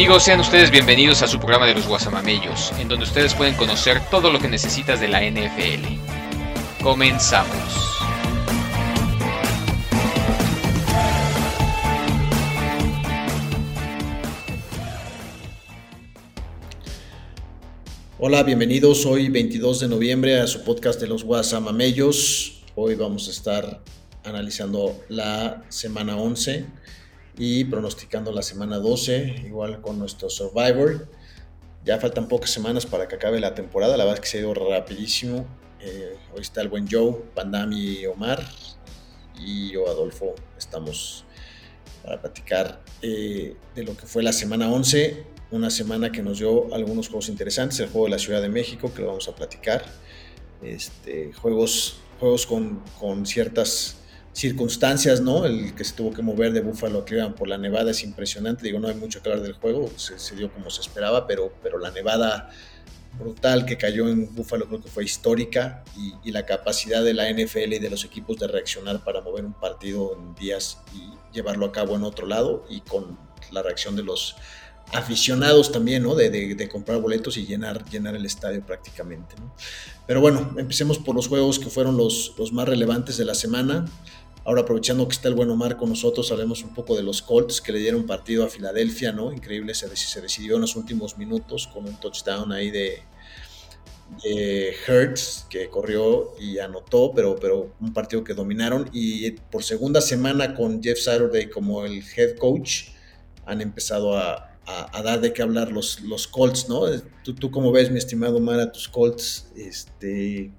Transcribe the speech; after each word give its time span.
Amigos, 0.00 0.22
sean 0.22 0.40
ustedes 0.40 0.70
bienvenidos 0.70 1.20
a 1.20 1.28
su 1.28 1.38
programa 1.38 1.66
de 1.66 1.74
los 1.74 1.86
Guasamamellos, 1.86 2.72
en 2.78 2.88
donde 2.88 3.04
ustedes 3.04 3.34
pueden 3.34 3.54
conocer 3.54 4.00
todo 4.10 4.32
lo 4.32 4.38
que 4.38 4.48
necesitas 4.48 4.98
de 4.98 5.08
la 5.08 5.20
NFL. 5.20 6.82
Comenzamos. 6.82 8.00
Hola, 18.18 18.42
bienvenidos 18.42 19.04
hoy 19.04 19.28
22 19.28 19.80
de 19.80 19.88
noviembre 19.88 20.40
a 20.40 20.46
su 20.46 20.64
podcast 20.64 20.98
de 20.98 21.08
los 21.08 21.24
Guasamamellos. 21.24 22.62
Hoy 22.74 22.94
vamos 22.94 23.28
a 23.28 23.32
estar 23.32 23.82
analizando 24.24 24.98
la 25.10 25.62
semana 25.68 26.16
11 26.16 26.80
y 27.38 27.64
pronosticando 27.64 28.32
la 28.32 28.42
semana 28.42 28.78
12, 28.78 29.42
igual 29.46 29.80
con 29.80 29.98
nuestro 29.98 30.28
Survivor. 30.30 31.08
Ya 31.84 31.98
faltan 31.98 32.28
pocas 32.28 32.50
semanas 32.50 32.84
para 32.84 33.08
que 33.08 33.14
acabe 33.14 33.40
la 33.40 33.54
temporada, 33.54 33.96
la 33.96 34.04
verdad 34.04 34.18
es 34.18 34.20
que 34.20 34.28
se 34.28 34.38
ha 34.38 34.40
ido 34.42 34.54
rapidísimo. 34.54 35.46
Eh, 35.80 36.16
hoy 36.34 36.42
está 36.42 36.60
el 36.60 36.68
buen 36.68 36.86
Joe, 36.90 37.14
Pandami 37.34 38.04
Omar, 38.04 38.46
y 39.38 39.72
yo, 39.72 39.88
Adolfo, 39.88 40.34
estamos 40.58 41.24
para 42.02 42.20
platicar 42.20 42.82
eh, 43.02 43.56
de 43.74 43.82
lo 43.82 43.96
que 43.96 44.06
fue 44.06 44.22
la 44.22 44.32
semana 44.32 44.70
11, 44.70 45.24
una 45.50 45.70
semana 45.70 46.12
que 46.12 46.22
nos 46.22 46.38
dio 46.38 46.72
algunos 46.74 47.08
juegos 47.08 47.28
interesantes, 47.28 47.80
el 47.80 47.88
juego 47.88 48.06
de 48.06 48.10
la 48.12 48.18
Ciudad 48.18 48.42
de 48.42 48.48
México, 48.48 48.92
que 48.92 49.00
lo 49.00 49.08
vamos 49.08 49.28
a 49.28 49.34
platicar, 49.34 49.84
este, 50.62 51.32
juegos, 51.32 52.00
juegos 52.18 52.46
con, 52.46 52.82
con 52.98 53.24
ciertas 53.24 53.96
circunstancias, 54.32 55.20
¿no? 55.20 55.44
El 55.44 55.74
que 55.74 55.84
se 55.84 55.94
tuvo 55.94 56.12
que 56.12 56.22
mover 56.22 56.52
de 56.52 56.60
Búfalo 56.60 57.00
a 57.00 57.04
Cleveland 57.04 57.34
por 57.34 57.48
la 57.48 57.58
nevada 57.58 57.90
es 57.90 58.02
impresionante. 58.02 58.64
Digo, 58.64 58.78
no 58.78 58.88
hay 58.88 58.94
mucho 58.94 59.22
que 59.22 59.28
hablar 59.28 59.44
del 59.44 59.54
juego, 59.54 59.90
se, 59.96 60.36
dio 60.36 60.52
como 60.52 60.70
se 60.70 60.80
esperaba, 60.80 61.26
pero, 61.26 61.52
pero 61.62 61.78
la 61.78 61.90
nevada 61.90 62.50
brutal 63.18 63.66
que 63.66 63.76
cayó 63.76 64.08
en 64.08 64.34
Búfalo 64.34 64.66
creo 64.68 64.80
que 64.80 64.88
fue 64.88 65.04
histórica 65.04 65.84
y, 66.24 66.30
la 66.30 66.46
capacidad 66.46 67.02
de 67.02 67.12
la 67.12 67.30
NFL 67.30 67.72
y 67.72 67.78
de 67.78 67.90
los 67.90 68.04
equipos 68.04 68.38
de 68.38 68.46
reaccionar 68.46 69.02
para 69.02 69.20
mover 69.20 69.44
un 69.44 69.52
partido 69.52 70.16
en 70.16 70.34
días 70.36 70.78
y 70.94 71.34
llevarlo 71.34 71.66
a 71.66 71.72
cabo 71.72 71.96
en 71.96 72.04
otro 72.04 72.26
lado 72.26 72.64
y 72.70 72.80
con 72.82 73.18
la 73.50 73.62
reacción 73.62 73.96
de 73.96 74.04
los 74.04 74.36
aficionados 74.92 75.70
también, 75.72 76.04
¿no? 76.04 76.14
De, 76.14 76.68
comprar 76.70 77.00
boletos 77.00 77.36
y 77.36 77.46
llenar, 77.46 77.84
llenar 77.90 78.14
el 78.14 78.26
estadio 78.26 78.64
prácticamente, 78.64 79.34
¿no? 79.40 79.54
Pero 80.06 80.20
bueno, 80.20 80.54
empecemos 80.56 80.98
por 80.98 81.14
los 81.14 81.28
juegos 81.28 81.58
que 81.58 81.68
fueron 81.68 81.96
los 81.96 82.34
más 82.52 82.68
relevantes 82.68 83.16
de 83.16 83.24
la 83.24 83.34
semana. 83.34 83.86
Ahora 84.44 84.62
aprovechando 84.62 85.06
que 85.06 85.12
está 85.12 85.28
el 85.28 85.34
buen 85.34 85.50
Omar 85.50 85.76
con 85.76 85.90
nosotros, 85.90 86.32
hablemos 86.32 86.62
un 86.62 86.74
poco 86.74 86.96
de 86.96 87.02
los 87.02 87.20
Colts 87.20 87.60
que 87.60 87.72
le 87.72 87.78
dieron 87.78 88.06
partido 88.06 88.44
a 88.44 88.48
Filadelfia, 88.48 89.12
¿no? 89.12 89.32
Increíble, 89.32 89.74
se, 89.74 89.94
se 89.94 90.20
decidió 90.20 90.54
en 90.54 90.62
los 90.62 90.76
últimos 90.76 91.18
minutos 91.18 91.66
con 91.66 91.86
un 91.86 92.00
touchdown 92.00 92.50
ahí 92.52 92.70
de, 92.70 93.02
Hertz 94.86 95.46
que 95.48 95.68
corrió 95.68 96.34
y 96.40 96.58
anotó, 96.58 97.12
pero, 97.14 97.36
pero 97.36 97.74
un 97.80 97.92
partido 97.92 98.24
que 98.24 98.34
dominaron 98.34 98.90
y 98.92 99.30
por 99.30 99.62
segunda 99.62 100.00
semana 100.00 100.54
con 100.54 100.82
Jeff 100.82 100.98
Saturday 100.98 101.48
como 101.48 101.84
el 101.84 102.02
head 102.16 102.36
coach 102.36 102.88
han 103.46 103.60
empezado 103.60 104.18
a, 104.18 104.50
a, 104.66 105.02
dar 105.02 105.20
de 105.20 105.32
qué 105.32 105.42
hablar 105.42 105.72
los, 105.72 106.00
los 106.00 106.26
Colts, 106.26 106.68
¿no? 106.68 106.82
¿Tú, 107.24 107.34
¿Tú 107.34 107.50
cómo 107.50 107.72
ves, 107.72 107.90
mi 107.90 107.98
estimado 107.98 108.36
Omar, 108.36 108.60
a 108.60 108.72
tus 108.72 108.88
Colts? 108.88 109.50
Este, 109.56 110.50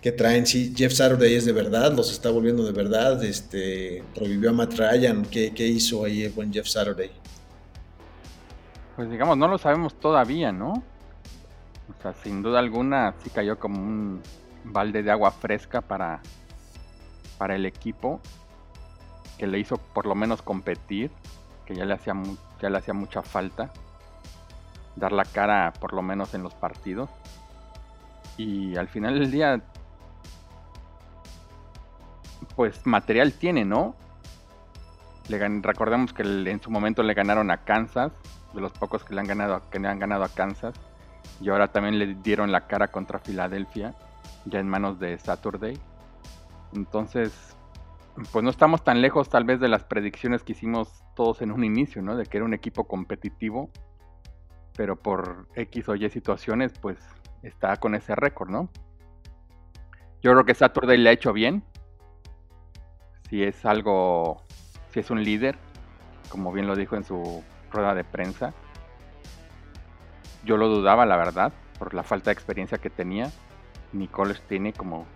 que 0.00 0.12
traen, 0.12 0.46
sí, 0.46 0.72
Jeff 0.76 0.92
Saturday 0.92 1.34
es 1.34 1.44
de 1.44 1.52
verdad, 1.52 1.92
los 1.92 2.12
está 2.12 2.30
volviendo 2.30 2.64
de 2.64 2.72
verdad, 2.72 3.22
este, 3.24 4.04
revivió 4.14 4.50
a 4.50 4.52
Matt 4.52 4.74
Ryan, 4.74 5.24
¿qué, 5.24 5.52
hizo 5.66 6.04
ahí 6.04 6.22
el 6.22 6.32
buen 6.32 6.52
Jeff 6.52 6.68
Saturday? 6.68 7.10
Pues 8.94 9.10
digamos, 9.10 9.36
no 9.36 9.48
lo 9.48 9.58
sabemos 9.58 9.94
todavía, 9.94 10.52
¿no? 10.52 10.72
O 10.72 12.02
sea, 12.02 12.12
sin 12.22 12.42
duda 12.42 12.60
alguna 12.60 13.14
sí 13.24 13.30
cayó 13.30 13.58
como 13.58 13.80
un 13.80 14.22
balde 14.64 15.02
de 15.02 15.10
agua 15.10 15.32
fresca 15.32 15.80
para, 15.80 16.20
para 17.36 17.56
el 17.56 17.66
equipo, 17.66 18.20
que 19.36 19.46
le 19.46 19.58
hizo 19.58 19.78
por 19.78 20.06
lo 20.06 20.14
menos 20.14 20.42
competir, 20.42 21.10
que 21.66 21.74
ya 21.74 21.84
le 21.84 21.94
hacía, 21.94 22.14
ya 22.60 22.70
le 22.70 22.78
hacía 22.78 22.94
mucha 22.94 23.22
falta, 23.22 23.72
dar 24.94 25.12
la 25.12 25.24
cara 25.24 25.72
por 25.80 25.92
lo 25.92 26.02
menos 26.02 26.34
en 26.34 26.44
los 26.44 26.54
partidos. 26.54 27.10
Y 28.36 28.76
al 28.76 28.88
final 28.88 29.18
del 29.18 29.30
día 29.32 29.60
pues 32.58 32.84
material 32.88 33.34
tiene, 33.34 33.64
¿no? 33.64 33.94
Le 35.28 35.38
recordemos 35.60 36.12
que 36.12 36.24
en 36.24 36.60
su 36.60 36.72
momento 36.72 37.04
le 37.04 37.14
ganaron 37.14 37.52
a 37.52 37.58
Kansas, 37.58 38.10
de 38.52 38.60
los 38.60 38.72
pocos 38.72 39.04
que 39.04 39.14
le 39.14 39.20
han 39.20 39.28
ganado, 39.28 39.62
que 39.70 39.78
le 39.78 39.86
han 39.86 40.00
ganado 40.00 40.24
a 40.24 40.28
Kansas, 40.28 40.74
y 41.40 41.50
ahora 41.50 41.68
también 41.68 42.00
le 42.00 42.16
dieron 42.16 42.50
la 42.50 42.66
cara 42.66 42.88
contra 42.88 43.20
Filadelfia, 43.20 43.94
ya 44.44 44.58
en 44.58 44.68
manos 44.68 44.98
de 44.98 45.16
Saturday. 45.18 45.78
Entonces, 46.74 47.56
pues 48.32 48.42
no 48.42 48.50
estamos 48.50 48.82
tan 48.82 49.02
lejos 49.02 49.28
tal 49.28 49.44
vez 49.44 49.60
de 49.60 49.68
las 49.68 49.84
predicciones 49.84 50.42
que 50.42 50.50
hicimos 50.50 51.04
todos 51.14 51.42
en 51.42 51.52
un 51.52 51.62
inicio, 51.62 52.02
¿no? 52.02 52.16
De 52.16 52.26
que 52.26 52.38
era 52.38 52.44
un 52.44 52.54
equipo 52.54 52.88
competitivo, 52.88 53.70
pero 54.76 54.96
por 54.96 55.46
X 55.54 55.88
o 55.90 55.94
Y 55.94 56.10
situaciones, 56.10 56.72
pues 56.80 56.98
está 57.44 57.76
con 57.76 57.94
ese 57.94 58.16
récord, 58.16 58.50
¿no? 58.50 58.68
Yo 60.22 60.32
creo 60.32 60.44
que 60.44 60.54
Saturday 60.54 60.98
le 60.98 61.10
ha 61.10 61.12
hecho 61.12 61.32
bien. 61.32 61.62
Si 63.28 63.42
es 63.42 63.64
algo, 63.64 64.42
si 64.92 65.00
es 65.00 65.10
un 65.10 65.22
líder, 65.22 65.58
como 66.28 66.52
bien 66.52 66.66
lo 66.66 66.76
dijo 66.76 66.96
en 66.96 67.04
su 67.04 67.42
rueda 67.70 67.94
de 67.94 68.04
prensa. 68.04 68.54
Yo 70.44 70.56
lo 70.56 70.68
dudaba, 70.68 71.04
la 71.06 71.16
verdad, 71.16 71.52
por 71.78 71.94
la 71.94 72.02
falta 72.02 72.30
de 72.30 72.34
experiencia 72.34 72.78
que 72.78 72.90
tenía. 72.90 73.30
Nicole 73.92 74.34
tiene, 74.48 74.72
como 74.72 75.06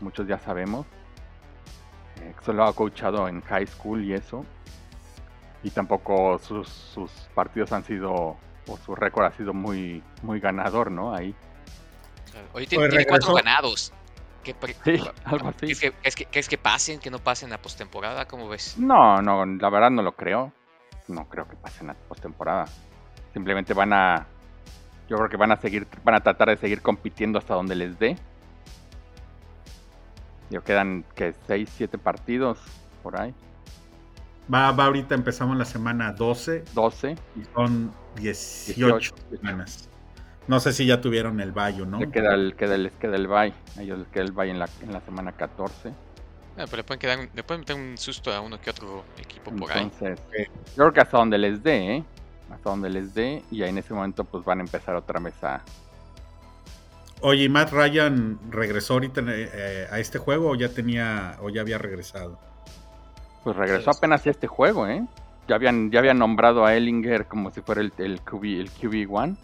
muchos 0.00 0.26
ya 0.26 0.38
sabemos. 0.38 0.86
Eh, 2.20 2.34
solo 2.44 2.64
ha 2.64 2.72
coachado 2.74 3.28
en 3.28 3.40
high 3.42 3.66
school 3.66 4.04
y 4.04 4.14
eso. 4.14 4.44
Y 5.62 5.70
tampoco 5.70 6.38
sus, 6.38 6.68
sus 6.68 7.10
partidos 7.34 7.72
han 7.72 7.84
sido, 7.84 8.36
o 8.66 8.76
su 8.84 8.94
récord 8.94 9.26
ha 9.26 9.32
sido 9.32 9.52
muy, 9.52 10.02
muy 10.22 10.40
ganador, 10.40 10.90
¿no? 10.90 11.14
Ahí. 11.14 11.34
Hoy 12.52 12.66
tiene, 12.66 12.88
tiene 12.88 13.06
cuatro 13.06 13.34
ganados. 13.34 13.92
¿Qué, 14.42 14.56
sí, 14.84 15.02
algo 15.24 15.48
así. 15.48 15.70
¿Es 15.70 15.80
que, 15.80 15.92
es, 16.02 16.16
que, 16.16 16.28
es 16.32 16.48
que 16.48 16.58
pasen, 16.58 16.98
que 16.98 17.10
no 17.10 17.18
pasen 17.18 17.52
a 17.52 17.58
postemporada? 17.58 18.26
¿Cómo 18.26 18.48
ves? 18.48 18.78
No, 18.78 19.20
no, 19.20 19.44
la 19.44 19.70
verdad 19.70 19.90
no 19.90 20.02
lo 20.02 20.12
creo. 20.12 20.52
No 21.08 21.28
creo 21.28 21.46
que 21.46 21.56
pasen 21.56 21.90
a 21.90 21.94
postemporada. 21.94 22.66
Simplemente 23.32 23.74
van 23.74 23.92
a. 23.92 24.26
Yo 25.08 25.16
creo 25.16 25.28
que 25.28 25.36
van 25.36 25.52
a 25.52 25.56
seguir, 25.56 25.86
van 26.04 26.14
a 26.14 26.20
tratar 26.20 26.48
de 26.48 26.56
seguir 26.56 26.80
compitiendo 26.80 27.38
hasta 27.38 27.54
donde 27.54 27.74
les 27.74 27.98
dé. 27.98 28.16
Yo 30.50 30.64
quedan 30.64 31.04
que 31.14 31.34
6, 31.46 31.70
7 31.76 31.98
partidos 31.98 32.58
por 33.02 33.20
ahí. 33.20 33.34
Va, 34.52 34.72
va 34.72 34.86
ahorita 34.86 35.14
empezamos 35.14 35.56
la 35.56 35.64
semana 35.64 36.12
12. 36.12 36.64
12. 36.74 37.16
Y 37.36 37.44
son 37.54 37.92
18, 38.16 39.14
semanas. 39.30 39.88
No 40.48 40.58
sé 40.58 40.72
si 40.72 40.86
ya 40.86 41.00
tuvieron 41.00 41.40
el 41.40 41.52
bye 41.52 41.80
o 41.82 41.86
no. 41.86 42.00
Les 42.00 42.10
queda 42.10 42.34
el, 42.34 42.56
queda 42.56 42.74
el, 42.74 42.84
les 42.84 42.92
queda 42.92 43.16
el 43.16 43.28
bye. 43.28 43.54
A 43.76 43.82
ellos 43.82 43.98
les 43.98 44.08
queda 44.08 44.24
el 44.24 44.32
bye 44.32 44.50
en 44.50 44.58
la, 44.58 44.68
en 44.82 44.92
la 44.92 45.00
semana 45.00 45.32
14. 45.32 45.90
Ah, 46.56 46.64
pero 46.64 46.78
le 46.78 46.84
pueden, 46.84 46.98
quedar, 46.98 47.28
le 47.32 47.42
pueden 47.42 47.60
meter 47.60 47.76
un 47.76 47.96
susto 47.96 48.32
a 48.32 48.40
uno 48.40 48.60
que 48.60 48.70
otro 48.70 49.04
equipo 49.18 49.50
por 49.52 49.70
Entonces, 49.70 50.18
ahí. 50.36 50.46
yo 50.46 50.74
creo 50.74 50.92
que 50.92 51.00
hasta 51.00 51.16
donde 51.18 51.38
les 51.38 51.62
dé, 51.62 51.96
¿eh? 51.96 52.04
Hasta 52.50 52.70
donde 52.70 52.90
les 52.90 53.14
dé. 53.14 53.42
Y 53.50 53.62
ahí 53.62 53.70
en 53.70 53.78
ese 53.78 53.94
momento 53.94 54.24
pues 54.24 54.44
van 54.44 54.58
a 54.58 54.62
empezar 54.62 54.94
otra 54.96 55.20
vez 55.20 55.42
a... 55.44 55.62
Oye, 57.22 57.48
Matt 57.48 57.70
Ryan 57.70 58.38
regresó 58.50 58.94
ahorita 58.94 59.22
eh, 59.26 59.86
a 59.90 59.98
este 60.00 60.18
juego 60.18 60.50
o 60.50 60.54
ya 60.54 60.70
tenía 60.70 61.36
o 61.40 61.50
ya 61.50 61.60
había 61.60 61.78
regresado? 61.78 62.38
Pues 63.44 63.56
regresó 63.56 63.90
apenas 63.90 64.26
a 64.26 64.30
este 64.30 64.46
juego, 64.46 64.86
¿eh? 64.86 65.06
Ya 65.48 65.54
habían, 65.54 65.90
ya 65.90 65.98
habían 66.00 66.18
nombrado 66.18 66.64
a 66.64 66.74
Ellinger 66.74 67.26
como 67.26 67.50
si 67.50 67.60
fuera 67.60 67.80
el, 67.80 67.92
el, 67.98 68.20
QB, 68.20 68.44
el 68.44 68.70
QB1. 68.70 69.36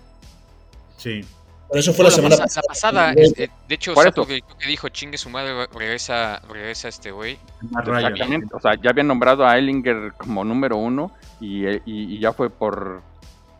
Sí. 0.97 1.25
Por 1.69 1.79
eso 1.79 1.93
fue 1.93 2.05
la, 2.05 2.11
la 2.11 2.17
semana 2.17 2.37
pasada. 2.37 2.63
La 2.63 2.69
pasada, 2.69 3.13
eh, 3.15 3.49
de 3.69 3.75
hecho, 3.75 3.95
Sato 3.95 4.25
que, 4.25 4.41
que, 4.41 4.69
dijo, 4.69 4.89
chingue 4.89 5.19
su 5.19 5.29
madre, 5.31 5.67
regresa, 5.75 6.41
regresa 6.49 6.89
este 6.89 7.11
güey. 7.11 7.39
Exactamente, 7.77 8.55
o 8.55 8.61
sea, 8.61 8.75
ya 8.81 8.91
habían 8.91 9.09
nombrado 9.09 9.45
a 9.45 9.59
Ellinger 9.59 10.13
como 10.17 10.45
número 10.45 10.77
uno 10.77 11.11
y, 11.41 11.67
y, 11.67 11.81
y 11.85 12.19
ya 12.21 12.33
fue 12.33 12.51
por, 12.51 13.03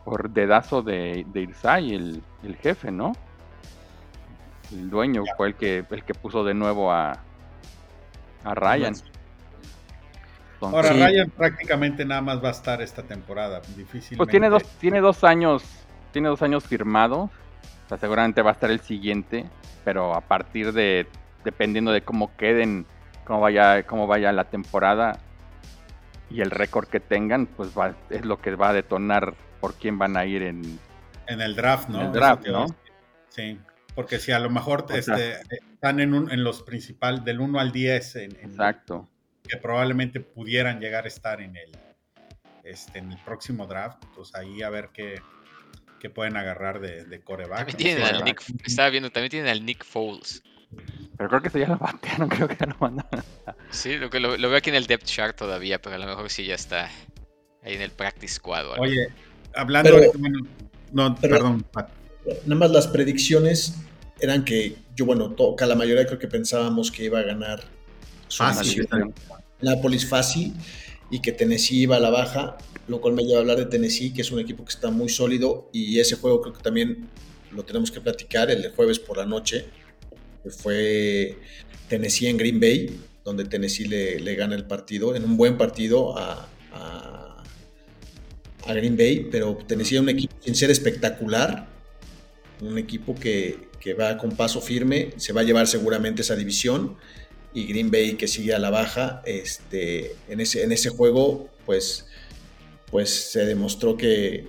por 0.05 0.29
dedazo 0.29 0.81
de, 0.81 1.25
de 1.33 1.41
Irsay, 1.41 1.93
el, 1.93 2.23
el 2.43 2.55
jefe, 2.55 2.91
¿no? 2.91 3.11
El 4.71 4.89
dueño 4.89 5.25
ya. 5.25 5.35
fue 5.35 5.49
el 5.49 5.55
que, 5.55 5.83
el 5.89 6.03
que 6.05 6.13
puso 6.13 6.45
de 6.45 6.53
nuevo 6.53 6.93
a, 6.93 7.19
a 8.45 8.55
Ryan. 8.55 8.93
Entonces, 8.93 9.11
Ahora, 10.61 10.93
sí. 10.93 10.95
Ryan 10.95 11.29
prácticamente 11.29 12.05
nada 12.05 12.21
más 12.21 12.41
va 12.41 12.47
a 12.47 12.51
estar 12.51 12.81
esta 12.81 13.03
temporada, 13.03 13.59
difícilmente. 13.75 14.15
Pues 14.15 14.29
tiene 14.29 14.49
dos, 14.49 14.63
tiene 14.79 15.01
dos 15.01 15.25
años, 15.25 15.63
tiene 16.17 16.29
dos 16.29 16.41
años 16.41 16.63
firmados. 16.63 17.29
O 17.85 17.89
sea, 17.89 17.99
seguramente 17.99 18.41
va 18.41 18.49
a 18.49 18.53
estar 18.53 18.71
el 18.71 18.79
siguiente, 18.79 19.45
pero 19.85 20.15
a 20.15 20.21
partir 20.21 20.73
de, 20.73 21.05
dependiendo 21.45 21.91
de 21.91 22.01
cómo 22.01 22.35
queden, 22.37 22.87
cómo 23.23 23.39
vaya, 23.39 23.83
cómo 23.83 24.07
vaya 24.07 24.31
la 24.31 24.45
temporada 24.45 25.19
y 26.31 26.41
el 26.41 26.49
récord 26.49 26.87
que 26.87 26.99
tengan, 26.99 27.45
pues 27.45 27.77
va, 27.77 27.95
es 28.09 28.25
lo 28.25 28.41
que 28.41 28.55
va 28.55 28.69
a 28.69 28.73
detonar 28.73 29.35
por 29.61 29.75
quién 29.75 29.99
van 29.99 30.17
a 30.17 30.25
ir 30.25 30.41
en, 30.41 30.79
en 31.27 31.39
el 31.39 31.55
draft, 31.55 31.87
¿no? 31.89 31.99
En 31.99 32.07
el 32.07 32.13
draft, 32.13 32.47
¿no? 32.47 32.65
Sí, 33.29 33.59
porque 33.93 34.17
si 34.17 34.31
a 34.31 34.39
lo 34.39 34.49
mejor 34.49 34.85
o 34.89 35.01
sea, 35.01 35.17
este, 35.17 35.59
están 35.71 35.99
en, 35.99 36.15
un, 36.15 36.31
en 36.31 36.43
los 36.43 36.63
principales, 36.63 37.23
del 37.25 37.41
1 37.41 37.59
al 37.59 37.71
10, 37.71 38.15
en, 38.15 38.23
en, 38.23 38.49
exacto. 38.49 39.07
que 39.47 39.57
probablemente 39.57 40.19
pudieran 40.19 40.79
llegar 40.79 41.05
a 41.05 41.09
estar 41.09 41.41
en 41.41 41.55
el, 41.55 41.71
este, 42.63 42.97
en 42.97 43.11
el 43.11 43.19
próximo 43.19 43.67
draft, 43.67 44.03
pues 44.15 44.33
ahí 44.33 44.63
a 44.63 44.71
ver 44.71 44.89
qué, 44.91 45.21
que 45.99 46.09
pueden 46.09 46.37
agarrar 46.37 46.79
de, 46.79 47.03
de 47.05 47.21
coreback. 47.21 47.67
También 47.71 47.77
tienen 47.77 48.03
al 48.03 48.23
Nick, 48.23 48.43
estaba 48.65 48.89
viendo, 48.89 49.09
también 49.11 49.31
tienen 49.31 49.49
al 49.49 49.65
Nick 49.65 49.83
Foles. 49.83 50.43
Pero 51.17 51.29
creo 51.29 51.41
que 51.41 51.47
eso 51.47 51.57
ya 51.59 51.67
lo 51.67 51.77
batearon, 51.77 52.29
creo 52.29 52.47
que 52.47 52.57
ya 52.59 52.65
lo 52.67 52.75
mandaron. 52.79 53.23
Sí, 53.71 53.95
lo, 53.97 54.09
que 54.09 54.19
lo, 54.19 54.37
lo, 54.37 54.49
veo 54.49 54.57
aquí 54.57 54.69
en 54.69 54.75
el 54.75 54.87
depth 54.87 55.05
chart 55.05 55.37
todavía, 55.37 55.81
pero 55.81 55.95
a 55.95 55.99
lo 55.99 56.05
mejor 56.05 56.29
sí 56.29 56.45
ya 56.45 56.55
está 56.55 56.89
ahí 57.63 57.73
en 57.73 57.81
el 57.81 57.91
practice 57.91 58.35
squad. 58.35 58.67
¿vale? 58.67 58.81
Oye, 58.81 59.07
hablando 59.55 59.91
pero, 59.91 60.01
de... 60.01 60.17
Bueno, 60.17 60.39
no, 60.91 61.15
pero, 61.19 61.35
perdón. 61.35 61.65
Nada 62.45 62.59
más 62.59 62.71
las 62.71 62.87
predicciones 62.87 63.77
eran 64.19 64.43
que 64.43 64.75
yo, 64.95 65.05
bueno, 65.05 65.31
toca 65.31 65.65
la 65.65 65.75
mayoría 65.75 66.05
creo 66.05 66.19
que 66.19 66.27
pensábamos 66.27 66.91
que 66.91 67.05
iba 67.05 67.19
a 67.19 67.23
ganar 67.23 67.63
fácil, 68.29 68.87
Nápoles 69.61 70.07
fácil 70.07 70.53
y 71.09 71.21
que 71.21 71.31
Tennessee 71.31 71.81
iba 71.81 71.95
a 71.95 71.99
la 71.99 72.09
baja, 72.09 72.57
lo 72.87 73.01
cual 73.01 73.13
me 73.13 73.23
lleva 73.23 73.37
a 73.37 73.41
hablar 73.41 73.57
de 73.57 73.65
Tennessee, 73.65 74.13
que 74.13 74.21
es 74.21 74.31
un 74.31 74.39
equipo 74.39 74.63
que 74.63 74.71
está 74.71 74.89
muy 74.89 75.09
sólido 75.09 75.69
y 75.73 75.99
ese 75.99 76.15
juego 76.15 76.41
creo 76.41 76.53
que 76.53 76.63
también 76.63 77.09
lo 77.51 77.63
tenemos 77.63 77.91
que 77.91 78.01
platicar 78.01 78.49
el 78.49 78.71
jueves 78.71 78.99
por 78.99 79.17
la 79.17 79.25
noche, 79.25 79.65
que 80.43 80.49
fue 80.49 81.37
Tennessee 81.89 82.27
en 82.27 82.37
Green 82.37 82.59
Bay, 82.59 82.99
donde 83.23 83.45
Tennessee 83.45 83.85
le, 83.85 84.35
gana 84.35 84.55
el 84.55 84.65
partido, 84.65 85.15
en 85.15 85.23
un 85.23 85.37
buen 85.37 85.57
partido 85.57 86.17
a, 86.17 86.49
Green 88.67 88.97
Bay, 88.97 89.29
pero 89.31 89.57
Tennessee 89.65 89.95
es 89.95 90.01
un 90.01 90.09
equipo 90.09 90.35
sin 90.41 90.53
ser 90.53 90.69
espectacular, 90.69 91.69
un 92.59 92.77
equipo 92.77 93.15
que, 93.15 93.69
que 93.79 93.93
va 93.93 94.17
con 94.17 94.35
paso 94.35 94.59
firme, 94.59 95.13
se 95.15 95.31
va 95.31 95.39
a 95.39 95.43
llevar 95.45 95.67
seguramente 95.67 96.21
esa 96.21 96.35
división 96.35 96.97
y 97.53 97.65
Green 97.65 97.89
Bay 97.89 98.15
que 98.15 98.27
sigue 98.27 98.53
a 98.53 98.59
la 98.59 98.69
baja, 98.69 99.21
este, 99.25 100.15
en, 100.27 100.41
ese, 100.41 100.63
en 100.63 100.73
ese 100.73 100.89
juego 100.89 101.49
pues, 101.65 102.07
pues 102.91 103.31
se 103.31 103.45
demostró 103.45 103.97
que, 103.97 104.47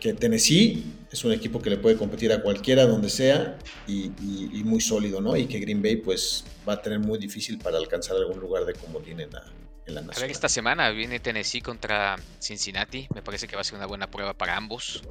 que, 0.00 0.12
Tennessee 0.12 0.84
es 1.10 1.24
un 1.24 1.32
equipo 1.32 1.60
que 1.60 1.70
le 1.70 1.78
puede 1.78 1.96
competir 1.96 2.32
a 2.32 2.42
cualquiera 2.42 2.86
donde 2.86 3.08
sea 3.08 3.58
y, 3.86 4.12
y, 4.22 4.50
y, 4.52 4.64
muy 4.64 4.80
sólido, 4.80 5.20
¿no? 5.20 5.36
Y 5.36 5.46
que 5.46 5.58
Green 5.58 5.82
Bay 5.82 5.96
pues 5.96 6.44
va 6.68 6.74
a 6.74 6.82
tener 6.82 6.98
muy 6.98 7.18
difícil 7.18 7.58
para 7.58 7.78
alcanzar 7.78 8.16
algún 8.16 8.40
lugar 8.40 8.64
de 8.64 8.74
comodín 8.74 9.20
en 9.20 9.30
la, 9.30 9.44
en 9.86 9.94
la 9.94 10.00
nación. 10.02 10.18
A 10.18 10.26
ver, 10.26 10.30
esta 10.30 10.48
semana 10.48 10.90
viene 10.90 11.20
Tennessee 11.20 11.60
contra 11.60 12.16
Cincinnati, 12.40 13.08
me 13.14 13.22
parece 13.22 13.48
que 13.48 13.56
va 13.56 13.62
a 13.62 13.64
ser 13.64 13.76
una 13.76 13.86
buena 13.86 14.10
prueba 14.10 14.34
para 14.34 14.56
ambos. 14.56 15.02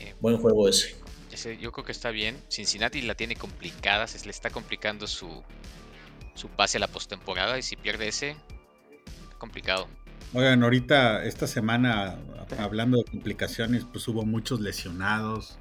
Eh, 0.00 0.14
Buen 0.20 0.38
juego 0.38 0.68
ese 0.68 0.96
yo 1.60 1.72
creo 1.72 1.84
que 1.84 1.92
está 1.92 2.10
bien. 2.10 2.40
Cincinnati 2.48 3.02
la 3.02 3.14
tiene 3.14 3.36
complicada, 3.36 4.06
se 4.06 4.24
le 4.24 4.30
está 4.30 4.50
complicando 4.50 5.06
su, 5.06 5.42
su 6.34 6.48
pase 6.48 6.78
a 6.78 6.80
la 6.80 6.88
postemporada 6.88 7.58
y 7.58 7.62
si 7.62 7.76
pierde 7.76 8.08
ese, 8.08 8.36
complicado. 9.38 9.88
Oigan, 10.36 10.62
ahorita 10.62 11.24
esta 11.24 11.46
semana, 11.46 12.18
hablando 12.58 12.98
de 12.98 13.04
complicaciones, 13.04 13.84
pues 13.90 14.06
hubo 14.08 14.26
muchos 14.26 14.60
lesionados. 14.60 15.58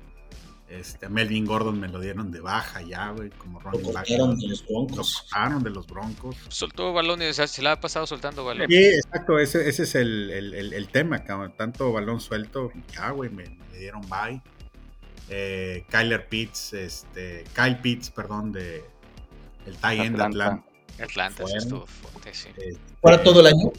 Este, 0.67 1.07
Melvin 1.07 1.45
Gordon 1.45 1.79
me 1.79 1.87
lo 1.87 2.01
dieron 2.01 2.29
de 2.29 2.41
baja 2.41 2.81
ya, 2.81 3.11
güey, 3.11 3.29
como 3.29 3.61
running 3.61 3.93
back. 3.93 4.05
de 4.05 4.17
los 4.17 4.65
broncos. 4.67 5.27
Lo 5.33 5.59
de 5.59 5.69
los 5.69 5.87
broncos. 5.87 6.35
Soltó 6.49 6.91
balones, 6.91 7.29
o 7.29 7.33
sea, 7.33 7.47
se 7.47 7.61
la 7.61 7.71
ha 7.71 7.79
pasado 7.79 8.05
soltando 8.05 8.43
balones. 8.43 8.67
Sí, 8.69 8.83
exacto, 8.83 9.39
ese, 9.39 9.69
ese 9.69 9.83
es 9.83 9.95
el, 9.95 10.29
el, 10.29 10.73
el, 10.73 10.87
tema, 10.89 11.23
cabrón. 11.23 11.53
Tanto 11.55 11.93
balón 11.93 12.19
suelto, 12.19 12.71
ya, 12.91 13.11
güey, 13.11 13.29
me, 13.29 13.45
me 13.71 13.77
dieron 13.77 14.01
bye 14.01 14.41
eh, 15.29 15.85
Kyler 15.89 16.27
Pitts, 16.27 16.73
este, 16.73 17.45
Kyle 17.55 17.77
Pitts, 17.77 18.09
perdón, 18.09 18.51
de 18.51 18.83
el 19.65 19.77
tie 19.77 20.03
end 20.03 20.17
de 20.17 20.23
Atlanta. 20.23 20.65
Atlanta, 21.01 21.43
fuera, 21.43 21.57
estuvo 21.57 21.85
fuerte, 21.85 22.33
sí. 22.33 22.49
Eh, 22.57 22.77
¿Fuera 23.01 23.23
todo 23.23 23.39
el 23.41 23.47
año? 23.47 23.71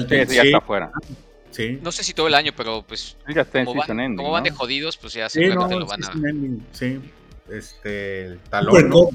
Pitts. 0.00 0.30
Sí, 0.30 0.36
ya 0.36 0.42
está. 0.42 0.92
Sí. 1.50 1.78
No 1.82 1.92
sé 1.92 2.02
si 2.02 2.14
todo 2.14 2.28
el 2.28 2.34
año, 2.34 2.52
pero 2.56 2.82
pues 2.82 3.16
ya 3.28 3.42
está 3.42 3.64
como, 3.64 3.80
van, 3.80 4.00
ending, 4.00 4.16
como 4.16 4.30
van, 4.30 4.42
de 4.42 4.50
jodidos, 4.50 4.96
pues 4.96 5.12
ya 5.12 5.28
seguramente 5.28 5.74
sí, 5.74 5.74
no, 5.74 5.80
lo 5.80 5.86
van 5.86 6.04
a... 6.04 6.28
Ending, 6.28 6.66
sí, 6.72 7.00
este, 7.50 8.24
el 8.24 8.38
talón. 8.38 8.88
¿no? 8.88 9.08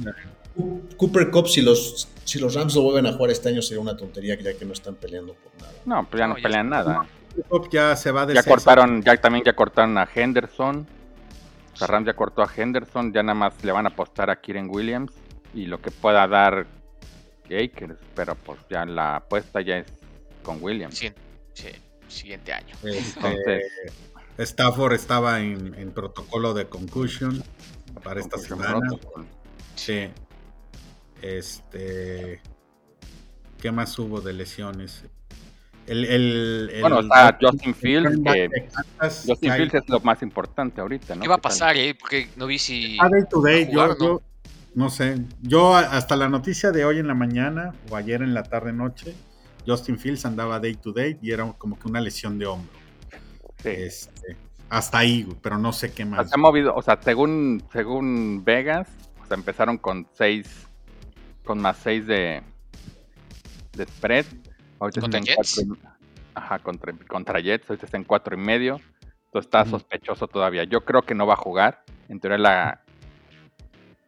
Cooper 0.97 1.29
Cup, 1.31 1.47
si 1.47 1.61
los, 1.61 2.07
si 2.23 2.39
los 2.39 2.53
Rams 2.53 2.75
lo 2.75 2.81
vuelven 2.83 3.07
a 3.07 3.13
jugar 3.13 3.31
este 3.31 3.49
año, 3.49 3.61
sería 3.61 3.81
una 3.81 3.97
tontería 3.97 4.39
ya 4.39 4.55
que 4.55 4.65
no 4.65 4.73
están 4.73 4.95
peleando 4.95 5.33
por 5.33 5.51
nada. 5.61 5.73
No, 5.85 6.07
pues 6.07 6.19
ya 6.19 6.27
no, 6.27 6.33
No, 6.33 6.37
ya 6.37 6.43
pelean 6.43 6.69
nada. 6.69 7.07
Ya 7.71 7.95
se 7.95 8.11
va 8.11 8.25
de 8.25 8.33
Ya 8.33 8.43
cortaron, 8.43 9.01
ya 9.03 9.15
también 9.17 9.43
ya 9.43 9.53
cortaron 9.53 9.97
a 9.97 10.07
Henderson. 10.13 10.87
O 11.73 11.77
sea, 11.77 11.87
Rams 11.87 12.07
ya 12.07 12.13
cortó 12.13 12.41
a 12.41 12.49
Henderson, 12.55 13.13
ya 13.13 13.21
nada 13.21 13.35
más 13.35 13.63
le 13.63 13.71
van 13.71 13.85
a 13.85 13.89
apostar 13.89 14.29
a 14.29 14.35
Kieran 14.37 14.67
Williams 14.69 15.13
y 15.53 15.65
lo 15.65 15.79
que 15.79 15.91
pueda 15.91 16.27
dar 16.27 16.65
Akers, 17.45 17.97
pero 18.15 18.35
pues 18.35 18.59
ya 18.69 18.85
la 18.85 19.17
apuesta 19.17 19.61
ya 19.61 19.77
es 19.77 19.85
con 20.47 20.63
Williams. 20.63 20.97
Sí, 20.97 21.11
sí, 21.53 21.67
siguiente 22.07 22.53
año. 22.53 22.73
Este, 22.83 23.19
Entonces- 23.19 23.63
Stafford 24.37 24.93
estaba 24.93 25.41
en, 25.41 25.75
en 25.75 25.91
protocolo 25.91 26.53
de 26.53 26.67
concussion 26.67 27.43
para 28.03 28.19
esta 28.21 28.37
Concussion 28.37 28.59
semana. 28.61 28.79
protocol. 28.87 29.25
Sí. 29.75 30.07
Este. 31.21 32.39
¿Qué 33.61 33.71
más 33.71 33.97
hubo 33.99 34.21
de 34.21 34.33
lesiones? 34.33 35.03
El, 35.87 36.05
el, 36.05 36.69
el- 36.73 36.81
Bueno, 36.81 36.99
está 36.99 37.37
Justin 37.41 37.69
el 37.69 37.75
Fields, 37.75 38.19
que 38.23 38.69
Justin 39.25 39.53
Fields 39.53 39.73
es 39.73 39.89
lo 39.89 39.99
más 40.01 40.21
importante 40.21 40.81
ahorita, 40.81 41.15
¿no? 41.15 41.21
¿Qué 41.21 41.27
va 41.27 41.35
a 41.35 41.41
pasar, 41.41 41.75
eh? 41.77 41.95
Porque 41.99 42.29
no 42.35 42.45
vi 42.45 42.59
si. 42.59 42.97
Ah, 43.01 43.09
day 43.09 43.23
to 43.29 43.41
day, 43.41 43.65
va 43.65 43.85
a 43.85 43.87
jugar 43.87 43.97
yo, 43.99 44.05
no. 44.05 44.19
yo 44.19 44.21
no 44.75 44.89
sé. 44.89 45.17
Yo 45.41 45.75
a- 45.75 45.79
hasta 45.97 46.15
la 46.15 46.29
noticia 46.29 46.71
de 46.71 46.85
hoy 46.85 46.99
en 46.99 47.07
la 47.07 47.15
mañana 47.15 47.73
o 47.89 47.95
ayer 47.95 48.21
en 48.21 48.33
la 48.33 48.43
tarde 48.43 48.71
noche, 48.73 49.15
Justin 49.67 49.99
Fields 49.99 50.25
andaba 50.25 50.59
day 50.59 50.75
to 50.75 50.91
day 50.93 51.17
y 51.21 51.31
era 51.31 51.51
como 51.53 51.77
que 51.77 51.87
una 51.87 51.99
lesión 51.99 52.39
de 52.39 52.45
hombro. 52.45 52.71
Sí. 53.61 53.69
Este, 53.69 54.37
hasta 54.69 54.99
ahí, 54.99 55.27
pero 55.41 55.57
no 55.57 55.73
sé 55.73 55.91
qué 55.93 56.03
O 56.03 56.07
sea, 56.07 56.15
más. 56.17 56.29
se 56.29 56.35
ha 56.35 56.37
movido, 56.37 56.73
o 56.75 56.81
sea, 56.81 56.97
según, 57.01 57.63
según 57.71 58.43
Vegas, 58.45 58.87
o 59.21 59.25
sea, 59.25 59.35
empezaron 59.35 59.77
con 59.77 60.07
seis, 60.13 60.67
con 61.43 61.59
más 61.59 61.77
seis 61.77 62.05
de, 62.07 62.41
de 63.73 63.85
spread. 63.85 64.25
Ahorita 64.79 65.01
¿Contra 65.01 65.19
está 65.19 65.31
en 65.31 65.37
Jets? 65.37 65.55
cuatro 65.55 65.75
y- 65.75 65.87
ajá, 66.35 66.59
contra, 66.59 66.93
contra 67.07 67.39
Jets, 67.39 67.69
ahorita 67.69 67.85
está 67.85 67.97
en 67.97 68.03
cuatro 68.03 68.35
y 68.35 68.39
medio. 68.39 68.79
Entonces 69.25 69.47
está 69.47 69.65
sospechoso 69.65 70.27
todavía. 70.27 70.63
Yo 70.63 70.85
creo 70.85 71.01
que 71.01 71.13
no 71.15 71.25
va 71.27 71.33
a 71.33 71.37
jugar. 71.37 71.83
En 72.09 72.19
teoría 72.19 72.37
la, 72.37 72.81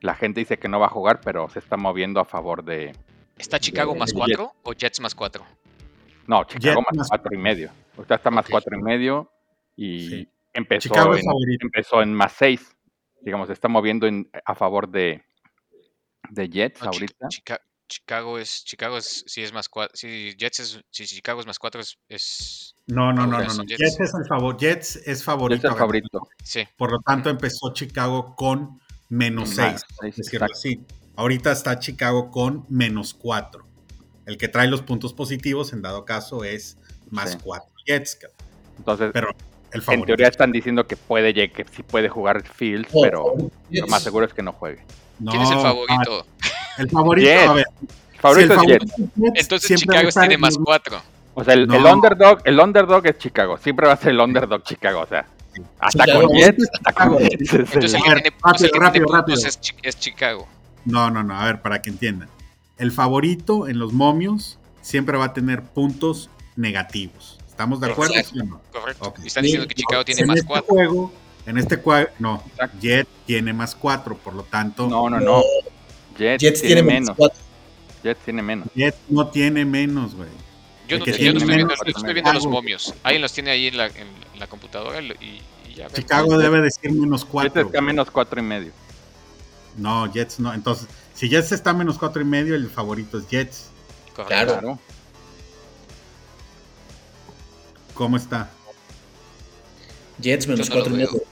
la 0.02 0.16
gente 0.16 0.40
dice 0.40 0.58
que 0.58 0.70
no 0.70 0.80
va 0.80 0.86
a 0.86 0.90
jugar, 0.90 1.20
pero 1.22 1.50
se 1.50 1.60
está 1.60 1.76
moviendo 1.76 2.20
a 2.22 2.26
favor 2.26 2.64
de... 2.64 2.94
¿Está 3.40 3.60
Chicago 3.60 3.96
más 3.96 4.10
de 4.12 4.16
4 4.18 4.54
o 4.64 4.74
Jets 4.74 5.00
más 5.00 5.16
4? 5.16 5.44
No, 6.28 6.44
Chicago 6.44 6.76
Jets 6.82 6.86
más 6.92 6.98
más- 6.98 7.08
cuatro 7.10 7.34
y 7.34 7.38
medio. 7.38 7.72
Ahorita 7.98 8.16
está 8.16 8.30
más 8.32 8.46
Ok. 8.46 8.52
cuatro 8.52 8.78
y 8.78 8.82
medio 8.82 9.32
y 9.76 10.10
Sí. 10.10 10.30
empezó, 10.54 10.90
Chicago 10.90 11.16
es 11.16 11.24
en, 11.26 11.58
empezó 11.62 12.02
en 12.02 12.14
más 12.14 12.34
seis. 12.34 12.76
Digamos, 13.22 13.48
se 13.48 13.54
está 13.54 13.68
moviendo 13.68 14.06
en- 14.08 14.30
a 14.46 14.54
favor 14.56 14.90
de, 14.90 15.24
de 16.30 16.50
Jets 16.50 16.82
No, 16.82 16.88
ahorita. 16.92 17.28
Chica- 17.30 17.62
Chicago 17.88 18.38
es. 18.38 18.64
Chicago 18.66 18.98
es. 19.00 19.24
Si 19.26 19.42
es 19.42 19.52
más 19.52 19.68
4. 19.68 19.96
Si 19.98 20.36
Jets 20.38 20.60
es. 20.60 20.80
Si 20.92 21.08
Chicago 21.08 21.40
es 21.40 21.48
más 21.48 21.58
4 21.58 21.82
es, 21.82 21.98
es. 22.08 22.76
No, 22.86 23.12
no, 23.12 23.26
no, 23.26 23.40
no, 23.40 23.54
no. 23.54 23.64
Jets. 23.64 23.80
Jets 23.80 24.00
es 24.00 24.14
el 24.14 24.28
favor. 24.28 24.58
Jets 24.58 24.96
es 25.08 25.24
favorito. 25.24 25.62
Jets 25.64 25.74
es 25.74 25.80
favorito. 25.80 26.28
Sí. 26.44 26.68
Por 26.78 26.92
lo 26.92 27.00
tanto, 27.02 27.32
empezó 27.32 27.74
Chicago 27.74 28.36
con 28.36 28.80
menos 29.10 29.50
6. 29.50 29.58
Más 29.74 29.86
seis, 30.02 30.16
decirlo 30.18 30.46
exacto. 30.46 30.54
así. 30.54 30.86
Ahorita 31.20 31.52
está 31.52 31.80
Chicago 31.80 32.32
con 32.32 32.66
menos 32.70 33.14
4. 33.14 33.66
El 34.26 34.38
que 34.38 34.48
trae 34.48 34.70
los 34.70 34.82
puntos 34.84 35.12
positivos, 35.12 35.74
en 35.74 35.82
dado 35.82 36.06
caso, 36.06 36.46
es 36.46 36.78
más 37.10 37.32
Sí. 37.34 37.38
4 37.44 37.68
Jets. 37.86 38.16
cabrón. 38.16 38.38
Entonces, 38.78 39.10
Pero 39.12 39.30
el 39.74 39.84
en 39.86 40.06
teoría 40.06 40.30
están 40.30 40.54
diciendo 40.54 40.88
que 40.88 40.96
puede 40.96 41.34
que 41.52 41.66
sí 41.76 41.84
puede 41.84 42.08
jugar 42.08 42.42
Fields, 42.48 42.88
Oh, 42.94 43.02
pero 43.02 43.34
Jets. 43.70 43.82
lo 43.82 43.88
más 43.88 44.02
seguro 44.02 44.26
es 44.28 44.34
que 44.34 44.42
no 44.44 44.54
juegue. 44.54 44.82
No, 45.20 45.32
¿Quién 45.32 45.44
es 45.44 45.52
el 45.52 45.58
ah, 45.58 45.62
favorito? 45.62 46.26
el 46.78 46.90
favorito, 46.90 47.28
Jets. 47.30 47.50
a 47.50 47.54
ver. 47.54 47.66
Favorito 48.22 48.54
si 48.54 48.54
es 48.54 48.64
el 48.64 48.68
Jets. 48.80 48.92
favorito 48.92 49.12
es 49.18 49.24
Jets, 49.34 49.42
Entonces 49.42 49.80
Chicago 49.82 50.10
tiene 50.22 50.34
en 50.36 50.40
más 50.40 50.58
4. 50.58 51.02
O 51.34 51.44
sea, 51.44 51.54
el, 51.54 51.68
No. 51.68 51.76
el 51.76 51.86
underdog, 51.86 52.40
el 52.46 52.60
underdog 52.62 53.06
es 53.08 53.18
Chicago. 53.18 53.58
Siempre 53.58 53.88
va 53.88 53.94
a 53.94 53.98
ser 53.98 54.12
el 54.12 54.22
underdog 54.22 54.64
Chicago. 54.64 55.02
O 55.02 55.08
sea, 55.08 55.28
hasta 55.80 56.06
Chicago. 56.06 56.28
con 56.30 56.38
Jets, 56.38 56.70
hasta 56.86 57.10
con. 57.10 57.18
Jets. 57.20 57.54
Entonces 57.54 57.94
el 57.94 58.24
que 58.24 58.32
tiene, 58.32 58.80
rápido, 58.80 59.06
rápido. 59.12 59.38
Es, 59.38 59.60
es 59.84 60.00
Chicago. 60.00 60.48
No, 60.86 61.10
no, 61.12 61.24
no, 61.24 61.40
a 61.40 61.46
ver, 61.46 61.62
para 61.62 61.82
que 61.82 61.90
entiendan. 61.90 62.30
El 62.78 62.92
favorito 62.92 63.68
en 63.68 63.80
los 63.80 63.94
momios 63.94 64.58
siempre 64.82 65.18
va 65.18 65.26
a 65.26 65.34
tener 65.34 65.64
puntos 65.64 66.30
negativos. 66.56 67.38
¿Estamos 67.48 67.80
de 67.82 67.92
acuerdo? 67.92 68.14
Exacto. 68.16 68.40
sí 68.40 68.42
o 68.42 68.46
no? 68.46 68.62
Correcto. 68.72 69.14
Están 69.26 69.44
diciendo 69.44 69.68
que 69.68 69.76
Chicago 69.76 70.06
tiene 70.06 70.22
en 70.22 70.28
más 70.28 70.38
este 70.38 70.48
4. 70.48 70.68
juego, 70.74 71.14
en 71.46 71.58
este 71.58 71.76
juego, 71.78 72.10
no, 72.20 72.44
Exacto. 72.48 72.78
Jet 72.80 73.08
tiene 73.26 73.54
más 73.54 73.76
4, 73.76 74.18
por 74.18 74.34
lo 74.34 74.44
tanto, 74.44 74.88
No, 74.88 75.10
no, 75.10 75.20
no. 75.20 75.44
Jets, 76.18 76.42
Jets 76.42 76.62
tiene, 76.62 76.76
tiene 76.82 77.00
menos. 77.00 77.16
cuatro. 77.18 77.40
Jets 78.04 78.20
tiene 78.24 78.42
menos. 78.42 78.68
Jet 78.76 78.96
no 79.10 79.28
tiene 79.28 79.66
menos, 79.66 80.16
güey. 80.16 80.30
Yo 80.88 81.00
no, 81.00 81.06
que 81.06 81.12
yo 81.12 81.32
no 81.34 81.38
estoy, 81.40 81.56
viendo, 81.56 81.74
yo 81.76 81.84
estoy 81.86 81.94
cuatro 81.94 82.14
viendo 82.14 82.34
los 82.34 82.48
momios. 82.48 82.94
Alguien 83.04 83.22
los 83.22 83.32
tiene 83.32 83.52
ahí 83.52 83.68
en 83.68 83.78
la, 83.78 83.88
en 83.88 84.08
la 84.38 84.48
computadora 84.48 85.02
y, 85.02 85.42
y 85.70 85.76
ya 85.76 85.88
ven. 85.88 85.96
Chicago 85.96 86.38
debe 86.38 86.62
decir 86.62 86.92
menos 86.92 87.22
Jets 87.22 87.32
4. 87.32 87.62
está 87.62 87.82
menos 87.82 88.10
cuatro 88.10 88.40
y 88.40 88.44
medio. 88.44 88.72
No, 89.78 90.12
Jets 90.12 90.40
no. 90.40 90.54
Entonces, 90.54 90.88
si 91.14 91.30
Jets 91.30 91.52
está 91.52 91.74
menos 91.74 91.98
4 91.98 92.22
y 92.22 92.26
medio, 92.26 92.56
el 92.56 92.70
favorito 92.70 93.18
es 93.18 93.28
Jets. 93.28 93.70
Correcto. 94.16 94.28
Claro. 94.28 94.60
Claro. 94.60 94.80
¿Cómo 97.94 98.18
está? 98.18 98.50
Jets 100.22 100.48
menos 100.48 100.70
no 100.70 100.76
cuatro 100.76 100.94
y 100.94 100.98
medio. 100.98 101.24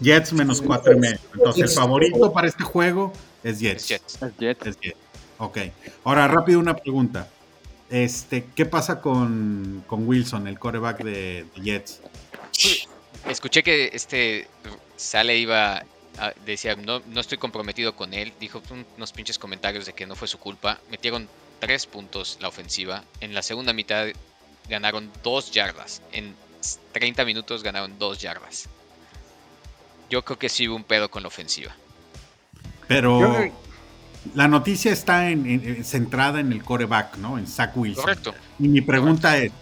Jets 0.00 0.32
menos 0.32 0.62
4 0.62 0.92
y 0.92 0.98
medio. 0.98 1.18
Entonces, 1.34 1.62
el 1.62 1.68
favorito 1.68 2.32
para 2.32 2.48
este 2.48 2.64
juego 2.64 3.12
es 3.42 3.54
Es 3.54 3.60
Jets. 3.60 3.88
Jets. 3.88 4.22
Es 4.22 4.32
Jets. 4.38 4.66
Es 4.66 4.78
Jets. 4.80 4.98
Ok. 5.38 5.58
Ahora, 6.04 6.28
rápido 6.28 6.58
una 6.58 6.76
pregunta. 6.76 7.28
Este, 7.90 8.46
¿qué 8.54 8.66
pasa 8.66 9.00
con, 9.00 9.84
con 9.86 10.06
Wilson, 10.08 10.46
el 10.46 10.58
coreback 10.58 11.04
de, 11.04 11.46
de 11.54 11.62
Jets? 11.62 12.00
Escuché 13.28 13.62
que 13.62 13.90
este 13.92 14.48
Sale 14.96 15.38
iba 15.38 15.84
decía 16.46 16.76
no, 16.76 17.00
no 17.06 17.20
estoy 17.20 17.38
comprometido 17.38 17.94
con 17.96 18.14
él. 18.14 18.32
Dijo 18.40 18.62
un- 18.70 18.86
unos 18.96 19.12
pinches 19.12 19.38
comentarios 19.38 19.86
de 19.86 19.92
que 19.92 20.06
no 20.06 20.14
fue 20.16 20.28
su 20.28 20.38
culpa. 20.38 20.78
Metieron 20.90 21.28
tres 21.60 21.86
puntos 21.86 22.38
la 22.40 22.48
ofensiva. 22.48 23.04
En 23.20 23.34
la 23.34 23.42
segunda 23.42 23.72
mitad 23.72 24.06
ganaron 24.68 25.10
dos 25.22 25.50
yardas. 25.50 26.02
En 26.12 26.34
30 26.92 27.24
minutos 27.24 27.62
ganaron 27.62 27.98
dos 27.98 28.18
yardas. 28.20 28.68
Yo 30.10 30.22
creo 30.24 30.38
que 30.38 30.48
sí 30.48 30.68
hubo 30.68 30.76
un 30.76 30.84
pedo 30.84 31.10
con 31.10 31.22
la 31.22 31.28
ofensiva. 31.28 31.74
Pero 32.86 33.50
la 34.34 34.48
noticia 34.48 34.92
está 34.92 35.30
en- 35.30 35.46
en- 35.46 35.68
en- 35.76 35.84
centrada 35.84 36.40
en 36.40 36.52
el 36.52 36.62
coreback, 36.62 37.16
¿no? 37.16 37.38
En 37.38 37.46
Zach 37.46 37.76
Wilson. 37.76 38.02
Correcto. 38.04 38.34
Y 38.58 38.68
mi 38.68 38.80
pregunta 38.80 39.36
es, 39.38 39.52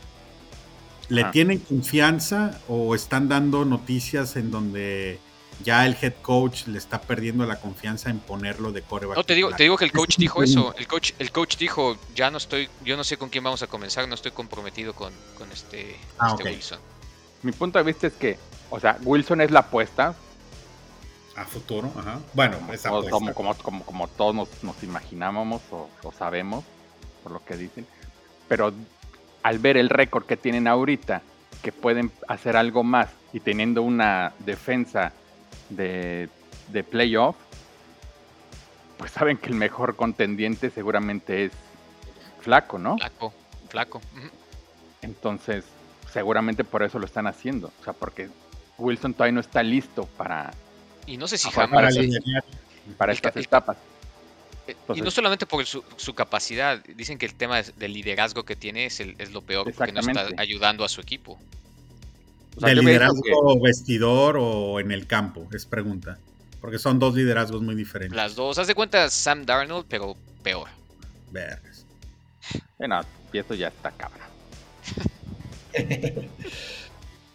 ¿le 1.08 1.22
Ah. 1.22 1.30
tienen 1.30 1.58
confianza 1.60 2.60
o 2.68 2.94
están 2.94 3.28
dando 3.28 3.64
noticias 3.64 4.36
en 4.36 4.50
donde 4.50 5.18
ya 5.62 5.86
el 5.86 5.96
head 6.00 6.14
coach 6.22 6.66
le 6.66 6.78
está 6.78 7.00
perdiendo 7.00 7.44
la 7.46 7.56
confianza 7.60 8.10
en 8.10 8.18
ponerlo 8.18 8.72
de 8.72 8.82
coreback? 8.82 9.16
No, 9.16 9.24
te 9.24 9.34
digo, 9.34 9.50
te 9.50 9.62
digo 9.64 9.76
que 9.76 9.84
el 9.84 9.90
Esa 9.90 9.98
coach 9.98 10.16
dijo 10.18 10.42
eso. 10.42 10.74
El 10.76 10.86
coach, 10.86 11.12
el 11.18 11.30
coach 11.32 11.56
dijo, 11.56 11.96
ya 12.14 12.30
no 12.30 12.38
estoy, 12.38 12.68
yo 12.84 12.96
no 12.96 13.04
sé 13.04 13.16
con 13.16 13.28
quién 13.28 13.44
vamos 13.44 13.62
a 13.62 13.66
comenzar, 13.66 14.06
no 14.08 14.14
estoy 14.14 14.32
comprometido 14.32 14.94
con, 14.94 15.12
con 15.38 15.50
este, 15.52 15.96
Ah, 16.18 16.34
este. 16.38 16.50
Wilson. 16.50 16.78
Mi 17.42 17.52
punto 17.52 17.78
de 17.78 17.84
vista 17.84 18.06
es 18.06 18.12
que, 18.14 18.38
o 18.70 18.78
sea, 18.78 18.98
Wilson 19.02 19.40
es 19.40 19.50
la 19.50 19.60
apuesta, 19.60 20.14
A 21.34 21.44
futuro, 21.44 21.90
ajá. 21.96 22.18
Bueno, 22.34 22.56
esa 22.72 22.90
como, 22.90 23.00
apuesta. 23.00 23.10
como, 23.10 23.34
como, 23.34 23.54
como, 23.54 23.84
como 23.84 24.08
todos 24.08 24.34
nos, 24.34 24.48
nos 24.62 24.82
imaginábamos 24.82 25.62
o, 25.70 25.88
o 26.02 26.12
sabemos, 26.12 26.64
por 27.22 27.32
lo 27.32 27.44
que 27.44 27.56
dicen. 27.56 27.86
Pero 28.48 28.72
al 29.42 29.58
ver 29.58 29.76
el 29.76 29.88
récord 29.88 30.24
que 30.26 30.36
tienen 30.36 30.68
ahorita, 30.68 31.22
que 31.62 31.72
pueden 31.72 32.10
hacer 32.28 32.56
algo 32.56 32.82
más 32.84 33.08
y 33.32 33.40
teniendo 33.40 33.82
una 33.82 34.34
defensa 34.40 35.12
de, 35.76 36.28
de 36.68 36.84
playoff, 36.84 37.36
pues 38.98 39.10
saben 39.12 39.36
que 39.36 39.48
el 39.48 39.54
mejor 39.54 39.96
contendiente 39.96 40.70
seguramente 40.70 41.46
es 41.46 41.52
Flaco, 42.40 42.78
¿no? 42.78 42.96
Flaco, 42.96 43.32
flaco. 43.68 44.00
Entonces, 45.00 45.64
seguramente 46.12 46.64
por 46.64 46.82
eso 46.82 46.98
lo 46.98 47.06
están 47.06 47.26
haciendo. 47.26 47.72
O 47.80 47.84
sea, 47.84 47.92
porque 47.92 48.28
Wilson 48.78 49.14
todavía 49.14 49.32
no 49.34 49.40
está 49.40 49.62
listo 49.62 50.06
para, 50.16 50.52
Y 51.06 51.16
no 51.16 51.28
sé 51.28 51.38
si 51.38 51.48
jamás. 51.50 51.70
Para 51.70 51.90
para 52.98 53.12
El 53.12 53.16
estas 53.16 53.36
el- 53.36 53.42
etapas. 53.44 53.76
Eh, 54.66 54.76
y 54.94 55.00
no 55.00 55.10
solamente 55.10 55.46
por 55.46 55.64
su, 55.66 55.84
su 55.96 56.14
capacidad, 56.14 56.82
dicen 56.84 57.18
que 57.18 57.26
el 57.26 57.34
tema 57.34 57.62
del 57.62 57.92
liderazgo 57.92 58.44
que 58.44 58.54
tiene 58.56 58.86
es, 58.86 59.00
el- 59.00 59.14
es 59.18 59.32
lo 59.32 59.40
peor 59.42 59.72
porque 59.72 59.92
no 59.92 60.00
está 60.00 60.26
ayudando 60.38 60.84
a 60.84 60.88
su 60.88 61.00
equipo. 61.00 61.38
O 62.56 62.60
sea, 62.60 62.68
¿De 62.68 62.74
liderazgo 62.76 63.60
vestidor 63.62 64.36
o 64.38 64.78
en 64.80 64.92
el 64.92 65.06
campo? 65.06 65.48
Es 65.52 65.64
pregunta. 65.66 66.18
Porque 66.60 66.78
son 66.78 66.98
dos 66.98 67.14
liderazgos 67.14 67.62
muy 67.62 67.74
diferentes. 67.74 68.14
Las 68.16 68.34
dos, 68.36 68.58
haz 68.58 68.66
de 68.66 68.74
cuenta 68.74 69.08
Sam 69.10 69.44
Darnold, 69.46 69.86
pero 69.88 70.14
peor. 70.42 70.68
Vergas. 71.30 71.84
que- 72.52 72.58
eh, 72.84 72.88
no, 72.88 73.00
y 73.32 73.56
ya 73.56 73.68
está 73.68 73.90
cabrón. 73.92 74.28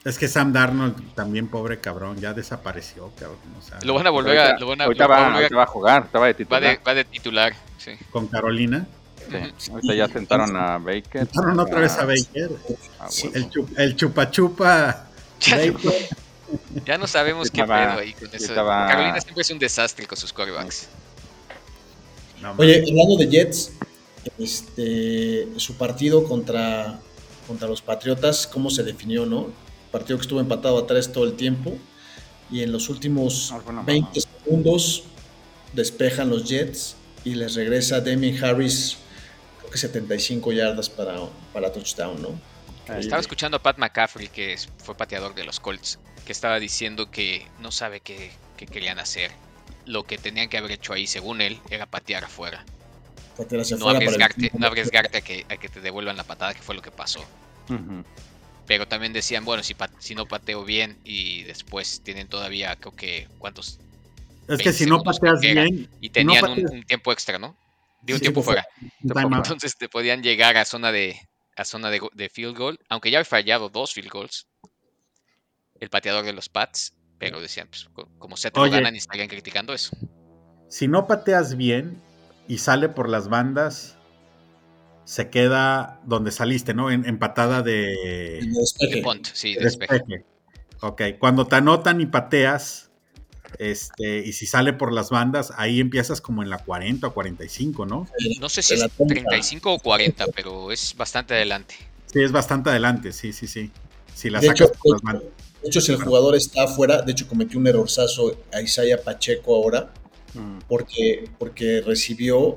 Es 0.05 0.17
que 0.17 0.27
Sam 0.29 0.53
Darnold 0.53 1.13
también, 1.15 1.47
pobre 1.49 1.79
cabrón, 1.79 2.17
ya 2.17 2.33
desapareció, 2.33 3.11
cabrón. 3.19 3.39
O 3.59 3.61
sea, 3.61 3.79
Lo 3.83 3.93
van 3.93 4.07
a 4.07 4.09
volver 4.09 4.37
a. 4.39 4.57
Lo 4.59 4.67
van 4.67 4.79
a, 4.81 4.85
ahorita, 4.85 5.03
lo 5.03 5.09
van 5.09 5.19
a 5.19 5.21
va, 5.21 5.27
volver 5.27 5.35
a- 5.35 5.43
ahorita 5.43 5.55
va 5.57 5.65
jugar, 5.65 6.03
estaba 6.05 6.25
de 6.27 6.31
va 6.33 6.37
titular. 6.37 6.61
de, 6.61 6.77
va 6.87 6.93
de 6.93 7.05
titular. 7.05 7.53
Sí. 7.77 7.91
con 8.11 8.27
Carolina. 8.27 8.87
Sí, 9.57 9.71
Ahorita 9.71 9.93
ya 9.93 10.07
sentaron 10.07 10.55
a 10.55 10.77
Baker. 10.77 11.25
Sentaron 11.27 11.59
otra 11.59 11.79
vez 11.81 11.97
a 11.97 12.05
Baker. 12.05 12.49
Ah, 12.99 13.07
Sí. 13.09 13.27
huevo. 13.27 13.35
El, 13.37 13.49
chu- 13.49 13.69
el 13.75 13.95
chupa 13.97 14.31
chupa. 14.31 15.06
Ya, 16.85 16.97
no 16.97 17.07
sabemos 17.07 17.51
qué 17.51 17.61
Estaba- 17.61 17.89
pedo 17.91 17.99
ahí 17.99 18.13
con 18.13 18.27
eso. 18.33 18.45
estaba- 18.45 18.87
Carolina 18.87 19.19
siempre 19.21 19.41
es 19.41 19.51
un 19.51 19.59
desastre 19.59 20.05
con 20.07 20.17
sus 20.17 20.31
quarterbacks. 20.31 20.87
No, 22.41 22.53
Oye, 22.57 22.83
hablando 22.87 23.17
de 23.17 23.27
Jets, 23.27 23.71
este, 24.37 25.47
su 25.57 25.75
partido 25.75 26.23
contra, 26.23 26.99
contra 27.47 27.67
los 27.67 27.81
Patriotas, 27.81 28.47
¿cómo 28.47 28.69
se 28.69 28.83
definió, 28.83 29.25
no? 29.25 29.51
Partido 29.91 30.17
que 30.17 30.21
estuvo 30.23 30.39
empatado 30.39 30.77
a 30.77 30.87
tres 30.87 31.11
todo 31.11 31.23
el 31.25 31.33
tiempo 31.33 31.73
y 32.51 32.61
en 32.61 32.71
los 32.71 32.89
últimos 32.89 33.51
Ah, 33.51 33.59
bueno, 33.65 33.83
20 33.85 34.21
segundos 34.21 35.03
despejan 35.73 36.29
los 36.29 36.45
Jets 36.47 36.95
y 37.25 37.33
les 37.35 37.55
regresa 37.55 37.99
Damien 37.99 38.41
Harris, 38.43 38.97
creo 39.59 39.71
que 39.71 39.77
75 39.77 40.51
yardas 40.53 40.89
para, 40.89 41.17
para 41.51 41.71
touchdown, 41.73 42.21
¿no? 42.21 42.39
Ahí- 42.89 42.99
Estaba 43.01 43.19
escuchando 43.19 43.57
a 43.57 43.61
Pat 43.63 43.77
McCaffrey, 43.77 44.27
que 44.27 44.57
fue 44.77 44.95
pateador 44.95 45.35
de 45.35 45.43
los 45.43 45.59
Colts, 45.59 45.99
que 46.25 46.31
estaba 46.31 46.59
diciendo 46.59 47.11
que 47.11 47.45
no 47.59 47.71
sabe 47.71 47.99
qué, 47.99 48.31
qué 48.55 48.65
querían 48.65 48.99
hacer. 48.99 49.31
Lo 49.85 50.03
que 50.03 50.17
tenían 50.17 50.49
que 50.49 50.57
haber 50.57 50.71
hecho 50.71 50.93
ahí, 50.93 51.07
según 51.07 51.41
él, 51.41 51.59
era 51.69 51.85
patear 51.85 52.23
afuera. 52.25 52.65
Patear 53.37 53.61
hacia 53.61 53.77
No 53.77 53.89
el- 53.91 53.97
arriesgarte, 53.97 54.51
no 54.57 54.67
arriesgarte 54.67 55.17
a, 55.17 55.21
que, 55.21 55.45
a 55.49 55.57
que 55.57 55.69
te 55.69 55.81
devuelvan 55.81 56.17
la 56.17 56.23
patada, 56.23 56.53
que 56.53 56.61
fue 56.61 56.75
lo 56.75 56.81
que 56.81 56.91
pasó. 56.91 57.23
Pero 58.65 58.87
también 58.87 59.13
decían, 59.13 59.45
bueno, 59.45 59.63
si, 59.63 60.15
no 60.15 60.25
pateo 60.25 60.63
bien 60.65 60.99
y 61.05 61.43
después 61.43 62.01
tienen 62.03 62.27
todavía, 62.27 62.75
creo 62.75 62.93
que, 62.95 63.27
¿cuántos? 63.37 63.79
es 64.47 64.57
que 64.59 64.69
20 64.69 64.73
si 64.73 64.85
no 64.85 65.03
pateas 65.03 65.39
bien, 65.41 65.89
Y 66.01 66.09
tenían 66.09 66.43
un, 66.45 66.55
pateas- 66.57 66.71
un 66.71 66.83
tiempo 66.83 67.11
extra, 67.13 67.37
¿no? 67.39 67.55
De 68.01 68.13
un 68.13 68.19
Sí, 68.19 68.23
tiempo 68.23 68.43
fuera. 68.43 68.65
Entonces 69.03 69.77
te 69.77 69.87
podían 69.89 70.21
llegar 70.21 70.57
a 70.57 70.65
zona 70.65 70.91
de 70.91 71.17
a 71.57 71.65
zona 71.65 71.89
de, 71.89 72.29
field 72.29 72.57
goal, 72.57 72.79
aunque 72.87 73.11
ya 73.11 73.17
había 73.17 73.25
fallado 73.25 73.69
dos 73.69 73.93
field 73.93 74.09
goals. 74.09 74.47
El 75.79 75.89
pateador 75.89 76.23
de 76.25 76.33
los 76.33 76.49
Pats, 76.49 76.93
pero 77.19 77.41
decían, 77.41 77.67
pues, 77.67 77.87
co- 77.93 78.09
como 78.19 78.37
se 78.37 78.51
te 78.51 78.59
lo 78.59 78.69
ganan 78.69 78.95
y 78.95 78.99
estarían 78.99 79.27
criticando 79.27 79.73
eso. 79.73 79.95
si 80.69 80.87
no 80.87 81.07
pateas 81.07 81.55
bien 81.55 82.01
y 82.47 82.59
sale 82.59 82.89
por 82.89 83.09
las 83.09 83.27
bandas, 83.27 83.97
se 85.05 85.29
queda 85.29 85.99
donde 86.05 86.31
saliste, 86.31 86.73
¿no? 86.73 86.91
En, 86.91 87.05
en 87.05 87.17
patada 87.19 87.61
de. 87.61 88.39
De 88.79 89.01
punt, 89.01 89.25
sí, 89.33 89.53
de 89.53 89.59
de 89.59 89.65
despeje. 89.65 89.93
despeje. 89.99 90.25
Ok, 90.81 91.01
cuando 91.19 91.47
te 91.47 91.55
anotan 91.55 92.01
y 92.01 92.05
pateas, 92.05 92.86
este, 93.59 94.19
y 94.19 94.33
si 94.33 94.45
sale 94.45 94.73
por 94.73 94.93
las 94.93 95.09
bandas, 95.09 95.51
ahí 95.57 95.79
empiezas 95.79 96.21
como 96.21 96.43
en 96.43 96.49
la 96.49 96.57
40 96.59 97.07
o 97.07 97.13
45, 97.13 97.85
¿no? 97.85 98.07
No 98.39 98.49
sé 98.49 98.61
si 98.61 98.73
es 98.75 98.79
trompa. 98.95 99.13
35 99.13 99.73
o 99.73 99.79
40, 99.79 100.25
pero 100.35 100.71
es 100.71 100.95
bastante 100.95 101.33
adelante. 101.33 101.75
Sí, 102.05 102.21
es 102.21 102.31
bastante 102.31 102.69
adelante, 102.69 103.11
sí, 103.13 103.33
sí, 103.33 103.47
sí. 103.47 103.71
Si 104.15 104.29
la 104.29 104.39
De 104.39 104.47
sacas 104.47 104.69
hecho, 104.69 104.79
por 104.81 104.93
las 104.93 105.01
bandas. 105.01 105.23
De 105.61 105.67
hecho, 105.69 105.81
si 105.81 105.91
el 105.91 106.01
jugador 106.01 106.35
está 106.35 106.63
afuera, 106.63 107.01
de 107.01 107.11
hecho 107.11 107.27
cometió 107.27 107.59
un 107.59 107.67
errorzazo 107.67 108.37
a 108.53 108.61
Isaiah 108.61 109.01
Pacheco 109.03 109.55
ahora, 109.55 109.91
Mm. 110.33 110.59
porque, 110.67 111.29
porque 111.39 111.81
recibió 111.85 112.55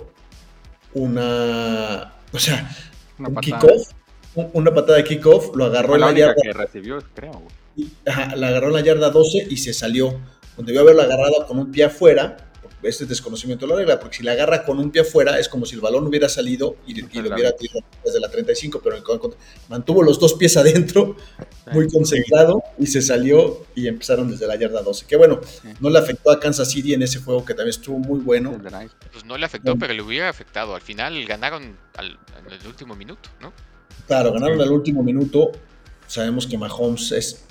una, 0.94 2.12
o 2.32 2.38
sea, 2.38 2.70
Una 3.18 3.28
un 3.28 3.36
kickoff, 3.36 3.88
un- 4.34 4.50
una 4.54 4.74
patada 4.74 4.98
de 4.98 5.04
kickoff, 5.04 5.54
lo 5.54 5.66
agarró 5.66 5.94
en 5.94 6.00
la 6.00 6.12
yarda, 6.12 6.34
que 6.42 6.52
recibió, 6.52 7.02
creo. 7.14 7.32
güey. 7.32 7.46
y- 7.76 7.92
ajá, 8.08 8.34
la 8.36 8.48
agarró 8.48 8.68
en 8.68 8.72
la 8.74 8.80
yarda 8.80 9.10
12 9.10 9.46
y 9.48 9.56
se 9.56 9.72
salió. 9.72 10.18
Cuando 10.60 10.72
debió 10.72 10.82
haberla 10.82 11.04
agarrado 11.04 11.46
con 11.46 11.58
un 11.58 11.72
pie 11.72 11.84
afuera, 11.84 12.36
este 12.82 13.04
es 13.04 13.08
desconocimiento 13.10 13.66
de 13.66 13.72
la 13.72 13.78
regla, 13.78 13.98
porque 14.00 14.18
si 14.18 14.22
la 14.22 14.32
agarra 14.32 14.62
con 14.64 14.78
un 14.78 14.90
pie 14.90 15.00
afuera 15.02 15.38
es 15.38 15.48
como 15.48 15.64
si 15.64 15.74
el 15.74 15.80
balón 15.80 16.06
hubiera 16.06 16.28
salido 16.28 16.76
y, 16.86 16.92
y 16.98 17.02
lo 17.02 17.08
hubiera 17.34 17.52
tirado 17.56 17.80
desde 18.04 18.20
la 18.20 18.28
35, 18.30 18.80
pero 18.82 18.96
en 18.96 19.02
el- 19.02 19.34
mantuvo 19.68 20.02
los 20.02 20.18
dos 20.20 20.34
pies 20.34 20.56
adentro, 20.58 21.16
muy 21.72 21.88
concentrado 21.88 22.62
y 22.78 22.86
se 22.88 23.00
salió 23.00 23.64
y 23.74 23.86
empezaron 23.86 24.30
desde 24.30 24.46
la 24.46 24.56
yarda 24.56 24.82
12. 24.82 25.06
Que 25.06 25.16
bueno, 25.16 25.40
no 25.80 25.88
le 25.88 25.98
afectó 25.98 26.30
a 26.30 26.38
Kansas 26.40 26.70
City 26.70 26.92
en 26.92 27.02
ese 27.02 27.20
juego 27.20 27.42
que 27.44 27.54
también 27.54 27.70
estuvo 27.70 27.98
muy 27.98 28.20
bueno. 28.20 28.50
Pues 29.12 29.24
no 29.24 29.38
le 29.38 29.46
afectó, 29.46 29.76
pero 29.78 29.94
le 29.94 30.02
hubiera 30.02 30.28
afectado. 30.28 30.74
Al 30.74 30.82
final 30.82 31.24
ganaron 31.26 31.78
al, 31.96 32.18
en 32.46 32.52
el 32.52 32.66
último 32.66 32.94
minuto, 32.96 33.30
¿no? 33.40 33.52
Claro, 34.06 34.32
ganaron 34.32 34.60
al 34.60 34.72
último 34.72 35.02
minuto. 35.02 35.52
Sabemos 36.06 36.46
que 36.46 36.58
Mahomes 36.58 37.12
es 37.12 37.44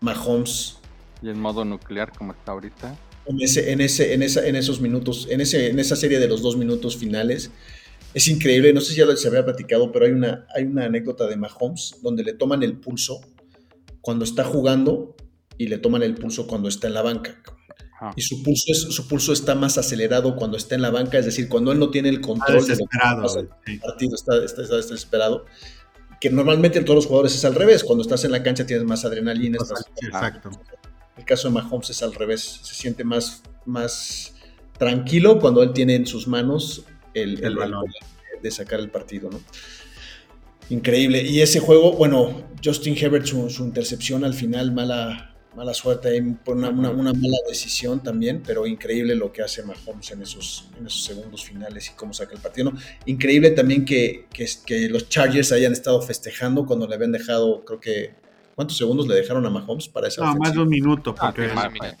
Mahomes 0.00 0.76
Y 1.24 1.30
en 1.30 1.40
modo 1.40 1.64
nuclear 1.64 2.12
como 2.16 2.32
está 2.32 2.52
ahorita. 2.52 2.96
en 3.26 3.40
ese, 3.40 3.72
en 3.72 3.80
ese, 3.80 4.12
en 4.12 4.22
esa, 4.22 4.46
en 4.46 4.56
esos 4.56 4.80
minutos, 4.80 5.26
en 5.30 5.40
ese, 5.40 5.70
en 5.70 5.78
esa 5.78 5.96
serie 5.96 6.18
de 6.18 6.28
los 6.28 6.42
dos 6.42 6.56
minutos 6.58 6.96
finales. 6.98 7.50
Es 8.12 8.28
increíble, 8.28 8.72
no 8.74 8.80
sé 8.82 8.92
si 8.92 8.98
ya 9.00 9.16
se 9.16 9.28
había 9.28 9.44
platicado, 9.44 9.90
pero 9.90 10.04
hay 10.04 10.12
una, 10.12 10.46
hay 10.54 10.64
una 10.64 10.84
anécdota 10.84 11.26
de 11.26 11.36
Mahomes 11.36 11.96
donde 12.02 12.22
le 12.22 12.34
toman 12.34 12.62
el 12.62 12.76
pulso 12.76 13.20
cuando 14.02 14.24
está 14.24 14.44
jugando 14.44 15.16
y 15.56 15.66
le 15.68 15.78
toman 15.78 16.02
el 16.02 16.14
pulso 16.14 16.46
cuando 16.46 16.68
está 16.68 16.86
en 16.88 16.94
la 16.94 17.02
banca. 17.02 17.40
Y 18.16 18.20
su 18.20 18.42
pulso, 18.42 18.64
es, 18.70 18.82
su 18.82 19.08
pulso 19.08 19.32
está 19.32 19.54
más 19.54 19.78
acelerado 19.78 20.36
cuando 20.36 20.58
está 20.58 20.74
en 20.74 20.82
la 20.82 20.90
banca, 20.90 21.16
es 21.18 21.24
decir, 21.24 21.48
cuando 21.48 21.72
él 21.72 21.78
no 21.78 21.90
tiene 21.90 22.10
el 22.10 22.16
Está 22.16 22.26
control 22.28 22.66
de 22.66 22.76
lo 22.76 22.86
que 22.86 22.98
sí. 23.28 23.38
el 23.70 23.80
partido, 23.80 24.14
está, 24.14 24.44
está, 24.44 24.62
está 24.62 24.76
desesperado. 24.76 25.46
Que 26.20 26.28
normalmente 26.30 26.78
en 26.78 26.84
todos 26.84 26.96
los 26.96 27.06
jugadores 27.06 27.34
es 27.34 27.44
al 27.46 27.54
revés, 27.54 27.82
cuando 27.82 28.02
estás 28.02 28.24
en 28.24 28.32
la 28.32 28.42
cancha 28.42 28.66
tienes 28.66 28.84
más 28.86 29.04
adrenalina. 29.06 29.56
estás- 29.60 29.86
Sí, 29.98 30.06
Exacto. 30.06 30.50
El 31.16 31.24
caso 31.24 31.48
de 31.48 31.54
Mahomes 31.54 31.90
es 31.90 32.02
al 32.02 32.14
revés, 32.14 32.60
se 32.62 32.74
siente 32.74 33.04
más, 33.04 33.42
más 33.64 34.34
tranquilo 34.78 35.38
cuando 35.38 35.62
él 35.62 35.72
tiene 35.72 35.94
en 35.94 36.06
sus 36.06 36.26
manos 36.26 36.84
el, 37.14 37.42
El 38.36 38.42
de 38.42 38.50
sacar 38.50 38.80
el 38.80 38.90
partido, 38.90 39.30
¿no? 39.30 39.40
Increíble. 40.70 41.22
Y 41.22 41.40
ese 41.42 41.60
juego, 41.60 41.92
bueno, 41.92 42.42
Justin 42.64 42.96
Herbert, 42.98 43.26
su, 43.26 43.50
su 43.50 43.64
intercepción 43.64 44.24
al 44.24 44.32
final, 44.34 44.72
mala, 44.72 45.36
mala 45.54 45.74
suerte, 45.74 46.20
una, 46.46 46.70
una- 46.70 46.90
una 46.90 47.12
mala 47.12 47.36
decisión 47.48 48.02
también, 48.02 48.42
pero 48.44 48.66
increíble 48.66 49.14
lo 49.14 49.30
que 49.30 49.42
hace 49.42 49.62
Mahomes 49.62 50.10
en 50.10 50.22
esos, 50.22 50.68
en 50.78 50.86
esos 50.86 51.04
segundos 51.04 51.44
finales 51.44 51.90
y 51.90 51.96
cómo 51.96 52.14
saca 52.14 52.34
el 52.34 52.40
partido. 52.40 52.70
¿no? 52.70 52.78
Increíble 53.06 53.50
también 53.50 53.84
que, 53.84 54.26
que, 54.32 54.46
que 54.64 54.88
los 54.88 55.08
Chargers 55.10 55.52
hayan 55.52 55.72
estado 55.72 56.00
festejando 56.00 56.64
cuando 56.64 56.88
le 56.88 56.94
habían 56.94 57.12
dejado, 57.12 57.64
creo 57.64 57.78
que, 57.80 58.14
¿cuántos 58.54 58.76
segundos 58.76 59.06
le 59.06 59.14
dejaron 59.14 59.44
a 59.46 59.50
Mahomes 59.50 59.88
para 59.88 60.08
esa 60.08 60.24
No, 60.24 60.36
más 60.36 60.52
de 60.52 60.60
un 60.60 60.68
minuto, 60.68 61.14
Ah, 61.18 61.26
porque 61.26 61.48
sí, 61.48 61.54
más 61.54 61.64
más, 61.64 61.72
mira. 61.72 61.96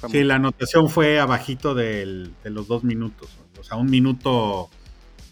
fue 0.00 0.10
sí, 0.10 0.24
la 0.24 0.34
anotación 0.36 0.88
fue 0.90 1.18
abajito 1.20 1.74
del- 1.74 2.32
de 2.44 2.50
los 2.50 2.68
dos 2.68 2.84
minutos. 2.84 3.28
O 3.58 3.64
sea, 3.64 3.76
un 3.76 3.90
minuto 3.90 4.68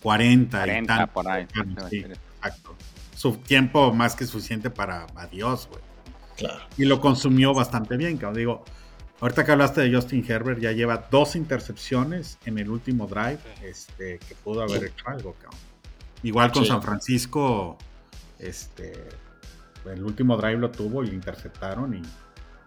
40, 0.02 0.56
y 0.58 0.60
40 0.60 0.96
tanto. 0.96 1.12
por 1.12 1.28
ahí. 1.28 1.46
Sí, 1.90 1.98
exacto. 1.98 2.74
Su 3.14 3.32
tiempo 3.36 3.92
más 3.92 4.16
que 4.16 4.26
suficiente 4.26 4.70
para 4.70 5.06
adiós, 5.16 5.68
güey. 5.70 5.80
Claro. 6.36 6.64
Y 6.78 6.86
lo 6.86 7.00
consumió 7.00 7.52
bastante 7.54 7.96
bien, 7.96 8.16
cabrón. 8.16 8.38
Digo, 8.38 8.64
ahorita 9.20 9.44
que 9.44 9.52
hablaste 9.52 9.80
de 9.82 9.94
Justin 9.94 10.24
Herbert, 10.26 10.58
ya 10.60 10.72
lleva 10.72 11.06
dos 11.10 11.36
intercepciones 11.36 12.38
en 12.46 12.58
el 12.58 12.70
último 12.70 13.06
drive, 13.06 13.38
este, 13.62 14.18
que 14.18 14.34
pudo 14.42 14.62
haber 14.62 14.84
hecho 14.84 15.04
algo, 15.08 15.34
cabrón. 15.34 15.60
Igual 16.24 16.50
con 16.52 16.62
Sí. 16.64 16.68
San 16.70 16.82
Francisco, 16.82 17.76
este, 18.38 18.92
el 19.90 20.02
último 20.04 20.36
drive 20.36 20.58
lo 20.58 20.70
tuvo 20.70 21.02
y 21.02 21.08
lo 21.08 21.12
interceptaron 21.14 21.94
y 21.94 22.02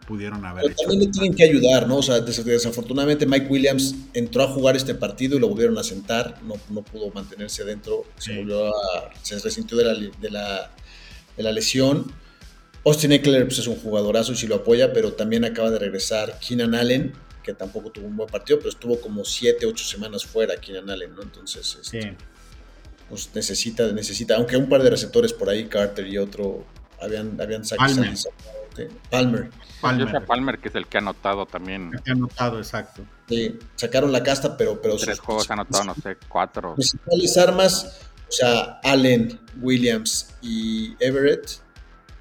pudieron 0.08 0.46
haber 0.46 0.64
Pero 0.64 0.74
hecho 0.74 0.84
también 0.88 1.02
le 1.02 1.08
tienen 1.08 1.34
que 1.34 1.44
ayudar, 1.46 1.88
¿no? 1.88 1.98
O 1.98 2.04
sea, 2.04 2.20
des- 2.20 2.46
desafortunadamente 2.46 3.26
Mike 3.26 3.48
Williams 3.50 3.96
entró 4.14 4.44
a 4.44 4.48
jugar 4.48 4.76
este 4.76 4.94
partido 4.94 5.36
y 5.38 5.40
lo 5.40 5.48
volvieron 5.50 5.78
a 5.80 5.84
sentar, 5.84 6.40
no, 6.44 6.54
no 6.70 6.84
pudo 6.84 7.10
mantenerse 7.12 7.64
dentro, 7.64 8.04
se 8.18 8.32
Sí. 8.34 8.38
volvió 8.38 8.68
a, 8.68 9.12
se 9.24 9.40
resintió 9.40 9.78
de 9.78 9.84
la, 9.86 9.94
de 9.96 10.30
la, 10.30 10.72
de 11.38 11.44
la 11.44 11.52
lesión. 11.52 12.12
Austin 12.86 13.14
Eckler 13.14 13.46
pues, 13.48 13.58
es 13.58 13.66
un 13.68 13.78
jugadorazo 13.78 14.34
y 14.34 14.36
si 14.36 14.46
lo 14.46 14.56
apoya, 14.56 14.94
pero 14.94 15.14
también 15.14 15.44
acaba 15.44 15.72
de 15.72 15.80
regresar 15.80 16.38
Keenan 16.40 16.76
Allen, 16.76 17.14
que 17.42 17.54
tampoco 17.56 17.90
tuvo 17.90 18.06
un 18.06 18.16
buen 18.16 18.30
partido, 18.30 18.60
pero 18.60 18.70
estuvo 18.70 19.00
como 19.02 19.26
7, 19.26 19.66
8 19.66 19.86
semanas 19.86 20.24
fuera 20.24 20.56
Keenan 20.58 20.90
Allen, 20.92 21.16
¿no? 21.16 21.24
Entonces, 21.24 21.80
este, 21.82 22.02
Sí. 22.02 22.08
pues 23.10 23.30
necesita, 23.34 23.92
necesita, 23.92 24.36
aunque 24.36 24.56
un 24.56 24.70
par 24.70 24.84
de 24.84 24.92
receptores 24.92 25.34
por 25.34 25.50
ahí, 25.50 25.66
Carter 25.66 26.06
y 26.08 26.20
otro, 26.20 26.64
habían, 27.02 27.40
habían 27.40 27.64
sacado. 27.66 27.96
Palmer. 27.96 28.18
Palmer. 29.10 29.50
Palmer. 29.82 30.06
Palmer. 30.06 30.26
Palmer, 30.26 30.60
que 30.60 30.70
es 30.70 30.76
el 30.76 30.88
que 30.88 30.98
ha 30.98 31.02
anotado 31.02 31.46
también 31.46 31.92
Que 32.04 32.12
ha 32.12 32.14
anotado, 32.14 32.58
exacto. 32.58 33.04
Sí, 33.28 33.58
sacaron 33.76 34.12
la 34.12 34.24
casta, 34.24 34.58
pero, 34.58 34.82
pero 34.82 34.98
tres 34.98 35.18
sus 35.18 35.26
juegos, 35.26 35.50
ha 35.50 35.54
anotado, 35.54 35.84
no 35.86 35.96
sé, 35.96 36.18
cuatro. 36.28 36.76
principales 36.76 37.38
armas, 37.38 38.02
o 38.28 38.32
sea, 38.32 38.80
Allen, 38.84 39.40
Williams 39.62 40.36
y 40.42 40.96
Everett, 41.00 41.50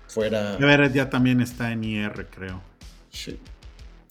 fuera. 0.07 0.55
Everett 0.55 0.93
ya 0.93 1.11
también 1.11 1.41
está 1.41 1.73
en 1.73 1.85
IR, 1.85 2.27
creo. 2.31 2.63
Sí. 3.11 3.39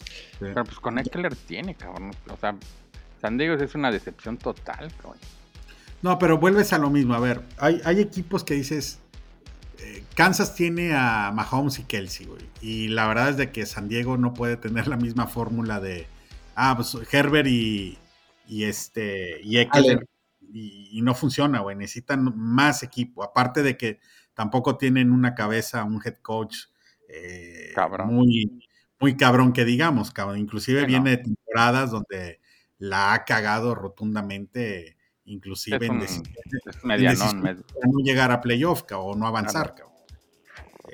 Sí. 0.02 0.40
Pero 0.40 0.66
pues 0.66 0.80
con 0.80 1.00
Eckler 1.00 1.36
tiene, 1.36 1.76
cabrón. 1.76 2.12
O 2.30 2.38
sea, 2.38 2.56
San 3.22 3.38
Diego 3.38 3.56
es 3.56 3.76
una 3.76 3.92
decepción 3.92 4.38
total, 4.38 4.92
cabrón. 4.98 5.20
No, 6.02 6.20
pero 6.20 6.38
vuelves 6.38 6.74
a 6.74 6.78
lo 6.78 6.90
mismo. 6.90 7.14
A 7.14 7.20
ver, 7.20 7.42
hay, 7.58 7.82
hay 7.86 8.02
equipos 8.02 8.44
que 8.44 8.56
dices, 8.56 9.00
eh, 9.80 10.04
Kansas 10.16 10.56
tiene 10.56 10.94
a 10.94 11.32
Mahomes 11.34 11.80
y 11.80 11.84
Kelsey, 11.84 12.26
güey. 12.26 12.42
Y 12.62 12.88
la 12.90 13.08
verdad 13.08 13.30
es 13.30 13.38
de 13.38 13.52
que 13.52 13.66
San 13.66 13.88
Diego 13.88 14.18
no 14.18 14.34
puede 14.34 14.58
tener 14.58 14.88
la 14.88 14.98
misma 14.98 15.28
fórmula 15.28 15.80
de, 15.80 16.08
ah, 16.56 16.76
pues 16.76 16.98
Herbert 17.12 17.48
y, 17.48 17.98
y 18.48 18.64
este, 18.64 19.42
y 19.42 19.58
Eckler. 19.58 20.08
Y, 20.56 21.02
no 21.02 21.16
funciona, 21.16 21.62
güey. 21.62 21.76
Necesitan 21.76 22.32
más 22.38 22.84
equipo. 22.84 23.24
Aparte 23.24 23.64
de 23.64 23.76
que 23.76 24.00
tampoco 24.36 24.78
tienen 24.78 25.12
una 25.12 25.34
cabeza, 25.34 25.84
un 25.84 26.00
head 26.04 26.18
coach 26.22 26.68
eh, 27.10 27.74
muy, 28.06 28.62
muy 29.00 29.18
cabrón 29.18 29.52
que 29.52 29.66
digamos, 29.66 30.12
cabrón. 30.12 30.38
Inclusive 30.38 30.86
viene 30.86 31.12
de 31.12 31.18
temporadas 31.18 31.92
donde 31.92 32.40
la 32.78 33.14
ha 33.14 33.26
cagado 33.26 33.74
rotundamente 33.76 34.96
inclusive 35.26 35.86
en, 35.86 36.00
no 36.00 36.06
llegar 38.04 38.32
a 38.32 38.42
playoff 38.42 38.84
o 38.92 39.16
no 39.16 39.28
avanzar. 39.28 39.76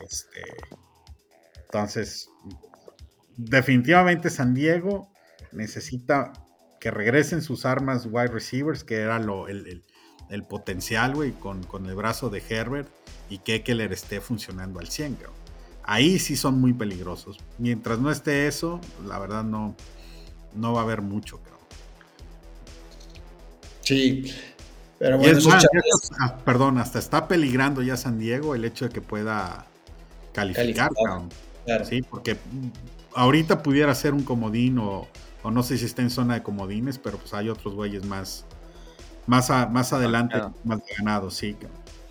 Este, 0.03 0.41
entonces, 1.63 2.29
definitivamente 3.37 4.29
San 4.29 4.53
Diego 4.53 5.11
necesita 5.51 6.33
que 6.79 6.91
regresen 6.91 7.41
sus 7.41 7.65
armas 7.65 8.05
wide 8.05 8.27
receivers, 8.27 8.83
que 8.83 8.97
era 8.97 9.17
lo, 9.19 9.47
el, 9.47 9.83
potencial, 10.47 11.15
güey, 11.15 11.31
con, 11.31 11.65
el 11.85 11.95
brazo 11.95 12.29
de 12.29 12.43
Herbert 12.47 12.87
y 13.29 13.39
que 13.39 13.55
Eckler 13.55 13.91
esté 13.91 14.21
funcionando 14.21 14.79
al 14.79 14.87
100, 14.87 15.17
Ahí 15.83 16.19
sí 16.19 16.35
son 16.35 16.61
muy 16.61 16.73
peligrosos. 16.73 17.39
Mientras 17.57 17.97
no 17.97 18.11
esté 18.11 18.45
eso, 18.45 18.79
la 19.07 19.17
verdad 19.17 19.43
no, 19.43 19.75
no 20.53 20.73
va 20.73 20.81
a 20.81 20.83
haber 20.83 21.01
mucho, 21.01 21.41
Sí, 23.89 24.23
pero 24.99 25.17
bueno, 25.17 25.39
ah, 26.19 26.37
perdón, 26.45 26.77
hasta 26.77 26.99
está 26.99 27.27
peligrando 27.27 27.81
ya 27.81 27.97
San 27.97 28.19
Diego 28.19 28.53
el 28.53 28.63
hecho 28.63 28.85
de 28.85 28.91
que 28.91 29.01
pueda 29.01 29.65
calificar, 30.31 30.91
Sí, 31.89 32.03
porque 32.03 32.37
ahorita 33.15 33.63
pudiera 33.63 33.95
ser 33.95 34.13
un 34.13 34.21
comodín 34.21 34.77
o, 34.77 35.07
no 35.43 35.63
sé 35.63 35.79
si 35.79 35.85
está 35.85 36.03
en 36.03 36.11
zona 36.11 36.35
de 36.35 36.43
comodines, 36.43 36.99
pero 36.99 37.17
pues 37.17 37.33
hay 37.33 37.49
otros 37.49 37.73
güeyes 37.73 38.05
más, 38.05 38.45
más, 39.25 39.49
más 39.71 39.91
adelante, 39.91 40.37
más 40.63 40.81
ganados, 40.95 41.33
sí. 41.33 41.57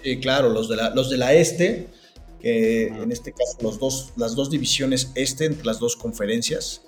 Sí, 0.03 0.19
claro, 0.19 0.49
los 0.49 0.69
de 0.69 0.75
la, 0.75 0.91
los 0.91 1.11
de 1.11 1.17
la 1.17 1.33
este, 1.33 1.91
que 2.41 2.89
en 2.89 3.13
este 3.13 3.31
caso 3.31 3.57
los 3.63 3.79
dos, 3.79 4.13
las 4.17 4.35
dos 4.35 4.51
divisiones 4.51 5.13
este, 5.15 5.45
entre 5.45 5.65
las 5.65 5.79
dos 5.79 5.95
conferencias, 5.95 6.83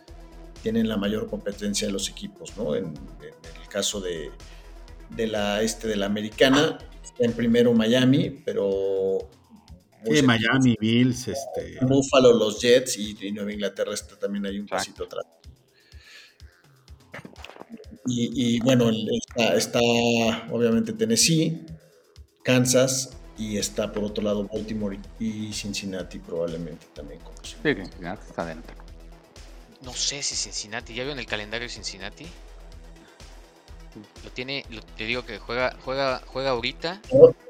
tienen 0.64 0.88
la 0.88 0.96
mayor 0.96 1.31
competencia 1.31 1.87
de 1.87 1.92
los 1.92 2.09
equipos, 2.09 2.57
¿no? 2.57 2.74
en 2.74 2.87
el 2.87 3.68
caso 3.68 4.00
de, 4.00 4.33
de 5.11 5.27
la, 5.27 5.62
este, 5.62 5.88
de 5.88 5.96
la 5.96 6.07
americana. 6.07 6.79
Está 7.03 7.25
en 7.25 7.33
primero 7.33 7.73
Miami, 7.73 8.31
pero... 8.44 9.18
Sí, 10.05 10.23
Miami, 10.23 10.77
Bills, 10.81 11.29
este... 11.29 11.79
Buffalo, 11.83 12.33
los 12.33 12.61
Jets 12.61 12.96
y, 12.96 13.33
Nueva 13.33 13.53
Inglaterra 13.53 13.92
está 13.92 14.18
también 14.18 14.46
hay 14.46 14.59
un 14.59 14.66
pasito 14.66 15.05
atrás. 15.05 15.27
Y, 18.07 18.59
bueno, 18.61 18.90
está, 18.90 19.55
está, 19.55 19.79
obviamente 20.51 20.92
Tennessee, 20.94 21.64
Kansas 22.42 23.16
y 23.38 23.57
está 23.57 23.92
por 23.92 24.05
otro 24.05 24.25
lado 24.25 24.49
Baltimore 24.53 24.99
y 25.18 25.53
Cincinnati 25.53 26.18
probablemente 26.18 26.87
también. 26.94 27.20
Como 27.20 27.37
sí, 27.42 27.57
Cincinnati 27.62 28.23
está 28.29 28.46
dentro. 28.46 28.75
No 29.83 29.94
sé 29.94 30.23
si 30.23 30.35
Cincinnati, 30.35 30.94
¿ya 30.94 31.05
vio 31.05 31.12
en 31.12 31.18
el 31.18 31.27
calendario 31.27 31.68
de 31.68 31.73
Cincinnati? 31.73 32.27
Lo 34.24 34.31
tiene, 34.31 34.64
te 34.96 35.05
digo 35.05 35.24
que 35.24 35.38
juega, 35.38 35.76
juega, 35.85 36.22
juega 36.26 36.50
ahorita. 36.50 37.00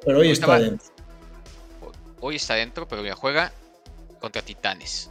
Pero, 0.04 0.18
hoy 0.18 0.30
está 0.30 0.58
dentro. 0.58 0.86
Hoy 2.20 2.36
está 2.36 2.54
dentro, 2.54 2.88
pero 2.88 3.04
ya 3.04 3.14
juega 3.14 3.52
contra 4.20 4.42
Titanes. 4.42 5.10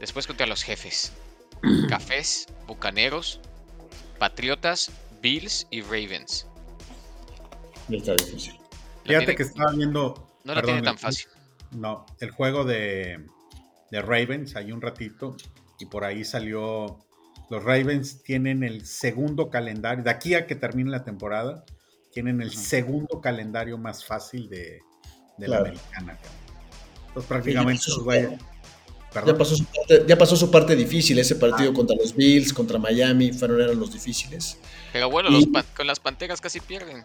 Después 0.00 0.26
contra 0.26 0.46
los 0.46 0.62
jefes. 0.62 1.12
Cafés, 1.88 2.46
Bucaneros, 2.66 3.40
Patriotas, 4.18 4.90
Bills 5.20 5.66
y 5.70 5.82
Ravens. 5.82 6.46
Está 7.88 8.14
difícil. 8.14 8.58
Fíjate 9.04 9.34
que 9.34 9.42
estaba 9.42 9.72
viendo. 9.72 10.26
No 10.44 10.54
lo 10.54 10.62
tiene 10.62 10.82
tan 10.82 10.98
fácil. 10.98 11.28
No, 11.72 12.06
el 12.20 12.30
juego 12.30 12.64
de, 12.64 13.24
de 13.90 14.02
Ravens, 14.02 14.56
hay 14.56 14.72
un 14.72 14.80
ratito, 14.80 15.36
y 15.78 15.86
por 15.86 16.04
ahí 16.04 16.24
salió 16.24 16.98
los 17.52 17.62
Ravens 17.64 18.22
tienen 18.22 18.64
el 18.64 18.86
segundo 18.86 19.50
calendario, 19.50 20.02
de 20.02 20.08
aquí 20.08 20.32
a 20.32 20.46
que 20.46 20.54
termine 20.54 20.90
la 20.90 21.04
temporada, 21.04 21.66
tienen 22.10 22.40
el 22.40 22.50
segundo 22.50 23.20
calendario 23.20 23.76
más 23.76 24.06
fácil 24.06 24.48
de, 24.48 24.80
la 25.36 25.58
americana. 25.58 26.18
Entonces 27.08 27.28
prácticamente 27.28 27.82
ya, 27.82 29.36
pasó 29.36 29.54
su 29.54 29.66
parte, 29.66 30.04
ya 30.06 30.16
pasó 30.16 30.34
su 30.34 30.50
parte 30.50 30.74
difícil, 30.74 31.18
ese 31.18 31.36
partido 31.36 31.72
ah. 31.72 31.74
contra 31.74 31.94
los 31.94 32.16
Bills, 32.16 32.54
contra 32.54 32.78
Miami, 32.78 33.32
fueron 33.32 33.60
eran 33.60 33.78
los 33.78 33.92
difíciles. 33.92 34.56
Pero 34.90 35.10
bueno, 35.10 35.28
con 35.76 35.86
las 35.86 36.00
Panteras 36.00 36.40
casi 36.40 36.58
pierden. 36.58 37.02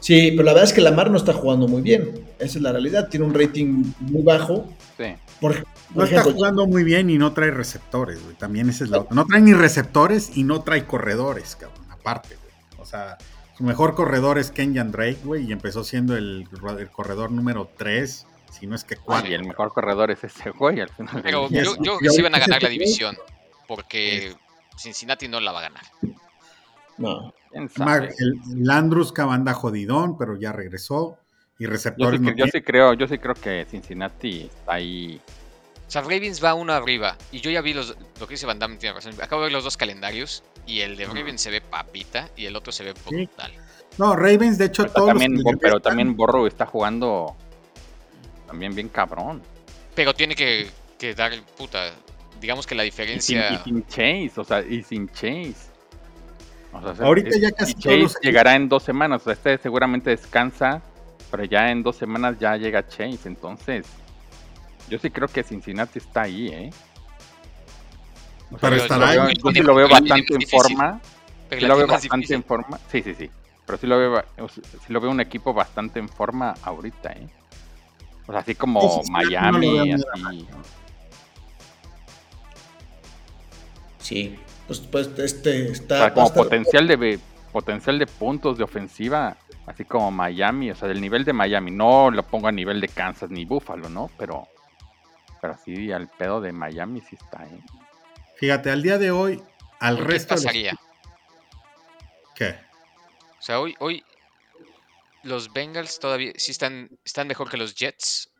Sí, 0.00 0.32
pero 0.32 0.44
la 0.44 0.52
verdad 0.52 0.68
es 0.68 0.72
que 0.72 0.80
Lamar 0.80 1.10
no 1.10 1.16
está 1.16 1.32
jugando 1.32 1.68
muy 1.68 1.82
bien. 1.82 2.26
Esa 2.38 2.58
es 2.58 2.62
la 2.62 2.72
realidad. 2.72 3.08
Tiene 3.08 3.26
un 3.26 3.34
rating 3.34 3.84
muy 4.00 4.22
bajo. 4.22 4.66
Sí. 4.96 5.14
Por, 5.40 5.66
no 5.94 6.04
está 6.04 6.22
jugando 6.22 6.66
muy 6.66 6.84
bien 6.84 7.10
y 7.10 7.18
no 7.18 7.32
trae 7.32 7.50
receptores, 7.50 8.22
güey. 8.22 8.34
También 8.36 8.68
esa 8.70 8.84
es 8.84 8.90
la 8.90 9.00
otra. 9.00 9.14
No 9.14 9.26
trae 9.26 9.40
ni 9.40 9.52
receptores 9.52 10.36
y 10.36 10.42
no 10.42 10.62
trae 10.62 10.84
corredores, 10.84 11.56
cabrón. 11.56 11.86
Aparte, 11.90 12.36
güey. 12.36 12.80
O 12.80 12.86
sea, 12.86 13.18
su 13.60 13.64
mejor 13.64 13.94
corredor 13.94 14.38
es 14.38 14.50
Kenyan 14.50 14.90
Drake, 14.90 15.18
güey, 15.22 15.44
y 15.44 15.52
empezó 15.52 15.84
siendo 15.84 16.16
el, 16.16 16.48
corredor 16.92 17.30
número 17.30 17.70
3, 17.76 18.26
si 18.58 18.66
no 18.66 18.74
es 18.74 18.84
que 18.84 18.96
4. 18.96 19.28
Y 19.30 19.34
el 19.34 19.44
mejor 19.44 19.72
corredor 19.74 20.10
es 20.10 20.24
ese 20.24 20.48
güey 20.48 20.80
al 20.80 20.88
final. 20.88 21.20
Pero 21.22 21.46
yo, 21.50 21.76
creo 21.76 21.98
que 21.98 22.08
sí 22.08 22.22
van 22.22 22.34
a 22.34 22.38
ganar 22.38 22.62
la 22.62 22.70
división, 22.70 23.18
porque 23.68 24.34
Cincinnati 24.78 25.28
no 25.28 25.40
la 25.40 25.52
va 25.52 25.58
a 25.58 25.62
ganar. 25.62 25.82
No. 26.96 27.34
El, 27.52 27.68
Landrus 28.54 29.12
anda 29.18 29.54
jodidón, 29.54 30.16
pero 30.18 30.36
ya 30.36 30.52
regresó. 30.52 31.18
Y 31.58 31.66
receptores. 31.66 32.20
Yo 32.36 32.46
sí, 32.46 32.62
creo, 32.62 32.94
yo 32.94 33.06
sí 33.06 33.18
creo 33.18 33.34
que 33.34 33.66
Cincinnati 33.68 34.44
está 34.44 34.74
ahí 34.74 35.20
o 35.90 35.92
sea, 35.92 36.02
Ravens 36.02 36.42
va 36.42 36.54
uno 36.54 36.72
arriba. 36.72 37.16
Y 37.32 37.40
yo 37.40 37.50
ya 37.50 37.60
vi 37.62 37.74
los, 37.74 37.96
lo 38.20 38.28
que 38.28 38.34
dice 38.34 38.46
Van 38.46 38.60
Damme, 38.60 38.76
tiene 38.76 38.94
razón. 38.94 39.12
Acabo 39.20 39.42
de 39.42 39.46
ver 39.46 39.52
los 39.52 39.64
dos 39.64 39.76
calendarios. 39.76 40.44
Y 40.64 40.82
el 40.82 40.96
de 40.96 41.04
Ravens 41.04 41.40
se 41.40 41.50
ve 41.50 41.60
papita 41.60 42.28
y 42.36 42.46
el 42.46 42.54
otro 42.54 42.70
se 42.70 42.84
ve 42.84 42.92
brutal. 42.92 43.52
No, 43.98 44.14
Ravens, 44.14 44.56
de 44.56 44.66
hecho, 44.66 44.86
todos 44.86 45.08
también, 45.08 45.42
Pero 45.60 45.80
también 45.80 46.16
Borro 46.16 46.46
está 46.46 46.64
jugando 46.64 47.34
también 48.46 48.72
bien 48.72 48.88
cabrón. 48.88 49.42
Pero 49.96 50.14
tiene 50.14 50.36
que, 50.36 50.70
que 50.96 51.12
dar, 51.12 51.32
puta, 51.58 51.90
digamos 52.40 52.68
que 52.68 52.76
la 52.76 52.84
diferencia... 52.84 53.54
Y 53.54 53.58
sin, 53.58 53.84
Chase, 53.88 54.32
o 54.36 54.44
sea, 54.44 54.60
y 54.60 54.84
sin 54.84 55.08
Chase. 55.08 55.69
Ahorita 56.72 57.36
ya 57.38 57.50
casi 57.50 57.74
Chase 57.74 58.18
llegará 58.22 58.54
en 58.54 58.68
dos 58.68 58.82
semanas, 58.82 59.22
o 59.22 59.24
sea, 59.24 59.32
este 59.32 59.58
seguramente 59.58 60.10
descansa, 60.10 60.82
pero 61.30 61.44
ya 61.44 61.70
en 61.70 61.82
dos 61.82 61.96
semanas 61.96 62.38
ya 62.38 62.56
llega 62.56 62.86
Chase, 62.86 63.20
entonces 63.24 63.86
yo 64.88 64.98
sí 64.98 65.10
creo 65.10 65.28
que 65.28 65.42
Cincinnati 65.42 65.98
está 65.98 66.22
ahí, 66.22 66.48
¿eh? 66.48 66.70
pero 68.60 68.76
estará 68.76 69.14
yo, 69.14 69.30
yo, 69.30 69.50
sí 69.52 69.60
lo 69.60 69.74
veo 69.74 69.88
bastante 69.88 70.34
en 70.34 70.42
forma. 70.42 71.00
Sí 71.50 71.60
lo 71.60 71.76
veo 71.76 71.86
bastante 71.86 72.34
en 72.34 72.44
forma. 72.44 72.78
Sí, 72.90 73.02
sí, 73.02 73.14
sí. 73.14 73.30
Pero 73.66 73.78
sí 73.78 73.86
lo 73.86 73.98
veo, 73.98 74.24
sí 74.50 74.92
lo 74.92 75.00
veo 75.00 75.10
un 75.10 75.20
equipo 75.20 75.52
bastante 75.52 75.98
en 76.00 76.08
forma 76.08 76.54
ahorita, 76.62 77.12
¿eh? 77.12 77.28
O 78.26 78.32
sea, 78.32 78.40
así 78.40 78.54
como 78.54 79.02
Miami, 79.10 79.92
así. 79.92 80.46
Sí, 83.98 84.38
pues, 84.70 85.08
pues 85.08 85.18
este 85.18 85.72
está. 85.72 85.96
O 85.96 85.98
sea, 85.98 86.14
como 86.14 86.32
potencial 86.32 86.86
de 86.86 87.18
potencial 87.50 87.98
de 87.98 88.06
puntos 88.06 88.56
de 88.56 88.62
ofensiva, 88.62 89.36
así 89.66 89.84
como 89.84 90.12
Miami, 90.12 90.70
o 90.70 90.76
sea, 90.76 90.86
del 90.86 91.00
nivel 91.00 91.24
de 91.24 91.32
Miami. 91.32 91.72
No 91.72 92.08
lo 92.12 92.22
pongo 92.22 92.46
a 92.46 92.52
nivel 92.52 92.80
de 92.80 92.86
Kansas 92.86 93.30
ni 93.30 93.44
Buffalo, 93.44 93.88
¿no? 93.88 94.08
Pero 94.16 94.46
pero 95.40 95.58
sí, 95.64 95.90
al 95.90 96.08
pedo 96.08 96.40
de 96.40 96.52
Miami 96.52 97.00
sí 97.00 97.16
está, 97.20 97.44
¿eh? 97.46 97.60
Fíjate, 98.36 98.70
al 98.70 98.80
día 98.80 98.96
de 98.96 99.10
hoy, 99.10 99.42
al 99.80 99.98
resto. 99.98 100.36
¿Qué 100.36 100.42
pasaría? 100.42 100.78
¿Qué? 102.36 102.56
O 103.40 103.42
sea, 103.42 103.58
hoy, 103.58 103.74
hoy 103.80 104.04
los 105.24 105.52
Bengals 105.52 105.98
todavía 105.98 106.32
sí 106.36 106.52
están, 106.52 106.90
están 107.04 107.26
mejor 107.26 107.50
que 107.50 107.56
los 107.56 107.74
Jets. 107.74 108.30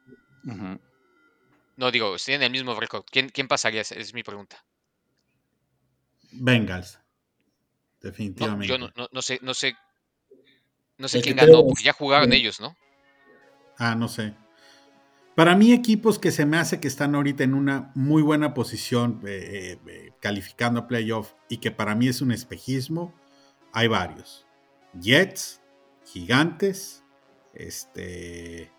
No, 1.76 1.90
digo, 1.90 2.14
tienen 2.24 2.44
el 2.44 2.52
mismo 2.52 2.78
récord. 2.78 3.02
¿Quién, 3.10 3.30
¿Quién 3.30 3.48
pasaría? 3.48 3.80
Es 3.80 4.14
mi 4.14 4.22
pregunta. 4.22 4.64
Bengals. 6.32 6.98
Definitivamente. 8.00 8.66
yo 8.66 8.78
no, 8.78 8.90
no, 9.12 9.22
sé, 9.22 9.38
no 9.42 9.54
sé. 9.54 9.76
No 10.96 11.08
sé 11.08 11.22
quién 11.22 11.36
ganó, 11.36 11.64
porque 11.64 11.84
ya 11.84 11.92
jugaron 11.92 12.32
ellos, 12.32 12.60
¿no? 12.60 12.76
Ah, 13.78 13.94
no 13.94 14.08
sé. 14.08 14.34
Para 15.34 15.56
mí, 15.56 15.72
equipos 15.72 16.18
que 16.18 16.30
se 16.30 16.44
me 16.44 16.58
hace 16.58 16.80
que 16.80 16.88
están 16.88 17.14
ahorita 17.14 17.44
en 17.44 17.54
una 17.54 17.92
muy 17.94 18.20
buena 18.20 18.52
posición 18.52 19.22
eh, 19.24 19.78
eh, 19.86 19.90
eh, 19.90 20.12
calificando 20.20 20.80
a 20.80 20.86
playoff 20.88 21.32
y 21.48 21.58
que 21.58 21.70
para 21.70 21.94
mí 21.94 22.08
es 22.08 22.20
un 22.20 22.32
espejismo, 22.32 23.14
hay 23.72 23.88
varios. 23.88 24.46
Jets, 25.00 25.62
Gigantes, 26.04 27.04
este, 27.54 28.70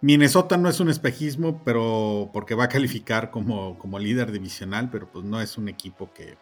Minnesota 0.00 0.56
no 0.56 0.68
es 0.68 0.80
un 0.80 0.88
espejismo, 0.88 1.62
pero 1.64 2.30
porque 2.32 2.54
va 2.54 2.64
a 2.64 2.68
calificar 2.68 3.30
como, 3.30 3.78
como 3.78 3.98
líder 3.98 4.32
divisional, 4.32 4.90
pero 4.90 5.10
pues 5.10 5.24
no 5.24 5.40
es 5.40 5.58
un 5.58 5.68
equipo 5.68 6.12
que 6.14 6.38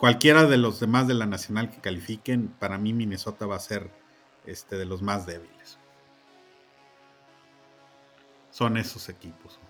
cualquiera 0.00 0.46
de 0.46 0.56
los 0.56 0.80
demás 0.80 1.06
de 1.06 1.14
la 1.14 1.26
nacional 1.26 1.70
que 1.70 1.80
califiquen, 1.80 2.48
para 2.48 2.78
mí 2.78 2.94
Minnesota 2.94 3.44
va 3.46 3.56
a 3.56 3.60
ser 3.60 3.90
este, 4.46 4.76
de 4.76 4.86
los 4.86 5.02
más 5.02 5.26
débiles. 5.26 5.78
Son 8.50 8.78
esos 8.78 9.10
equipos. 9.10 9.60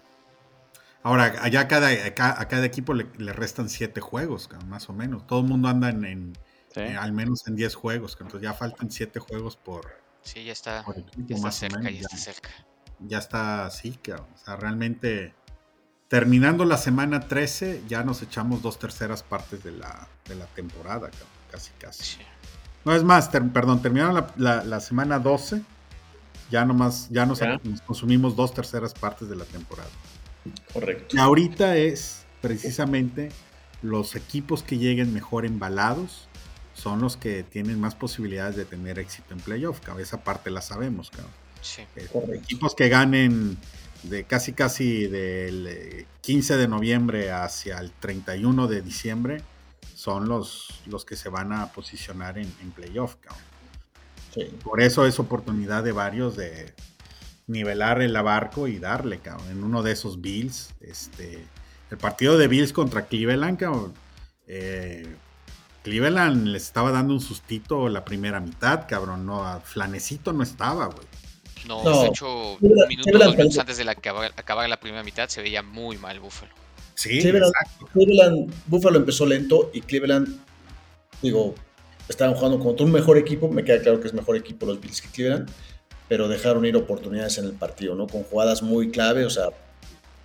Ahora, 1.02 1.34
allá 1.42 1.60
a 1.60 1.68
cada, 1.68 1.88
a 1.88 2.48
cada, 2.48 2.64
equipo 2.64 2.94
le, 2.94 3.32
restan 3.32 3.68
siete 3.68 4.00
juegos, 4.00 4.48
más 4.66 4.88
o 4.88 4.92
menos. 4.92 5.26
Todo 5.26 5.40
el 5.40 5.46
mundo 5.46 5.68
anda 5.68 5.88
en, 5.88 6.34
eh, 6.76 6.96
al 6.96 7.12
menos 7.12 7.46
en 7.48 7.56
10 7.56 7.74
juegos, 7.74 8.16
entonces 8.20 8.42
ya 8.42 8.54
faltan 8.54 8.90
siete 8.90 9.18
juegos 9.18 9.56
por. 9.56 9.98
Sí, 10.22 10.44
ya 10.44 10.52
está, 10.52 10.84
ya 11.16 11.36
está 11.36 11.50
cerca, 11.50 11.90
ya, 11.90 12.00
está 12.00 12.16
cerca. 12.16 12.50
Ya 13.00 13.18
está 13.18 13.66
así, 13.66 13.98
O 14.12 14.38
sea, 14.38 14.56
realmente 14.56 15.34
terminando 16.10 16.64
la 16.64 16.76
semana 16.76 17.20
13, 17.20 17.84
ya 17.88 18.02
nos 18.02 18.20
echamos 18.20 18.62
dos 18.62 18.80
terceras 18.80 19.22
partes 19.22 19.62
de 19.62 19.70
la, 19.70 20.08
de 20.26 20.34
la 20.34 20.46
temporada, 20.46 21.08
casi, 21.52 21.70
casi. 21.78 22.18
No 22.84 22.96
es 22.96 23.04
más, 23.04 23.28
perdón, 23.28 23.80
terminaron 23.80 24.26
la, 24.36 24.80
semana 24.80 25.20
12, 25.20 25.62
ya 26.50 26.64
nomás, 26.64 27.08
ya 27.10 27.26
nos, 27.26 27.40
consumimos 27.86 28.34
dos 28.34 28.52
terceras 28.52 28.92
partes 28.92 29.28
de 29.28 29.36
la 29.36 29.44
temporada. 29.44 29.88
Correcto. 30.72 31.14
Y 31.14 31.20
ahorita 31.20 31.76
es 31.76 32.26
precisamente 32.40 33.30
los 33.80 34.16
equipos 34.16 34.64
que 34.64 34.78
lleguen 34.78 35.14
mejor 35.14 35.46
embalados 35.46 36.26
son 36.74 37.00
los 37.00 37.16
que 37.16 37.44
tienen 37.44 37.78
más 37.78 37.94
posibilidades 37.94 38.56
de 38.56 38.64
tener 38.64 38.98
éxito 38.98 39.32
en 39.32 39.38
playoff. 39.38 39.78
Esa 40.00 40.24
parte 40.24 40.50
la 40.50 40.60
sabemos, 40.60 41.10
cabrón. 41.10 41.30
Sí. 41.60 41.82
Eh, 41.94 42.08
equipos 42.34 42.74
que 42.74 42.88
ganen 42.88 43.58
de 44.02 44.24
casi 44.24 44.52
casi 44.52 45.06
del 45.06 46.06
15 46.22 46.54
eh, 46.54 46.56
de 46.56 46.68
noviembre 46.68 47.32
hacia 47.32 47.78
el 47.78 47.92
31 47.92 48.66
de 48.66 48.82
diciembre 48.82 49.42
son 49.94 50.28
los, 50.28 50.80
los 50.86 51.04
que 51.04 51.16
se 51.16 51.28
van 51.28 51.52
a 51.52 51.72
posicionar 51.72 52.38
en, 52.38 52.50
playoff. 52.74 53.16
Por 54.62 54.80
eso 54.80 55.04
es 55.06 55.18
oportunidad 55.18 55.82
de 55.82 55.92
varios 55.92 56.36
de 56.36 56.72
nivelar 57.46 58.00
el 58.00 58.16
abarco 58.16 58.68
y 58.68 58.78
darle, 58.78 59.18
cabrón. 59.18 59.50
En 59.50 59.64
uno 59.64 59.82
de 59.82 59.92
esos 59.92 60.20
Bills, 60.20 60.70
este, 60.80 61.44
el 61.90 61.98
partido 61.98 62.38
de 62.38 62.48
Bills 62.48 62.72
contra 62.72 63.06
Cleveland, 63.06 63.58
cabrón, 63.58 63.92
eh, 64.46 65.16
Cleveland 65.82 66.46
les 66.46 66.64
estaba 66.64 66.92
dando 66.92 67.14
un 67.14 67.20
sustito 67.20 67.88
la 67.88 68.04
primera 68.04 68.40
mitad, 68.40 68.86
cabrón. 68.88 69.26
No, 69.26 69.60
Flanecito 69.64 70.32
no 70.32 70.42
estaba, 70.42 70.86
güey. 70.86 71.09
No, 71.66 72.02
de 72.02 72.08
hecho, 72.08 72.52
un 72.60 72.88
minuto, 72.88 73.18
dos 73.18 73.36
minutos 73.36 73.58
antes 73.58 73.76
de 73.76 73.84
la 73.84 73.94
que 73.94 74.08
acabara 74.08 74.68
la 74.68 74.80
primera 74.80 75.02
mitad 75.02 75.28
se 75.28 75.42
veía 75.42 75.62
muy 75.62 75.98
mal 75.98 76.20
Buffalo. 76.20 76.52
Sí, 76.94 77.20
Cleveland, 77.20 78.52
Buffalo 78.66 78.98
empezó 78.98 79.24
lento 79.24 79.70
y 79.72 79.80
Cleveland, 79.80 80.38
digo, 81.22 81.54
estaban 82.08 82.34
jugando 82.34 82.58
contra 82.58 82.84
un 82.84 82.92
mejor 82.92 83.16
equipo. 83.16 83.48
Me 83.48 83.64
queda 83.64 83.80
claro 83.80 84.00
que 84.00 84.08
es 84.08 84.14
mejor 84.14 84.36
equipo 84.36 84.66
los 84.66 84.80
Bills 84.80 85.00
que 85.00 85.08
Cleveland, 85.08 85.48
pero 86.08 86.28
dejaron 86.28 86.64
ir 86.66 86.76
oportunidades 86.76 87.38
en 87.38 87.46
el 87.46 87.52
partido, 87.52 87.94
¿no? 87.94 88.06
Con 88.06 88.24
jugadas 88.24 88.62
muy 88.62 88.90
clave, 88.90 89.24
o 89.24 89.30
sea, 89.30 89.46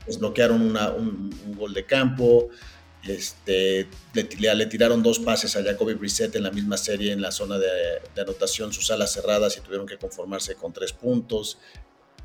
desbloquearon 0.06 0.62
un, 0.62 1.56
gol 1.58 1.74
de 1.74 1.86
campo, 1.86 2.50
este, 3.08 3.88
le, 4.14 4.66
tiraron 4.66 5.04
dos 5.04 5.20
pases 5.20 5.56
a 5.56 5.64
Jacoby 5.64 5.94
Brissett 5.94 6.36
en 6.36 6.44
la 6.44 6.52
misma 6.52 6.78
serie 6.78 7.12
en 7.12 7.22
la 7.22 7.32
zona 7.32 7.58
de, 7.58 8.22
anotación, 8.22 8.74
sus 8.74 8.90
alas 8.92 9.14
cerradas 9.14 9.58
y 9.58 9.62
tuvieron 9.62 9.86
que 9.86 9.98
conformarse 9.98 10.56
con 10.56 10.74
tres 10.74 10.94
puntos. 10.94 11.60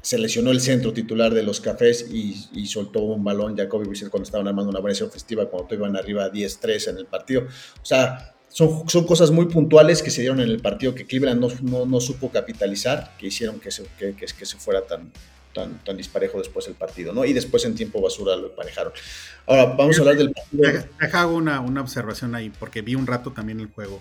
Se 0.01 0.19
lesionó 0.19 0.51
el 0.51 0.61
centro 0.61 0.93
titular 0.93 1.35
de 1.35 1.43
los 1.43 1.61
cafés 1.61 2.07
y, 2.11 2.67
soltó 2.67 3.01
un 3.01 3.23
balón 3.23 3.57
Jacoby 3.57 3.87
Brissett 3.87 4.11
cuando 4.11 4.25
estaban 4.25 4.49
armando 4.49 4.71
una 4.71 4.81
variación 4.81 5.11
festiva, 5.11 5.49
cuando 5.51 5.75
iban 5.75 5.97
arriba 5.97 6.31
10-3 6.31 6.89
en 6.91 6.97
el 6.99 7.07
partido. 7.07 7.43
O 7.43 7.85
sea, 7.85 8.35
son, 8.49 8.85
cosas 9.07 9.31
muy 9.31 9.47
puntuales 9.47 10.03
que 10.03 10.11
se 10.11 10.23
dieron 10.23 10.41
en 10.41 10.49
el 10.49 10.61
partido 10.61 10.95
que 10.95 11.05
Cleveland 11.07 11.41
no, 11.63 12.01
supo 12.01 12.31
capitalizar, 12.31 13.17
que 13.19 13.27
hicieron 13.27 13.61
que 13.61 13.71
se, 13.71 13.85
que 13.97 14.47
se 14.47 14.57
fuera 14.57 14.87
tan, 14.87 15.13
tan, 15.53 15.83
tan 15.85 15.97
disparejo 15.97 16.39
después 16.39 16.67
el 16.69 16.75
partido, 16.75 17.13
¿no? 17.13 17.25
Y 17.25 17.33
después 17.33 17.65
en 17.65 17.75
tiempo 17.75 18.01
basura 18.01 18.37
lo 18.37 18.49
emparejaron. 18.49 18.93
Ahora, 19.47 19.67
vamos 19.67 19.97
a 19.99 20.01
hablar 20.01 20.17
del 20.17 20.33
partido. 20.33 20.85
Deja 21.01 21.27
una, 21.27 21.61
una 21.61 21.81
observación 21.81 22.35
ahí, 22.35 22.51
porque 22.51 22.83
vi 22.83 22.95
un 22.95 23.07
rato 23.07 23.33
también 23.33 23.61
el 23.61 23.69
juego. 23.69 24.01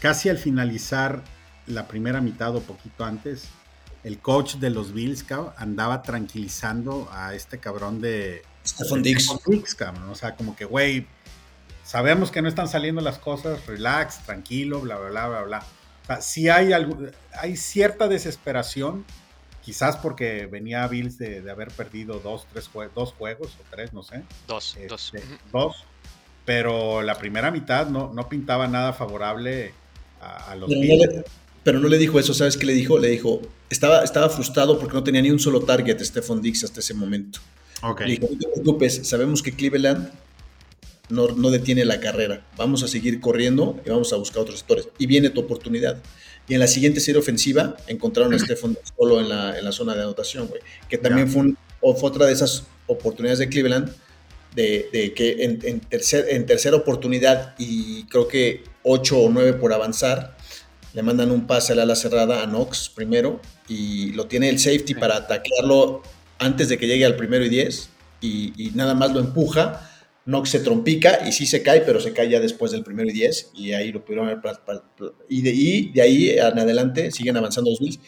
Casi 0.00 0.28
al 0.28 0.38
finalizar 0.38 1.22
la 1.66 1.88
primera 1.88 2.20
mitad 2.20 2.54
o 2.56 2.60
poquito 2.60 3.04
antes, 3.04 3.48
el 4.02 4.18
coach 4.18 4.56
de 4.56 4.70
los 4.70 4.92
Bills 4.92 5.24
andaba 5.56 6.02
tranquilizando 6.02 7.08
a 7.10 7.34
este 7.34 7.58
cabrón 7.58 8.00
de 8.00 8.42
Stephon 8.66 9.02
Dix. 9.02 9.74
cabrón. 9.76 10.10
O 10.10 10.14
sea, 10.14 10.36
como 10.36 10.56
que, 10.56 10.64
güey, 10.64 11.06
sabemos 11.84 12.30
que 12.30 12.42
no 12.42 12.48
están 12.48 12.68
saliendo 12.68 13.00
las 13.00 13.18
cosas, 13.18 13.66
relax, 13.66 14.24
tranquilo, 14.24 14.80
bla, 14.80 14.96
bla, 14.98 15.08
bla, 15.08 15.28
bla, 15.28 15.42
bla. 15.42 15.58
O 16.02 16.06
sea, 16.06 16.20
sí 16.20 16.48
hay, 16.50 16.72
algo, 16.72 16.98
hay 17.32 17.56
cierta 17.56 18.08
desesperación 18.08 19.06
Quizás 19.64 19.96
porque 19.96 20.46
venía 20.46 20.86
Bills 20.86 21.16
de, 21.16 21.50
haber 21.50 21.68
perdido 21.68 22.20
dos, 22.20 22.46
tres 22.52 22.68
dos 22.94 23.12
juegos 23.14 23.52
o 23.60 23.64
tres, 23.70 23.92
no 23.92 24.02
sé. 24.02 24.22
Dos, 24.46 24.76
dos. 24.88 25.12
Este, 25.14 25.26
dos. 25.50 25.84
Pero 26.44 27.00
la 27.00 27.14
primera 27.16 27.50
mitad 27.50 27.86
no, 27.88 28.12
no 28.12 28.28
pintaba 28.28 28.68
nada 28.68 28.92
favorable 28.92 29.72
a, 30.20 30.54
los 30.56 30.68
Bills. 30.68 31.24
pero 31.62 31.80
no 31.80 31.88
le 31.88 31.96
dijo 31.96 32.20
eso, 32.20 32.34
¿sabes 32.34 32.58
qué 32.58 32.66
le 32.66 32.74
dijo? 32.74 32.98
Le 32.98 33.08
dijo, 33.08 33.40
estaba, 33.70 34.04
estaba 34.04 34.28
frustrado 34.28 34.78
porque 34.78 34.94
no 34.94 35.02
tenía 35.02 35.22
ni 35.22 35.30
un 35.30 35.38
solo 35.38 35.60
target 35.60 35.98
Stephon 36.02 36.42
Dix 36.42 36.64
hasta 36.64 36.80
ese 36.80 36.92
momento. 36.92 37.40
Okay. 37.82 38.06
Le 38.06 38.12
dijo, 38.16 38.28
no 38.30 38.38
te 38.38 38.48
preocupes, 38.48 39.08
sabemos 39.08 39.42
que 39.42 39.52
Cleveland 39.52 40.10
no, 41.08 41.28
no, 41.28 41.50
detiene 41.50 41.86
la 41.86 42.00
carrera. 42.00 42.44
Vamos 42.56 42.82
a 42.82 42.88
seguir 42.88 43.20
corriendo 43.20 43.80
y 43.84 43.90
vamos 43.90 44.12
a 44.12 44.16
buscar 44.16 44.42
otros 44.42 44.58
sectores. 44.58 44.88
Y 44.98 45.06
viene 45.06 45.30
tu 45.30 45.40
oportunidad. 45.40 46.02
Y 46.46 46.54
en 46.54 46.60
la 46.60 46.66
siguiente 46.66 47.00
serie 47.00 47.20
ofensiva 47.20 47.76
encontraron 47.86 48.34
a 48.34 48.38
Stephen 48.38 48.76
solo 48.96 49.20
en 49.20 49.28
la, 49.28 49.58
en 49.58 49.64
la 49.64 49.72
zona 49.72 49.94
de 49.94 50.02
anotación, 50.02 50.46
güey. 50.46 50.60
Que 50.88 50.98
también 50.98 51.28
fue, 51.28 51.54
otra 51.80 52.26
de 52.26 52.32
esas 52.32 52.64
oportunidades 52.86 53.38
de 53.38 53.48
Cleveland, 53.48 53.90
de, 54.54 55.12
que 55.16 55.44
en, 55.44 55.80
tercer, 55.80 56.26
en 56.30 56.46
tercera 56.46 56.76
oportunidad 56.76 57.54
y 57.58 58.04
creo 58.04 58.28
que 58.28 58.62
8 58.82 59.18
o 59.18 59.30
9 59.30 59.54
por 59.54 59.72
avanzar, 59.72 60.36
le 60.92 61.02
mandan 61.02 61.32
un 61.32 61.46
pase 61.46 61.72
al 61.72 61.80
ala 61.80 61.96
cerrada 61.96 62.42
a 62.42 62.46
Knox 62.46 62.88
primero 62.88 63.40
y 63.66 64.12
lo 64.12 64.26
tiene 64.26 64.48
el 64.48 64.60
safety 64.60 64.94
para 64.94 65.16
atacarlo 65.16 66.02
antes 66.38 66.68
de 66.68 66.78
que 66.78 66.86
llegue 66.86 67.04
al 67.04 67.16
primero 67.16 67.44
y 67.44 67.48
10 67.48 67.88
y, 68.20 68.52
y 68.56 68.70
nada 68.74 68.94
más 68.94 69.12
lo 69.12 69.18
empuja 69.18 69.90
Nox 70.26 70.50
se 70.50 70.60
trompica 70.60 71.26
y 71.26 71.32
sí 71.32 71.46
se 71.46 71.62
cae, 71.62 71.82
pero 71.82 72.00
se 72.00 72.12
cae 72.12 72.30
ya 72.30 72.40
después 72.40 72.72
del 72.72 72.82
primero 72.82 73.10
y 73.10 73.12
10 73.12 73.52
y 73.54 73.72
ahí 73.72 73.92
lo 73.92 74.04
pudieron 74.04 74.26
ver. 74.26 74.40
Y 75.28 75.42
de, 75.42 75.90
de 75.92 76.02
ahí 76.02 76.30
en 76.30 76.58
adelante 76.58 77.10
siguen 77.10 77.36
avanzando 77.36 77.70
los 77.70 77.80
Bills 77.80 78.00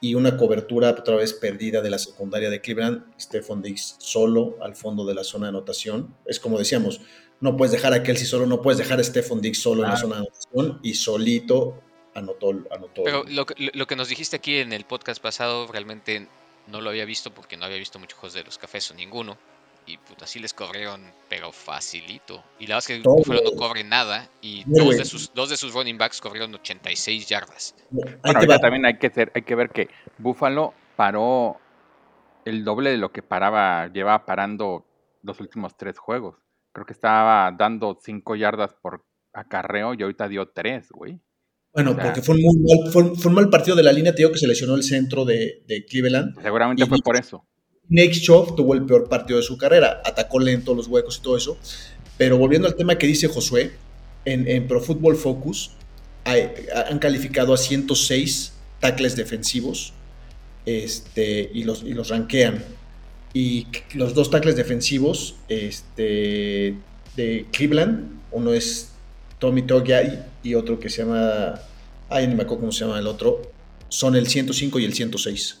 y 0.00 0.14
una 0.14 0.36
cobertura 0.36 0.90
otra 0.90 1.16
vez 1.16 1.32
perdida 1.32 1.82
de 1.82 1.90
la 1.90 1.98
secundaria 1.98 2.50
de 2.50 2.60
Cleveland. 2.60 3.04
Stephon 3.20 3.62
Diggs 3.62 3.96
solo 3.98 4.56
al 4.62 4.76
fondo 4.76 5.04
de 5.04 5.14
la 5.14 5.24
zona 5.24 5.46
de 5.46 5.50
anotación. 5.50 6.14
Es 6.26 6.38
como 6.38 6.58
decíamos, 6.58 7.00
no 7.40 7.56
puedes 7.56 7.72
dejar 7.72 7.92
a 7.92 8.04
Kelsey 8.04 8.26
solo, 8.26 8.46
no 8.46 8.62
puedes 8.62 8.78
dejar 8.78 9.00
a 9.00 9.04
Stephon 9.04 9.40
Diggs 9.40 9.60
solo 9.60 9.82
en 9.82 9.90
la 9.90 9.96
zona 9.96 10.16
de 10.16 10.20
anotación 10.22 10.80
y 10.84 10.94
solito 10.94 11.82
anotó. 12.14 12.50
anotó. 12.70 13.02
Pero 13.04 13.24
lo, 13.24 13.46
lo, 13.56 13.86
que 13.88 13.96
nos 13.96 14.08
dijiste 14.08 14.36
aquí 14.36 14.58
en 14.58 14.72
el 14.72 14.84
podcast 14.84 15.20
pasado 15.20 15.66
realmente 15.66 16.28
no 16.68 16.80
lo 16.80 16.90
había 16.90 17.04
visto 17.04 17.34
porque 17.34 17.56
no 17.56 17.64
había 17.64 17.78
visto 17.78 17.98
muchos 17.98 18.18
juegos 18.18 18.34
de 18.34 18.44
los 18.44 18.58
cafés 18.58 18.88
o 18.92 18.94
ninguno 18.94 19.36
y 19.88 19.96
puta, 19.96 20.26
así 20.26 20.38
les 20.38 20.52
corrieron, 20.52 21.00
pero 21.30 21.50
facilito. 21.50 22.44
Y 22.58 22.66
la 22.66 22.76
verdad 22.76 22.90
es 22.90 23.02
que 23.02 23.08
Buffalo 23.08 23.40
no 23.42 23.52
cobre 23.52 23.84
nada 23.84 24.28
y 24.42 24.62
dos 24.66 24.98
de, 24.98 25.04
sus, 25.04 25.32
dos 25.32 25.48
de 25.48 25.56
sus 25.56 25.72
running 25.72 25.96
backs 25.96 26.20
corrieron 26.20 26.54
86 26.54 27.26
yardas. 27.26 27.74
Bueno, 27.90 28.58
también 28.60 28.84
hay 28.84 28.98
que, 28.98 29.10
hay 29.34 29.42
que 29.42 29.54
ver 29.54 29.70
que 29.70 29.88
Buffalo 30.18 30.74
paró 30.94 31.56
el 32.44 32.64
doble 32.64 32.90
de 32.90 32.98
lo 32.98 33.10
que 33.12 33.22
paraba, 33.22 33.88
llevaba 33.88 34.26
parando 34.26 34.84
los 35.22 35.40
últimos 35.40 35.76
tres 35.76 35.98
juegos. 35.98 36.36
Creo 36.72 36.84
que 36.84 36.92
estaba 36.92 37.50
dando 37.58 37.98
5 38.00 38.36
yardas 38.36 38.74
por 38.74 39.06
acarreo 39.32 39.94
y 39.94 40.02
ahorita 40.02 40.28
dio 40.28 40.50
3, 40.50 40.90
güey. 40.90 41.20
Bueno, 41.72 41.96
porque 41.96 42.22
fue 42.22 42.34
un, 42.34 42.42
muy 42.42 42.92
mal, 42.92 43.16
fue, 43.16 43.32
mal 43.32 43.48
partido 43.50 43.76
de 43.76 43.82
la 43.82 43.92
línea, 43.92 44.12
te 44.12 44.18
digo 44.18 44.32
que 44.32 44.38
se 44.38 44.46
lesionó 44.46 44.74
el 44.74 44.82
centro 44.82 45.24
de, 45.24 45.64
de 45.66 45.84
Cleveland. 45.86 46.40
Seguramente 46.42 46.84
fue 46.86 46.98
por 47.02 47.16
eso. 47.16 47.47
Nick 47.88 48.20
Chubb 48.20 48.54
tuvo 48.56 48.74
el 48.74 48.84
peor 48.84 49.08
partido 49.08 49.38
de 49.38 49.44
su 49.44 49.56
carrera, 49.56 50.02
atacó 50.04 50.38
lento 50.38 50.74
los 50.74 50.88
huecos 50.88 51.18
y 51.18 51.22
todo 51.22 51.36
eso. 51.36 51.58
Pero 52.16 52.36
volviendo 52.36 52.68
al 52.68 52.74
tema 52.74 52.98
que 52.98 53.06
dice 53.06 53.28
Josué, 53.28 53.72
en, 54.24 54.66
Pro 54.66 54.80
Football 54.80 55.16
Focus 55.16 55.70
han 56.24 56.98
calificado 56.98 57.54
a 57.54 57.56
106 57.56 58.52
tackles 58.80 59.16
defensivos 59.16 59.94
este, 60.66 61.50
y, 61.54 61.64
los, 61.64 61.82
y 61.82 61.94
los 61.94 62.08
rankean. 62.08 62.62
Y 63.32 63.66
los 63.94 64.14
dos 64.14 64.30
tackles 64.30 64.56
defensivos 64.56 65.36
este, 65.48 66.74
de 67.16 67.46
Cleveland, 67.52 68.20
uno 68.32 68.52
es 68.52 68.92
Tommy 69.38 69.62
Togiai 69.62 70.24
y 70.42 70.54
otro 70.54 70.78
que 70.78 70.90
se 70.90 71.04
llama, 71.04 71.60
ay, 72.08 72.26
no 72.26 72.36
me 72.36 72.42
acuerdo 72.42 72.60
cómo 72.60 72.72
se 72.72 72.84
llama 72.84 72.98
el 72.98 73.06
otro, 73.06 73.42
son 73.88 74.16
el 74.16 74.26
105 74.26 74.78
y 74.78 74.84
el 74.84 74.94
106. 74.94 75.60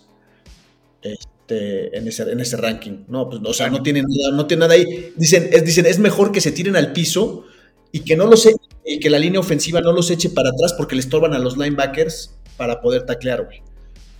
Este, 1.48 1.96
en, 1.96 2.06
ese, 2.06 2.22
en 2.30 2.40
ese 2.40 2.56
ranking. 2.58 3.04
No, 3.08 3.28
pues, 3.28 3.40
o 3.42 3.54
sea, 3.54 3.70
no 3.70 3.82
tienen 3.82 4.04
nada, 4.06 4.36
no 4.36 4.46
tienen 4.46 4.68
nada 4.68 4.74
ahí. 4.74 5.12
Dicen 5.16 5.48
es, 5.50 5.64
dicen, 5.64 5.86
es 5.86 5.98
mejor 5.98 6.30
que 6.30 6.42
se 6.42 6.52
tiren 6.52 6.76
al 6.76 6.92
piso 6.92 7.44
y 7.90 8.00
que 8.00 8.16
no 8.16 8.26
los 8.26 8.44
e, 8.46 8.54
y 8.84 9.00
que 9.00 9.08
la 9.08 9.18
línea 9.18 9.40
ofensiva 9.40 9.80
no 9.80 9.92
los 9.92 10.10
eche 10.10 10.28
para 10.28 10.50
atrás 10.50 10.74
porque 10.74 10.94
le 10.94 11.00
estorban 11.00 11.32
a 11.32 11.38
los 11.38 11.56
linebackers 11.56 12.34
para 12.58 12.82
poder 12.82 13.06
taclear, 13.06 13.44
güey 13.44 13.62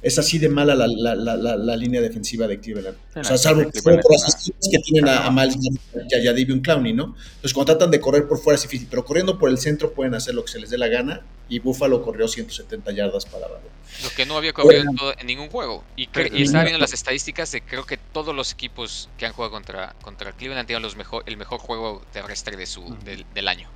es 0.00 0.18
así 0.18 0.38
de 0.38 0.48
mala 0.48 0.74
la, 0.74 0.86
la, 0.86 1.14
la, 1.14 1.56
la 1.56 1.76
línea 1.76 2.00
defensiva 2.00 2.46
de 2.46 2.60
Cleveland. 2.60 2.96
o 3.16 3.24
sea, 3.24 3.36
salvo 3.36 3.68
que, 3.70 3.82
por 3.82 3.94
las 3.94 4.50
que 4.70 4.78
tienen 4.78 5.08
a, 5.08 5.26
a 5.26 5.30
Miles 5.30 5.56
y 5.58 6.14
a, 6.14 6.32
Davion 6.32 6.60
Clowney, 6.60 6.92
¿no? 6.92 7.16
Entonces, 7.16 7.52
cuando 7.52 7.72
tratan 7.72 7.90
de 7.90 8.00
correr 8.00 8.28
por 8.28 8.38
fuera 8.38 8.56
es 8.56 8.62
difícil, 8.62 8.86
pero 8.88 9.04
corriendo 9.04 9.38
por 9.38 9.50
el 9.50 9.58
centro 9.58 9.92
pueden 9.92 10.14
hacer 10.14 10.34
lo 10.34 10.44
que 10.44 10.52
se 10.52 10.60
les 10.60 10.70
dé 10.70 10.78
la 10.78 10.88
gana 10.88 11.22
y 11.48 11.58
Buffalo 11.58 12.02
corrió 12.02 12.28
170 12.28 12.92
yardas 12.92 13.26
para 13.26 13.46
abajo. 13.46 13.62
Lo 14.04 14.10
que 14.10 14.26
no 14.26 14.36
había 14.36 14.52
corrido 14.52 14.84
en, 15.18 15.26
ningún 15.26 15.48
juego. 15.48 15.82
Y, 15.96 16.08
y 16.32 16.42
estaba 16.42 16.64
viendo 16.64 16.78
las 16.78 16.92
estadísticas 16.92 17.50
de 17.50 17.62
creo 17.62 17.84
que 17.84 17.96
todos 17.96 18.34
los 18.36 18.52
equipos 18.52 19.08
que 19.18 19.26
han 19.26 19.32
jugado 19.32 19.52
contra, 19.52 19.94
contra 20.02 20.32
Cleveland 20.32 20.60
han 20.60 20.66
tenido 20.66 20.80
los 20.80 20.94
mejor, 20.94 21.24
el 21.26 21.36
mejor 21.36 21.58
juego 21.58 22.02
terrestre 22.12 22.56
de 22.56 22.66
su, 22.66 22.96
del, 23.04 23.24
del 23.34 23.48
año. 23.48 23.68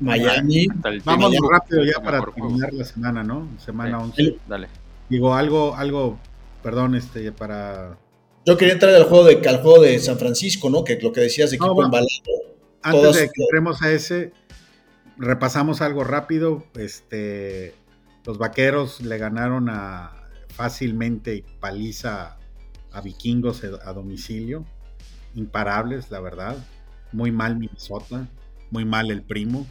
Miami. 0.00 0.66
Vamos 1.04 1.34
rápido 1.50 1.84
ya 1.84 2.02
para 2.02 2.20
terminar 2.20 2.72
la 2.74 2.84
semana, 2.84 3.22
¿no? 3.22 3.48
Semana 3.64 3.98
11. 4.00 4.36
Dale. 4.46 4.68
Digo, 5.12 5.34
algo, 5.34 5.76
algo, 5.76 6.18
perdón, 6.62 6.94
este, 6.94 7.32
para... 7.32 7.98
Yo 8.46 8.56
quería 8.56 8.72
entrar 8.72 8.94
al 8.94 9.04
juego 9.04 9.26
de, 9.26 9.46
al 9.46 9.60
juego 9.60 9.82
de 9.82 9.98
San 9.98 10.18
Francisco, 10.18 10.70
¿no? 10.70 10.84
Que 10.84 10.98
lo 11.02 11.12
que 11.12 11.20
decías 11.20 11.50
de 11.50 11.56
equipo 11.56 11.84
embalado. 11.84 12.08
Antes 12.80 13.16
de 13.16 13.26
que 13.26 13.42
entremos 13.42 13.82
a 13.82 13.92
ese, 13.92 14.32
repasamos 15.18 15.82
algo 15.82 16.02
rápido. 16.02 16.64
Este, 16.76 17.74
los 18.24 18.38
vaqueros 18.38 19.02
le 19.02 19.18
ganaron 19.18 19.68
a 19.68 20.12
fácilmente 20.48 21.44
paliza 21.60 22.38
a 22.90 23.00
vikingos 23.02 23.62
a 23.64 23.92
domicilio. 23.92 24.64
Imparables, 25.34 26.10
la 26.10 26.20
verdad. 26.20 26.56
Muy 27.12 27.32
mal 27.32 27.58
Minnesota. 27.58 28.26
Muy 28.70 28.86
mal 28.86 29.10
el 29.10 29.20
primo. 29.20 29.66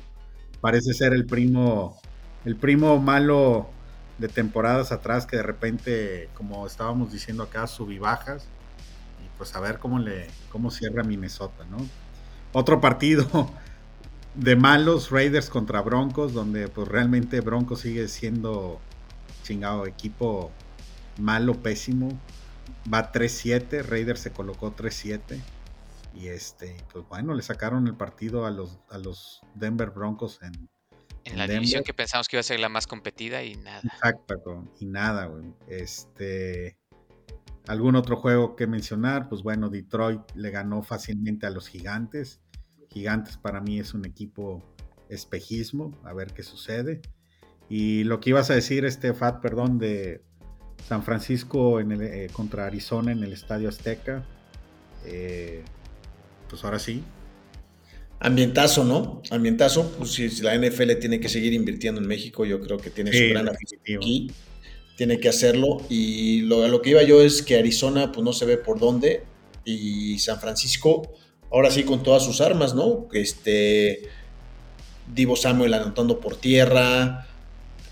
Parece 0.62 0.93
ser 0.93 1.13
el 1.13 1.25
primo, 1.25 1.99
el 2.45 2.56
primo 2.58 2.99
malo 2.99 3.71
de 4.22 4.30
temporadas 4.30 4.92
atrás 4.92 5.26
que 5.26 5.38
de 5.38 5.44
repente, 5.44 6.30
como 6.36 6.66
estábamos 6.68 7.12
diciendo 7.12 7.44
acá, 7.44 7.66
bajas 8.00 8.46
Y 9.24 9.38
pues 9.38 9.56
a 9.56 9.60
ver 9.60 9.80
cómo 9.80 9.98
le 10.00 10.28
cómo 10.52 10.70
cierra 10.70 11.04
Minnesota, 11.04 11.66
¿no? 11.70 11.78
Otro 12.54 12.80
partido 12.80 13.28
de 14.36 14.56
malos 14.56 15.10
Raiders 15.10 15.50
contra 15.50 15.82
Broncos, 15.82 16.34
donde 16.34 16.68
pues 16.68 16.88
realmente 16.88 17.42
Broncos 17.42 17.82
sigue 17.82 18.08
siendo 18.08 18.80
chingado 19.44 19.88
equipo 19.88 20.52
malo, 21.18 21.56
pésimo. 21.56 22.10
Va 22.92 23.12
3-7, 23.12 23.84
Raiders 23.84 24.20
se 24.20 24.32
colocó 24.32 24.76
3-7. 24.76 25.42
Y 26.14 26.28
este, 26.28 26.78
pues 26.94 27.08
bueno, 27.08 27.34
le 27.34 27.42
sacaron 27.42 27.88
el 27.88 27.96
partido 27.96 28.46
a 28.46 28.52
los, 28.52 28.80
a 28.90 28.98
los 28.98 29.42
Denver 29.56 29.90
Broncos 29.90 30.40
en, 30.44 30.70
en 31.26 31.38
la 31.38 31.48
división 31.48 31.84
que 31.84 31.94
pensamos 31.94 32.28
que 32.28 32.38
iba 32.38 32.42
a 32.42 32.44
ser 32.44 32.60
la 32.60 32.70
más 32.70 32.88
competida 32.88 33.44
y 33.44 33.56
nada. 33.56 33.82
Exacto, 33.84 34.68
y 34.80 34.86
nada, 34.86 35.26
güey. 35.26 35.54
Este. 35.68 36.78
¿Algún 37.68 37.96
otro 37.96 38.18
juego 38.18 38.56
que 38.56 38.66
mencionar? 38.66 39.30
Pues 39.30 39.44
bueno, 39.44 39.70
Detroit 39.70 40.22
le 40.34 40.50
ganó 40.50 40.82
fácilmente 40.82 41.46
a 41.46 41.52
los 41.52 41.68
Gigantes. 41.68 42.42
Gigantes 42.90 43.38
para 43.38 43.62
mí 43.62 43.80
es 43.80 43.94
un 43.94 44.06
equipo 44.06 44.64
espejismo, 45.10 45.92
a 46.04 46.14
ver 46.14 46.34
qué 46.34 46.44
sucede. 46.44 47.02
Y 47.70 48.04
lo 48.04 48.20
que 48.20 48.32
ibas 48.32 48.50
a 48.50 48.56
decir, 48.56 48.84
este 48.84 49.14
Fat, 49.14 49.42
perdón, 49.42 49.78
de 49.78 50.24
San 50.88 51.04
Francisco 51.04 51.80
en 51.80 51.92
el, 51.92 52.02
eh, 52.02 52.30
contra 52.34 52.66
Arizona 52.66 53.12
en 53.12 53.24
el 53.24 53.32
Estadio 53.32 53.70
Azteca. 53.70 54.26
Eh, 55.06 55.64
pues 56.50 56.64
ahora 56.64 56.80
sí, 56.80 57.04
Ambientazo, 58.24 58.84
¿no? 58.84 59.24
Ambientazo, 59.32 59.92
pues 59.98 60.12
si 60.12 60.30
la 60.42 60.56
NFL 60.56 60.94
tiene 61.00 61.20
que 61.20 61.28
seguir 61.28 61.54
invirtiendo 61.54 62.00
en 62.00 62.08
México, 62.08 62.46
yo 62.46 62.62
creo 62.62 62.78
que 62.78 62.92
tiene 62.92 63.12
su 63.12 63.34
gran 63.34 63.50
afición 63.50 63.82
aquí, 63.98 64.32
tiene 64.96 65.20
que 65.20 65.28
hacerlo. 65.28 65.82
Y 65.90 66.42
lo, 66.42 66.68
lo 66.68 66.84
que 66.84 66.92
iba 66.92 67.02
yo 67.02 67.24
es 67.24 67.42
que 67.42 67.58
Arizona, 67.58 68.12
pues 68.12 68.24
no 68.24 68.32
se 68.32 68.46
ve 68.46 68.58
por 68.58 68.80
dónde, 68.80 69.24
y 69.66 70.20
San 70.20 70.40
Francisco, 70.40 71.12
ahora 71.52 71.72
sí 71.72 71.84
con 71.84 72.04
todas 72.04 72.24
sus 72.24 72.42
armas, 72.42 72.76
¿no? 72.76 73.08
Este, 73.12 74.04
Divo 75.12 75.36
Samuel 75.36 75.74
anotando 75.74 76.20
por 76.20 76.36
tierra, 76.36 77.28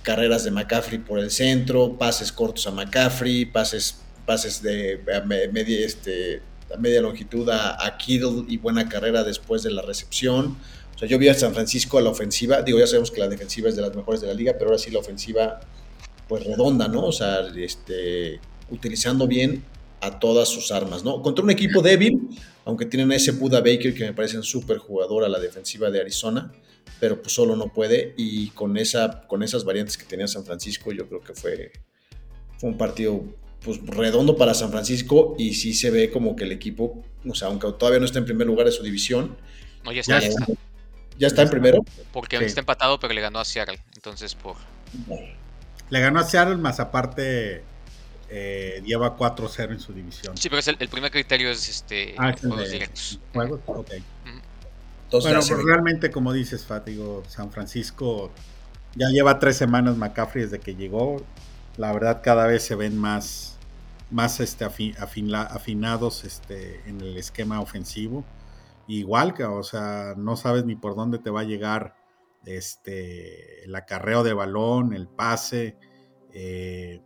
carreras 0.04 0.44
de 0.44 0.52
McCaffrey 0.52 1.00
por 1.00 1.18
el 1.18 1.32
centro, 1.32 1.98
pases 1.98 2.32
cortos 2.32 2.68
a 2.68 2.72
McCaffrey, 2.72 3.46
pases, 3.46 4.02
pases 4.28 4.62
de 4.62 5.00
media, 5.52 5.84
este, 5.84 6.44
media 6.77 7.01
longitud 7.01 7.49
a, 7.49 7.86
a, 7.86 7.97
Kittle 7.97 8.45
y 8.47 8.58
buena 8.58 8.88
carrera 8.88 9.23
después 9.23 9.63
de 9.63 9.71
la 9.71 9.82
recepción. 9.82 10.58
O 10.95 10.97
sea, 10.99 11.08
yo 11.08 11.17
vi 11.17 11.29
a 11.29 11.34
San 11.34 11.53
Francisco 11.53 11.97
a 11.97 12.01
la 12.01 12.10
ofensiva, 12.10 12.62
digo, 12.62 12.77
ya 12.77 12.88
sabemos 12.88 13.12
que 13.12 13.19
la 13.19 13.27
defensiva 13.27 13.69
es 13.69 13.75
de 13.75 13.82
las 13.82 13.95
mejores 13.95 14.21
de 14.21 14.27
la 14.27 14.34
liga, 14.34 14.53
pero 14.53 14.65
ahora 14.65 14.77
sí 14.77 14.91
la 14.91 14.99
ofensiva, 14.99 15.62
pues 16.27 16.43
redonda, 16.43 16.88
¿no? 16.88 17.05
O 17.05 17.12
sea, 17.12 17.47
este, 17.55 18.39
utilizando 18.69 19.27
bien 19.27 19.63
a 20.01 20.19
todas 20.19 20.49
sus 20.49 20.71
armas, 20.71 21.03
¿no? 21.03 21.21
Contra 21.21 21.43
un 21.43 21.51
equipo 21.51 21.82
débil, 21.82 22.29
aunque 22.65 22.86
tienen 22.86 23.12
a 23.12 23.15
ese 23.15 23.32
Buda 23.32 23.60
Baker 23.60 23.93
que 23.93 24.05
me 24.05 24.13
parece 24.13 24.38
un 24.38 24.43
súper 24.43 24.77
jugador 24.77 25.23
a 25.23 25.29
la 25.29 25.39
defensiva 25.39 25.89
de 25.89 26.01
Arizona, 26.01 26.51
pero 26.99 27.21
pues 27.21 27.34
solo 27.34 27.55
no 27.55 27.73
puede 27.73 28.13
y 28.17 28.49
con, 28.49 28.77
esa, 28.77 29.25
con 29.27 29.43
esas 29.43 29.63
variantes 29.63 29.97
que 29.97 30.05
tenía 30.05 30.27
San 30.27 30.45
Francisco 30.45 30.91
yo 30.91 31.08
creo 31.08 31.21
que 31.21 31.34
fue, 31.34 31.71
fue 32.58 32.69
un 32.69 32.77
partido 32.77 33.23
pues 33.63 33.80
redondo 33.86 34.38
para 34.38 34.54
San 34.54 34.72
Francisco 34.72 35.36
y 35.38 35.54
sí 35.54 35.74
se 35.74 35.91
ve 35.91 36.10
como 36.10 36.36
que 36.36 36.45
el 36.45 36.52
equipo, 36.52 37.04
o 37.28 37.36
sea, 37.36 37.50
aunque 37.50 37.72
todavía 37.74 38.00
no 38.00 38.06
está 38.06 38.19
en 38.19 38.26
primer 38.26 38.48
lugar 38.48 38.65
de 38.65 38.72
su 38.72 38.84
división. 38.84 39.38
No, 39.84 39.91
ya 39.91 40.02
está. 40.02 40.19
Ya, 41.17 41.28
está. 41.28 41.41
en 41.41 41.50
primero? 41.50 41.84
Porque 42.13 42.38
está 42.38 42.62
empatado, 42.62 43.00
pero 43.00 43.13
le 43.13 43.22
ganó 43.22 43.39
a 43.39 43.45
Seattle. 43.45 43.80
Entonces, 43.95 44.36
por. 44.36 44.56
Le 45.89 46.00
ganó 46.00 46.19
a 46.19 46.24
Seattle, 46.24 46.56
más 46.56 46.80
aparte 46.80 47.63
eh, 48.30 48.82
lleva 48.86 49.17
4-0 49.17 49.72
en 49.72 49.80
su 49.80 49.93
división. 49.93 50.38
Sí, 50.38 50.50
pero 50.50 50.62
el, 50.80 50.89
primer 50.89 51.12
criterio 51.12 51.50
es 51.50 51.67
este 51.67 52.15
ah, 52.17 52.34
juegos 52.39 52.72
directos. 52.72 53.19
Juegos, 53.34 53.60
ok. 53.65 53.91
bueno, 55.12 55.39
pues 55.39 55.63
realmente, 55.63 56.12
como 56.12 56.32
dices, 56.32 56.63
Fátigo, 56.63 57.24
San 57.28 57.52
Francisco 57.52 58.32
ya 58.95 59.10
lleva 59.10 59.39
tres 59.39 59.58
semanas 59.58 59.98
McCaffrey 59.98 60.43
desde 60.43 60.60
que 60.60 60.76
llegó. 60.76 61.24
La 61.80 61.94
verdad, 61.94 62.20
cada 62.22 62.46
vez 62.46 62.63
se 62.63 62.76
ven 62.76 62.98
más 62.98 63.58
más 64.12 64.42
este, 64.42 64.65
afinados 64.65 66.26
este, 66.26 66.82
en 66.89 67.00
el 67.00 67.15
esquema 67.15 67.62
ofensivo. 67.62 68.26
Igual 68.86 69.34
que, 69.34 69.46
o 69.46 69.63
sea, 69.63 70.13
no 70.18 70.36
sabes 70.36 70.65
ni 70.65 70.76
por 70.76 70.98
dónde 70.98 71.20
te 71.20 71.30
va 71.30 71.42
a 71.42 71.46
llegar 71.46 71.96
este, 72.46 73.63
el 73.63 73.74
acarreo 73.74 74.24
de 74.24 74.34
balón, 74.34 74.94
el 74.94 75.08
pase. 75.08 75.78
Eh, 76.34 77.02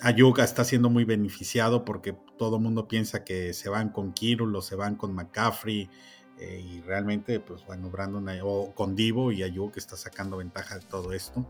Ayuka 0.00 0.44
está 0.44 0.64
siendo 0.64 0.88
muy 0.88 1.04
beneficiado 1.04 1.84
porque 1.84 2.16
todo 2.38 2.56
el 2.56 2.62
mundo 2.62 2.88
piensa 2.88 3.22
que 3.22 3.52
se 3.52 3.68
van 3.68 3.90
con 3.90 4.14
Kirulo, 4.14 4.62
se 4.62 4.76
van 4.76 4.96
con 4.96 5.14
McCaffrey. 5.14 5.90
Eh, 6.38 6.60
y 6.60 6.80
realmente, 6.80 7.38
pues 7.38 7.66
bueno, 7.66 7.90
Brandon 7.90 8.26
o 8.44 8.72
con 8.74 8.96
Divo 8.96 9.30
y 9.30 9.42
Ayuk 9.42 9.76
está 9.76 9.94
sacando 9.94 10.38
ventaja 10.38 10.78
de 10.78 10.86
todo 10.86 11.12
esto. 11.12 11.44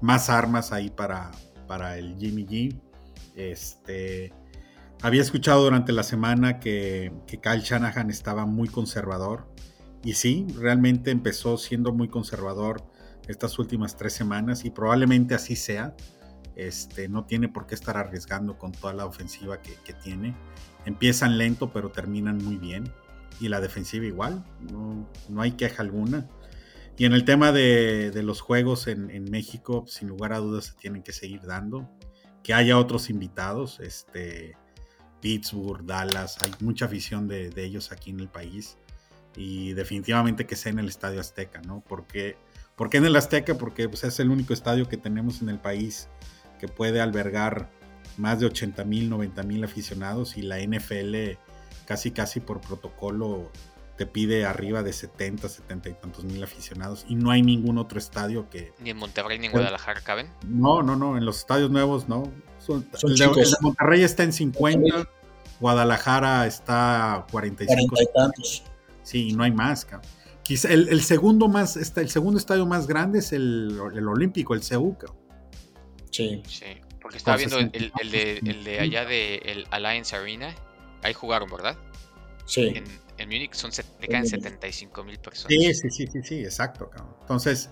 Más 0.00 0.30
armas 0.30 0.72
ahí 0.72 0.90
para, 0.90 1.32
para 1.68 1.96
el 1.98 2.16
Jimmy 2.18 2.44
G. 2.44 2.80
Este, 3.36 4.32
había 5.02 5.22
escuchado 5.22 5.62
durante 5.62 5.92
la 5.92 6.02
semana 6.02 6.58
que, 6.58 7.12
que 7.28 7.38
Kyle 7.40 7.60
Shanahan 7.60 8.10
estaba 8.10 8.46
muy 8.46 8.68
conservador. 8.68 9.46
Y 10.02 10.14
sí, 10.14 10.46
realmente 10.56 11.12
empezó 11.12 11.56
siendo 11.56 11.92
muy 11.92 12.08
conservador 12.08 12.82
estas 13.28 13.58
últimas 13.58 13.96
tres 13.96 14.14
semanas 14.14 14.64
y 14.64 14.70
probablemente 14.70 15.34
así 15.34 15.54
sea. 15.54 15.94
Este, 16.56 17.08
no 17.08 17.24
tiene 17.24 17.48
por 17.48 17.66
qué 17.66 17.76
estar 17.76 17.96
arriesgando 17.96 18.58
con 18.58 18.72
toda 18.72 18.92
la 18.92 19.06
ofensiva 19.06 19.62
que, 19.62 19.92
tiene. 20.02 20.34
Empiezan 20.86 21.38
lento, 21.38 21.72
pero 21.72 21.90
terminan 21.90 22.38
muy 22.38 22.56
bien. 22.56 22.92
Y 23.38 23.48
la 23.48 23.60
defensiva 23.60 24.06
igual, 24.06 24.44
no, 24.72 25.40
hay 25.40 25.52
queja 25.52 25.82
alguna. 25.82 26.26
Y 26.98 27.04
en 27.04 27.12
el 27.12 27.24
tema 27.24 27.52
de, 27.52 28.12
los 28.22 28.40
juegos 28.40 28.88
en, 28.88 29.10
en, 29.10 29.30
México, 29.30 29.84
sin 29.86 30.08
lugar 30.08 30.32
a 30.32 30.38
dudas 30.38 30.66
se 30.66 30.74
tienen 30.74 31.02
que 31.02 31.12
seguir 31.12 31.42
dando 31.42 31.88
que 32.42 32.54
haya 32.54 32.78
otros 32.78 33.10
invitados, 33.10 33.78
este, 33.80 34.56
Pittsburgh, 35.20 35.84
Dallas, 35.84 36.38
hay 36.42 36.50
mucha 36.60 36.86
afición 36.86 37.28
de, 37.28 37.52
ellos 37.56 37.92
aquí 37.92 38.10
en 38.10 38.20
el 38.20 38.28
país 38.28 38.78
y 39.36 39.72
definitivamente 39.74 40.46
que 40.46 40.56
sea 40.56 40.72
en 40.72 40.78
el 40.78 40.88
Estadio 40.88 41.20
Azteca, 41.20 41.60
¿no? 41.60 41.84
Porque, 41.86 42.36
¿Por 42.74 42.88
qué 42.90 42.96
en 42.96 43.04
el 43.04 43.16
Azteca? 43.16 43.56
Porque 43.58 43.88
pues, 43.88 44.04
es 44.04 44.18
el 44.20 44.30
único 44.30 44.52
estadio 44.52 44.88
que 44.88 44.96
tenemos 44.96 45.42
en 45.42 45.48
el 45.48 45.58
país 45.58 46.08
que 46.58 46.68
puede 46.68 47.00
albergar 47.00 47.70
más 48.16 48.40
de 48.40 48.46
80 48.46 48.84
mil, 48.84 49.10
90 49.10 49.42
mil 49.42 49.62
aficionados 49.62 50.36
y 50.36 50.42
la 50.42 50.58
NFL 50.58 51.38
casi 51.84 52.10
casi 52.10 52.40
por 52.40 52.60
protocolo 52.60 53.50
te 53.98 54.06
pide 54.06 54.46
arriba 54.46 54.84
de 54.84 54.92
70, 54.92 55.48
70 55.48 55.88
y 55.88 55.94
tantos 55.94 56.24
mil 56.24 56.42
aficionados 56.42 57.04
y 57.08 57.16
no 57.16 57.32
hay 57.32 57.42
ningún 57.42 57.78
otro 57.78 57.98
estadio 57.98 58.48
que... 58.48 58.72
Ni 58.78 58.90
en 58.90 58.96
Monterrey 58.96 59.40
ni 59.40 59.46
en 59.46 59.52
Guadalajara 59.52 60.00
caben. 60.02 60.30
No, 60.46 60.82
no, 60.84 60.94
no, 60.94 61.18
en 61.18 61.24
los 61.24 61.38
estadios 61.38 61.70
nuevos 61.70 62.08
no. 62.08 62.32
Son, 62.58 62.88
el, 63.02 63.16
de, 63.16 63.28
Monterrey 63.60 64.02
está 64.02 64.22
en 64.22 64.32
50, 64.32 65.08
Guadalajara 65.58 66.46
está 66.46 67.14
a 67.16 67.26
45. 67.26 67.88
40 67.88 68.02
y 68.02 68.14
tantos. 68.14 68.62
Sí, 69.02 69.32
no 69.32 69.42
hay 69.42 69.50
más, 69.50 69.84
cabrón. 69.84 70.08
Quizá 70.44 70.68
el, 70.72 70.88
el 70.88 71.02
segundo 71.02 71.48
más, 71.48 71.76
está, 71.76 72.00
el 72.00 72.08
segundo 72.08 72.38
estadio 72.38 72.66
más 72.66 72.86
grande 72.86 73.18
es 73.18 73.32
el, 73.32 73.78
el 73.94 74.08
Olímpico, 74.08 74.54
el 74.54 74.62
CEU, 74.62 74.96
cabrón. 74.96 75.18
Sí. 76.12 76.42
Sí, 76.46 76.64
porque 77.02 77.16
estaba 77.16 77.36
viendo 77.36 77.58
el, 77.58 77.70
el- 77.72 77.90
60 77.92 78.00
el 78.02 78.10
de, 78.12 78.38
el 78.38 78.64
de 78.64 78.80
allá 78.80 79.04
de 79.04 79.36
el 79.44 79.66
Alliance 79.72 80.14
Arena. 80.14 80.54
Ahí 81.02 81.14
jugaron, 81.14 81.50
¿verdad? 81.50 81.76
Sí. 82.46 82.68
En, 82.74 82.84
en 83.18 83.28
Múnich 83.28 83.54
son, 83.54 83.70
le 84.00 84.08
caen 84.08 84.26
75 84.26 85.04
mil 85.04 85.18
personas. 85.18 85.48
Sí, 85.48 85.74
sí, 85.74 85.90
sí, 85.90 86.06
sí, 86.06 86.22
sí, 86.22 86.40
exacto, 86.40 86.88
cabrón. 86.90 87.14
Entonces, 87.20 87.70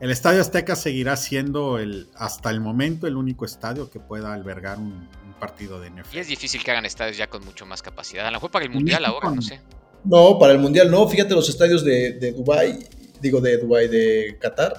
el 0.00 0.10
Estadio 0.10 0.40
Azteca 0.40 0.76
seguirá 0.76 1.16
siendo 1.16 1.78
el, 1.78 2.08
hasta 2.14 2.50
el 2.50 2.60
momento 2.60 3.06
el 3.06 3.16
único 3.16 3.44
estadio 3.44 3.90
que 3.90 4.00
pueda 4.00 4.32
albergar 4.34 4.78
un, 4.78 5.08
un 5.24 5.34
partido 5.38 5.80
de 5.80 5.90
NFL. 5.90 6.16
Y 6.16 6.18
es 6.18 6.28
difícil 6.28 6.62
que 6.62 6.70
hagan 6.70 6.84
estadios 6.84 7.16
ya 7.16 7.28
con 7.28 7.44
mucho 7.44 7.66
más 7.66 7.82
capacidad. 7.82 8.26
A 8.26 8.30
lo 8.30 8.36
mejor 8.36 8.50
para 8.50 8.64
el 8.64 8.70
Mundial 8.70 9.04
ahora, 9.04 9.30
no 9.30 9.42
sé. 9.42 9.60
No, 10.04 10.38
para 10.38 10.52
el 10.52 10.58
Mundial 10.58 10.90
no. 10.90 11.08
Fíjate, 11.08 11.34
los 11.34 11.48
estadios 11.48 11.84
de, 11.84 12.12
de 12.14 12.32
Dubái, 12.32 12.86
digo 13.20 13.40
de 13.40 13.58
Dubái, 13.58 13.88
de 13.88 14.36
Qatar, 14.40 14.74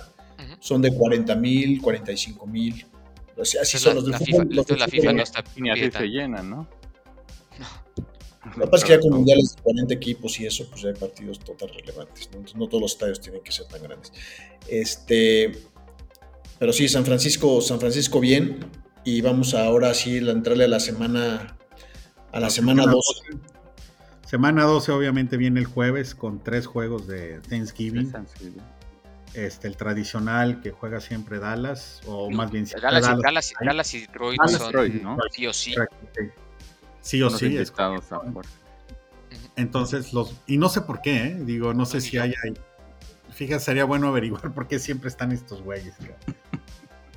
son 0.60 0.82
de 0.82 0.94
40 0.94 1.36
mil, 1.36 1.82
45 1.82 2.46
mil. 2.48 2.86
Así, 3.42 3.58
así 3.58 3.78
Entonces 3.78 3.82
son 3.82 3.90
la, 3.90 3.96
los 3.96 4.04
del 4.04 4.12
la 4.12 4.20
fútbol. 4.20 4.48
FIFA, 4.48 4.56
los 4.56 4.80
la. 4.80 4.88
FIFA 4.88 5.14
no 5.14 5.24
está 5.24 5.44
Y 5.56 5.62
ni 5.62 5.70
así 5.72 5.92
se 5.92 6.08
llenan, 6.08 6.50
¿no? 6.50 6.68
Lo 8.58 8.66
que 8.66 8.72
pasa 8.72 8.76
es 8.78 8.84
que 8.84 8.90
ya 8.96 9.00
con 9.00 9.12
mundiales 9.14 9.56
de 9.56 9.62
40 9.62 9.94
equipos 9.94 10.40
y 10.40 10.46
eso, 10.46 10.68
pues 10.70 10.82
ya 10.82 10.90
hay 10.90 10.96
partidos 10.96 11.40
total 11.40 11.70
relevantes. 11.70 12.30
¿no? 12.32 12.38
Entonces, 12.40 12.58
no 12.58 12.68
todos 12.68 12.82
los 12.82 12.92
estadios 12.94 13.22
tienen 13.22 13.42
que 13.42 13.52
ser 13.52 13.68
tan 13.68 13.82
grandes. 13.82 14.12
Este, 14.68 15.52
pero 16.60 16.74
sí, 16.74 16.88
San 16.90 17.06
Francisco, 17.06 17.62
San 17.62 17.80
Francisco 17.80 18.20
bien. 18.20 18.60
Y 19.06 19.22
vamos 19.22 19.54
ahora 19.54 19.94
sí 19.94 20.18
a 20.18 20.32
entrarle 20.32 20.66
a 20.66 20.68
la 20.70 20.80
semana, 20.80 21.58
a 22.32 22.40
la 22.40 22.50
semana 22.50 22.86
2. 22.86 23.22
Semana 24.26 24.64
12 24.64 24.92
obviamente 24.92 25.38
viene 25.38 25.60
el 25.60 25.66
jueves 25.66 26.16
con 26.16 26.44
tres 26.44 26.66
juegos 26.66 27.08
de 27.08 27.40
Thanksgiving. 27.50 28.12
Este, 29.34 29.68
el 29.68 29.78
tradicional 29.78 30.62
que 30.62 30.72
juega 30.72 31.02
siempre 31.02 31.40
Dallas, 31.40 32.02
o 32.06 32.30
más 32.30 32.52
bien 32.52 32.68
si 32.68 32.76
Dallas, 32.80 33.04
y- 33.04 33.08
Dallas, 33.08 33.22
Dallas. 33.24 33.54
Dallas 33.60 33.94
y 33.94 34.00
Detroit 34.02 34.40
Dallas, 34.40 34.58
son 34.58 34.68
Detroit, 34.68 34.94
¿no? 35.02 35.18
sí 35.32 35.48
o 35.48 35.54
sí. 35.54 35.74
Correcto, 35.74 35.96
sí. 36.16 36.22
Sí 37.04 37.22
o 37.22 37.30
sí. 37.30 37.56
es 37.58 37.72
a. 37.78 37.92
Entonces, 39.56 40.14
los. 40.14 40.36
Y 40.48 40.58
no 40.58 40.70
sé 40.70 40.82
por 40.82 41.02
qué, 41.02 41.18
¿eh? 41.28 41.38
Digo, 41.42 41.74
no 41.74 41.86
sé 41.86 42.02
si 42.02 42.18
hay. 42.18 42.34
hay- 42.44 42.54
Fíjate, 43.32 43.64
sería 43.64 43.86
bueno 43.86 44.08
averiguar 44.10 44.52
por 44.54 44.68
qué 44.68 44.80
siempre 44.80 45.10
están 45.10 45.32
estos 45.32 45.62
güeyes. 45.62 45.94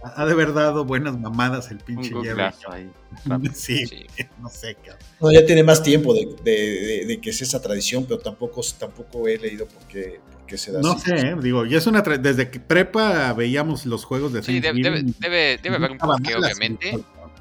Ha 0.02 0.24
de 0.24 0.32
haber 0.32 0.52
dado 0.54 0.84
buenas 0.84 1.18
mamadas 1.18 1.70
el 1.70 1.78
pinche 1.78 2.10
Jerry. 2.22 2.42
ahí. 2.70 2.90
Sí, 3.54 3.86
Sí. 3.86 4.06
no 4.40 4.48
sé, 4.48 4.74
cabrón. 4.76 4.98
No, 5.20 5.32
ya 5.32 5.44
tiene 5.46 5.62
más 5.64 5.82
tiempo 5.82 6.14
de, 6.14 6.26
de- 6.44 6.52
de- 6.52 7.04
de 7.06 7.20
que 7.20 7.30
es 7.30 7.40
esa 7.42 7.60
tradición, 7.62 8.04
pero 8.04 8.18
tampoco, 8.20 8.60
tampoco 8.78 9.26
he 9.28 9.38
leído 9.38 9.66
por 9.66 9.82
qué, 9.88 10.20
por 10.32 10.46
qué 10.46 10.58
se 10.58 10.72
da 10.72 10.80
No 10.80 10.92
así. 10.92 11.10
sé, 11.10 11.16
¿eh? 11.28 11.36
digo, 11.40 11.64
y 11.66 11.74
es 11.74 11.86
una. 11.86 12.04
tra- 12.04 12.18
Desde 12.20 12.50
que 12.50 12.60
prepa 12.60 13.32
veíamos 13.32 13.84
los 13.86 14.04
juegos 14.04 14.32
de 14.32 14.42
Sí, 14.42 14.60
debe, 14.60 14.80
debe, 14.80 14.96
Thanksgiving, 15.02 15.14
debe, 15.20 15.58
debe 15.62 15.76
haber 15.76 15.90
un 15.92 15.98
porqué, 15.98 16.34
obviamente. 16.36 16.98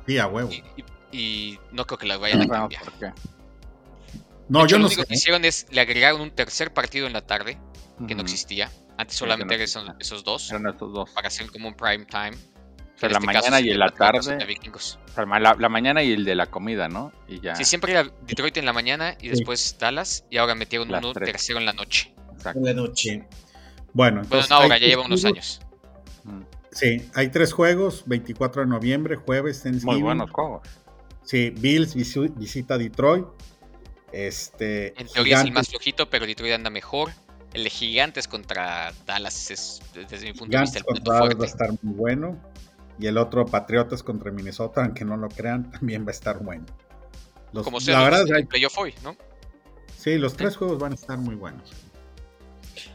Sí, 0.07 0.17
a 0.17 0.27
huevo. 0.27 0.49
Y, 0.51 0.55
y- 0.77 0.85
y 1.15 1.59
no 1.71 1.85
creo 1.85 1.97
que 1.97 2.07
la 2.07 2.17
vayan 2.17 2.41
a 2.41 2.45
Bueno, 2.45 2.61
cambiar. 2.63 2.83
¿por 2.83 2.93
qué? 2.93 3.11
No, 4.47 4.59
De 4.59 4.65
hecho, 4.65 4.71
yo 4.73 4.77
lo 4.77 4.81
no 4.83 4.87
único 4.87 5.01
sé. 5.01 5.07
que 5.07 5.13
hicieron 5.15 5.45
es 5.45 5.65
le 5.71 5.81
agregaron 5.81 6.21
un 6.21 6.31
tercer 6.31 6.73
partido 6.73 7.07
en 7.07 7.13
la 7.13 7.21
tarde, 7.25 7.57
que 8.07 8.13
no 8.15 8.21
existía. 8.21 8.69
Antes 8.97 9.17
solamente 9.17 9.57
no 9.57 9.63
eran 9.63 9.95
esos, 9.99 10.23
dos, 10.23 10.49
Eran 10.51 10.67
estos 10.67 10.93
dos. 10.93 11.09
para 11.11 11.27
hacer 11.27 11.49
como 11.51 11.67
un 11.67 11.73
prime 11.75 12.05
time. 12.05 12.31
O 12.31 12.97
sea, 12.97 13.07
En 13.07 13.13
la 13.13 13.19
este 13.19 13.33
caso, 13.33 13.49
mañana 13.51 13.57
sí, 13.57 13.67
y 13.67 13.71
en 13.71 13.79
la 13.79 13.89
tarde. 13.89 14.19
contra 14.21 14.45
Vikingos. 14.47 14.99
O 15.09 15.13
sea, 15.13 15.25
la, 15.25 15.55
la 15.59 15.69
mañana 15.69 16.01
y 16.03 16.13
el 16.13 16.23
de 16.23 16.35
la 16.35 16.45
comida, 16.45 16.87
¿no? 16.87 17.11
Y 17.27 17.41
ya. 17.41 17.55
Sí, 17.55 17.65
siempre 17.65 17.91
era 17.91 18.03
Detroit 18.25 18.55
en 18.57 18.65
la 18.65 18.71
mañana 18.71 19.17
y 19.19 19.27
después 19.29 19.75
Dallas, 19.79 20.23
y 20.29 20.37
ahora 20.37 20.55
metieron 20.55 20.89
Las 20.89 21.03
uno 21.03 21.11
tres. 21.13 21.29
tercero 21.31 21.59
en 21.59 21.65
la 21.65 21.73
noche. 21.73 22.13
Exacto. 22.35 22.59
En 22.59 22.65
la 22.65 22.73
noche. 22.73 23.17
Bueno, 23.17 23.27
Bueno, 23.93 24.21
entonces. 24.21 24.49
no, 24.49 24.55
ahora 24.57 24.77
ya 24.77 24.87
lleva 24.87 25.03
unos 25.05 25.25
años. 25.25 25.59
Sí, 26.71 27.09
hay 27.15 27.29
tres 27.29 27.51
juegos: 27.53 28.03
24 28.05 28.61
de 28.63 28.67
noviembre, 28.67 29.15
jueves, 29.15 29.63
Thanksgiving. 29.63 29.93
Muy 29.93 30.01
buenos 30.01 30.29
juegos. 30.31 30.67
Sí, 31.25 31.49
Bills 31.49 31.93
visita 31.95 32.77
Detroit. 32.77 33.25
Este. 34.11 34.99
En 34.99 35.07
teoría 35.07 35.39
es 35.39 35.45
el 35.45 35.51
más 35.51 35.67
flojito, 35.69 36.09
pero 36.09 36.25
Detroit 36.25 36.53
anda 36.53 36.69
mejor. 36.69 37.11
El 37.53 37.63
de 37.63 37.69
Gigantes 37.69 38.27
contra 38.27 38.93
Dallas 39.05 39.49
es, 39.51 39.81
desde 39.93 40.25
mi 40.25 40.33
punto 40.33 40.57
de 40.57 40.65
Gigantes 40.65 40.73
vista, 40.73 40.79
el 40.79 40.85
punto 40.85 41.01
contra 41.11 41.13
Dallas 41.13 41.21
va 41.21 41.25
a 41.27 41.35
fuerte. 41.37 41.45
estar 41.45 41.69
muy 41.83 41.93
bueno. 41.95 42.39
Y 42.99 43.07
el 43.07 43.17
otro, 43.17 43.45
Patriotas 43.45 44.03
contra 44.03 44.31
Minnesota, 44.31 44.83
aunque 44.85 45.03
no 45.03 45.17
lo 45.17 45.27
crean, 45.29 45.69
también 45.71 46.03
va 46.05 46.09
a 46.09 46.11
estar 46.11 46.39
bueno. 46.43 46.65
Los- 47.51 47.63
Como 47.63 47.79
sea, 47.81 47.99
la 47.99 48.03
verdad, 48.05 48.21
el 48.27 48.33
hay- 48.35 48.45
playoff 48.45 48.77
hoy, 48.77 48.93
¿no? 49.03 49.15
sí, 49.97 50.17
los 50.17 50.35
tres 50.37 50.55
juegos 50.55 50.77
van 50.79 50.91
a 50.91 50.95
estar 50.95 51.17
muy 51.17 51.35
buenos. 51.35 51.71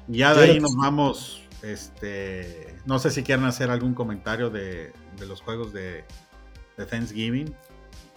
Y 0.08 0.18
ya 0.18 0.34
de 0.34 0.44
ahí 0.44 0.60
nos 0.60 0.76
vamos. 0.76 1.42
Este, 1.62 2.74
no 2.86 2.98
sé 2.98 3.10
si 3.10 3.22
quieren 3.22 3.44
hacer 3.44 3.68
algún 3.70 3.94
comentario 3.94 4.48
de, 4.48 4.92
de 5.18 5.26
los 5.26 5.40
juegos 5.42 5.72
de, 5.72 6.04
de 6.76 6.86
Thanksgiving. 6.86 7.54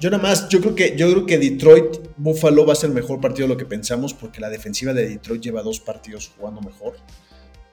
Yo 0.04 0.10
nada 0.10 0.22
más, 0.22 0.50
yo 0.50 0.60
creo 0.60 0.76
que, 0.76 0.98
yo 0.98 1.10
creo 1.10 1.26
que 1.26 1.38
Detroit 1.38 1.96
Buffalo 2.18 2.66
va 2.66 2.74
a 2.74 2.76
ser 2.76 2.90
el 2.90 2.94
mejor 2.94 3.22
partido 3.22 3.48
de 3.48 3.54
lo 3.54 3.58
que 3.58 3.66
pensamos, 3.66 4.14
porque 4.14 4.42
la 4.42 4.50
defensiva 4.50 4.92
de 4.94 5.08
Detroit 5.08 5.42
lleva 5.42 5.64
dos 5.64 5.80
partidos 5.80 6.30
jugando 6.36 6.60
mejor. 6.60 6.98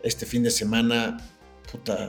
Este 0.01 0.27
fin 0.27 0.45
de 0.45 0.53
semana, 0.53 1.17
puta, 1.73 2.09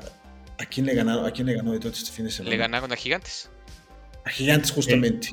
¿a 0.60 0.66
quién 0.68 0.86
le 0.86 0.94
ganaron? 0.94 1.26
¿A 1.26 1.32
quién 1.32 1.48
le 1.48 1.56
ganó 1.56 1.72
Detroit 1.72 1.96
este 1.96 2.12
fin 2.12 2.26
de 2.26 2.32
semana? 2.32 2.52
Le 2.52 2.58
ganaron 2.58 2.92
a 2.92 2.96
Gigantes. 2.96 3.50
A 4.24 4.30
Gigantes, 4.30 4.70
justamente. 4.70 5.30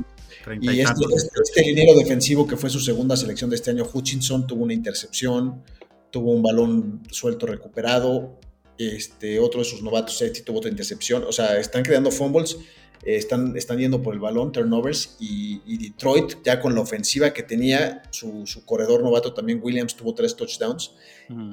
Y 0.59 0.81
este, 0.81 1.05
este, 1.15 1.41
este 1.45 1.61
liniero 1.67 1.93
defensivo 1.99 2.47
que 2.47 2.57
fue 2.57 2.71
su 2.71 2.81
segunda 2.81 3.15
selección 3.15 3.51
de 3.51 3.57
este 3.57 3.71
año, 3.73 3.87
Hutchinson, 3.93 4.47
tuvo 4.47 4.65
una 4.65 4.73
intercepción, 4.73 5.65
tuvo 6.11 6.33
un 6.33 6.43
balón 6.43 7.03
suelto 7.11 7.45
recuperado. 7.45 8.41
Este, 8.79 9.39
otro 9.39 9.61
de 9.61 9.67
sus 9.67 9.83
novatos, 9.83 10.17
Safety, 10.17 10.41
tuvo 10.41 10.61
otra 10.61 10.71
intercepción. 10.71 11.25
O 11.25 11.33
sea, 11.33 11.59
están 11.59 11.83
creando 11.83 12.11
fumbles, 12.11 12.57
eh, 13.05 13.17
están, 13.17 13.57
están 13.57 13.79
yendo 13.79 14.03
por 14.03 14.15
el 14.15 14.21
balón, 14.21 14.53
turnovers. 14.53 15.17
Y, 15.21 15.61
y 15.67 15.79
Detroit, 15.79 16.37
ya 16.45 16.61
con 16.61 16.75
la 16.75 16.81
ofensiva 16.81 17.33
que 17.33 17.43
tenía, 17.43 18.03
su, 18.11 18.47
su 18.47 18.65
corredor 18.65 19.03
novato 19.03 19.33
también, 19.35 19.61
Williams, 19.63 19.95
tuvo 19.97 20.15
tres 20.15 20.35
touchdowns. 20.37 20.93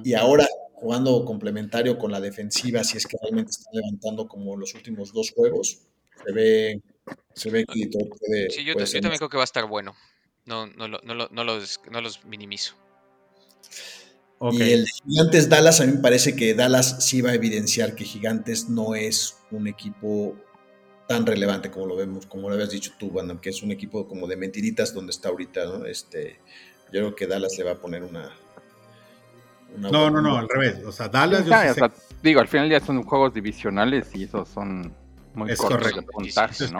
Y 0.03 0.13
ahora 0.13 0.47
jugando 0.73 1.23
complementario 1.25 1.97
con 1.97 2.11
la 2.11 2.19
defensiva, 2.19 2.83
si 2.83 2.97
es 2.97 3.05
que 3.07 3.17
realmente 3.21 3.51
están 3.51 3.73
levantando 3.73 4.27
como 4.27 4.55
los 4.57 4.73
últimos 4.75 5.11
dos 5.13 5.31
juegos, 5.31 5.79
se 6.25 6.31
ve, 6.33 6.81
se 7.33 7.49
ve 7.49 7.65
que 7.65 7.85
Detroit 7.85 8.09
puede. 8.19 8.49
Sí, 8.49 8.63
yo, 8.63 8.73
puede 8.73 8.85
también 9.01 9.17
creo 9.17 9.29
que 9.29 9.37
va 9.37 9.43
a 9.43 9.45
estar 9.45 9.65
bueno. 9.67 9.93
No, 10.45 10.67
no, 10.67 10.87
lo- 10.87 10.99
no, 11.03 11.13
lo- 11.15 11.29
no 11.31 11.43
los, 11.43 11.79
no 11.91 12.01
los 12.01 12.23
minimizo. 12.25 12.75
Y 14.51 14.61
el 14.61 14.85
Gigantes 14.87 15.49
Dallas, 15.49 15.79
a 15.81 15.85
mí 15.85 15.93
me 15.93 15.99
parece 16.01 16.35
que 16.35 16.53
Dallas 16.53 17.03
sí 17.05 17.21
va 17.21 17.31
a 17.31 17.33
evidenciar 17.35 17.95
que 17.95 18.03
Gigantes 18.03 18.69
no 18.69 18.93
es 18.93 19.37
un 19.49 19.67
equipo 19.67 20.35
tan 21.07 21.25
relevante 21.25 21.69
como 21.69 21.85
lo 21.85 21.95
vemos, 21.95 22.25
como 22.25 22.47
lo 22.49 22.55
habías 22.55 22.71
dicho 22.71 22.91
tú, 22.97 23.07
Wanda, 23.07 23.39
que 23.39 23.49
es 23.49 23.61
un 23.61 23.71
equipo 23.71 24.07
como 24.07 24.27
de 24.27 24.35
mentiritas 24.37 24.93
donde 24.93 25.11
está 25.11 25.29
ahorita, 25.29 25.65
¿no? 25.65 25.85
Este, 25.85 26.39
yo 26.85 26.91
creo 27.01 27.15
que 27.15 27.27
Dallas 27.27 27.57
le 27.57 27.63
va 27.63 27.71
a 27.71 27.75
poner 27.75 28.03
una. 28.03 28.31
una 29.75 29.89
No, 29.91 30.09
no, 30.09 30.11
buena- 30.13 30.29
no, 30.29 30.37
al 30.37 30.49
revés. 30.49 30.83
O 30.85 30.91
sea, 30.91 31.07
Dallas, 31.09 31.43
yo 31.45 31.51
Ya, 31.51 31.61
sí 31.63 31.67
o 31.69 31.73
sé 31.73 31.79
sea, 31.79 31.91
digo, 32.23 32.39
al 32.41 32.47
final 32.47 32.69
ya 32.69 32.79
son 32.79 33.03
juegos 33.03 33.33
divisionales 33.33 34.09
y 34.15 34.23
esos 34.23 34.49
son 34.49 34.93
muy 35.33 35.51
Es 35.51 35.59
cortos 35.59 35.77
correcto. 35.79 36.01
de 36.01 36.07
puntaje, 36.07 36.67
¿no? 36.71 36.79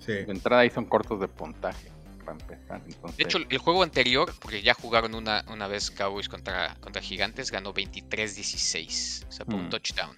Sí. 0.00 0.12
De 0.12 0.22
entrada 0.32 0.62
ahí 0.62 0.70
son 0.70 0.84
cortos 0.84 1.18
de 1.20 1.28
puntaje, 1.28 1.88
para 2.24 2.32
empezar. 2.38 2.80
Entonces, 2.86 3.16
De 3.16 3.24
hecho, 3.24 3.38
el 3.48 3.58
juego 3.58 3.82
anterior, 3.82 4.32
porque 4.40 4.62
ya 4.62 4.74
jugaron 4.74 5.14
una, 5.14 5.44
una 5.50 5.66
vez 5.68 5.90
Cowboys 5.90 6.28
contra, 6.28 6.74
contra 6.80 7.00
Gigantes, 7.02 7.50
ganó 7.50 7.72
23-16. 7.72 9.24
O 9.28 9.32
sea, 9.32 9.46
por 9.46 9.54
un 9.56 9.66
Mm. 9.66 9.70
touchdown. 9.70 10.16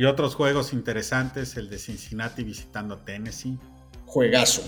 Y 0.00 0.06
otros 0.06 0.34
juegos 0.34 0.72
interesantes, 0.72 1.58
el 1.58 1.68
de 1.68 1.76
Cincinnati 1.78 2.42
visitando 2.42 2.96
Tennessee. 2.96 3.58
juegazo. 4.06 4.62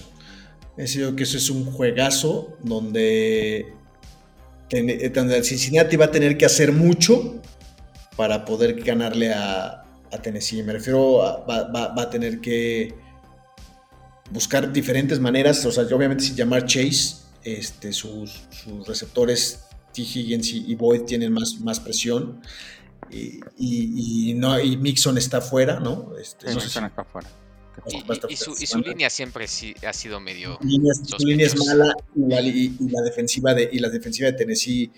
Es 0.77 0.93
decir, 0.95 1.15
que 1.15 1.23
eso 1.23 1.39
es 1.39 1.49
un 1.49 1.65
juegazo 1.65 2.59
donde, 2.63 3.73
eh, 4.69 5.09
donde 5.15 5.39
el 5.39 5.43
Cincinnati 5.43 5.97
va 5.97 6.05
a 6.05 6.11
tener 6.11 6.37
que 6.37 6.45
hacer 6.45 6.71
mucho 6.71 7.41
para 8.15 8.45
poder 8.45 8.75
ganarle 8.83 9.33
a, 9.33 9.79
Tennessee. 10.23 10.63
Me 10.63 10.75
refiero 10.75 11.23
a 11.23 11.47
va, 11.47 11.65
va- 11.69 12.03
a 12.03 12.11
tener 12.11 12.39
que 12.43 12.95
buscar 14.33 14.71
diferentes 14.71 15.19
maneras. 15.19 15.65
O 15.65 15.73
sea, 15.73 15.85
obviamente 15.85 16.25
sin 16.25 16.37
llamar 16.37 16.67
Chase, 16.67 17.23
este, 17.43 17.95
sus, 17.95 18.43
sus 18.51 18.87
receptores 18.87 19.65
T. 19.95 20.03
Higgins 20.03 20.53
y 20.53 20.75
Boyd 20.75 21.05
tienen 21.05 21.33
más, 21.33 21.59
más 21.61 21.81
presión. 21.81 22.43
Y, 23.11 23.41
y- 23.59 24.31
y 24.31 24.35
no, 24.35 24.59
y 24.59 24.77
Mixon 24.77 25.19
está 25.19 25.41
fuera, 25.41 25.81
¿no? 25.81 26.17
Este, 26.19 26.49
sí, 26.49 26.55
no 26.55 26.61
si-. 26.61 26.79
Y, 27.89 27.97
y- 27.97 28.33
y 28.33 28.37
su, 28.37 28.51
fuera. 28.53 28.63
y 28.63 28.67
su 28.67 28.79
línea 28.81 29.11
siempre 29.11 29.47
sí 29.49 29.75
ha 29.87 29.93
sido 29.93 30.21
medio. 30.21 30.59
líneas, 30.63 31.01
su 31.05 31.27
línea 31.27 31.47
es 31.47 31.57
mala 31.67 31.95
y 32.15 32.29
la, 32.29 32.41
y- 32.41 32.77
y 32.79 32.89
la 32.91 33.01
defensiva 33.03 33.55
de 33.55 33.69
y 33.73 33.79
la 33.79 33.89
defensiva 33.89 34.31
de 34.31 34.37
Tennessee 34.37 34.93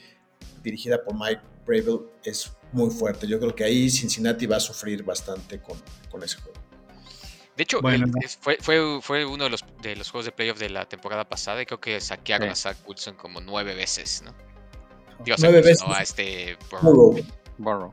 dirigida 0.63 1.03
por 1.03 1.15
Mike 1.15 1.41
Bravel 1.67 2.01
es 2.25 2.53
muy 2.73 2.91
fuerte. 2.91 3.27
Yo 3.27 3.39
creo 3.39 3.55
que 3.55 3.65
ahí 3.65 3.89
Cincinnati 3.91 4.47
va 4.47 4.57
a 4.57 4.61
sufrir 4.61 5.03
bastante 5.05 5.61
con, 5.61 5.77
con 6.11 6.23
ese 6.23 6.39
juego. 6.39 6.59
De 7.57 7.63
hecho, 7.63 7.81
Bueno, 7.81 8.07
el- 8.07 8.11
no. 8.11 8.19
es- 8.23 8.37
fue, 8.41 8.59
fue, 8.61 8.99
fue 9.01 9.25
uno 9.25 9.45
de 9.45 9.51
los, 9.51 9.65
de 9.83 9.95
los 9.95 10.11
juegos 10.11 10.25
de 10.27 10.33
playoff 10.33 10.59
de 10.59 10.71
la 10.71 10.89
temporada 10.89 11.29
pasada 11.29 11.63
y 11.63 11.67
creo 11.67 11.81
que 11.81 12.01
saquearon 12.01 12.49
Sí. 12.49 12.53
a 12.53 12.57
Zach 12.57 12.77
Wilson 12.89 13.15
como 13.15 13.41
nueve 13.41 13.75
veces, 13.77 14.23
¿no? 14.25 14.35
Digo, 15.25 15.37
Nueve 15.39 15.63
Zach 15.63 15.65
Wilson, 15.67 15.89
no, 15.89 15.95
veces. 15.95 16.01
a 16.01 16.03
este 16.03 16.59
Burrow. 16.71 17.17
Burrow. 17.59 17.93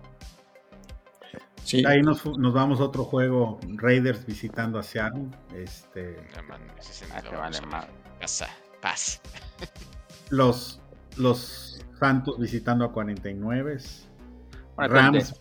Sí. 1.64 1.86
Ahí 1.86 2.02
nos, 2.02 2.26
nos 2.38 2.54
vamos 2.54 2.80
a 2.80 2.86
otro 2.86 3.06
juego, 3.06 3.60
Raiders 3.76 4.26
visitando 4.26 4.80
a 4.80 4.84
Seattle. 4.84 5.28
Este, 5.56 6.18
No, 6.36 6.44
man, 6.44 6.62
ese 6.78 7.06
Ah, 7.14 7.22
lo 7.22 7.38
vale. 7.38 7.60
Pasa, 8.20 8.48
paz. 8.82 9.22
los, 10.30 10.82
los 11.18 11.86
Santos 12.00 12.40
visitando 12.40 12.84
a 12.84 12.92
49. 12.92 13.78
Bueno, 14.76 14.94
Rams, 14.94 15.40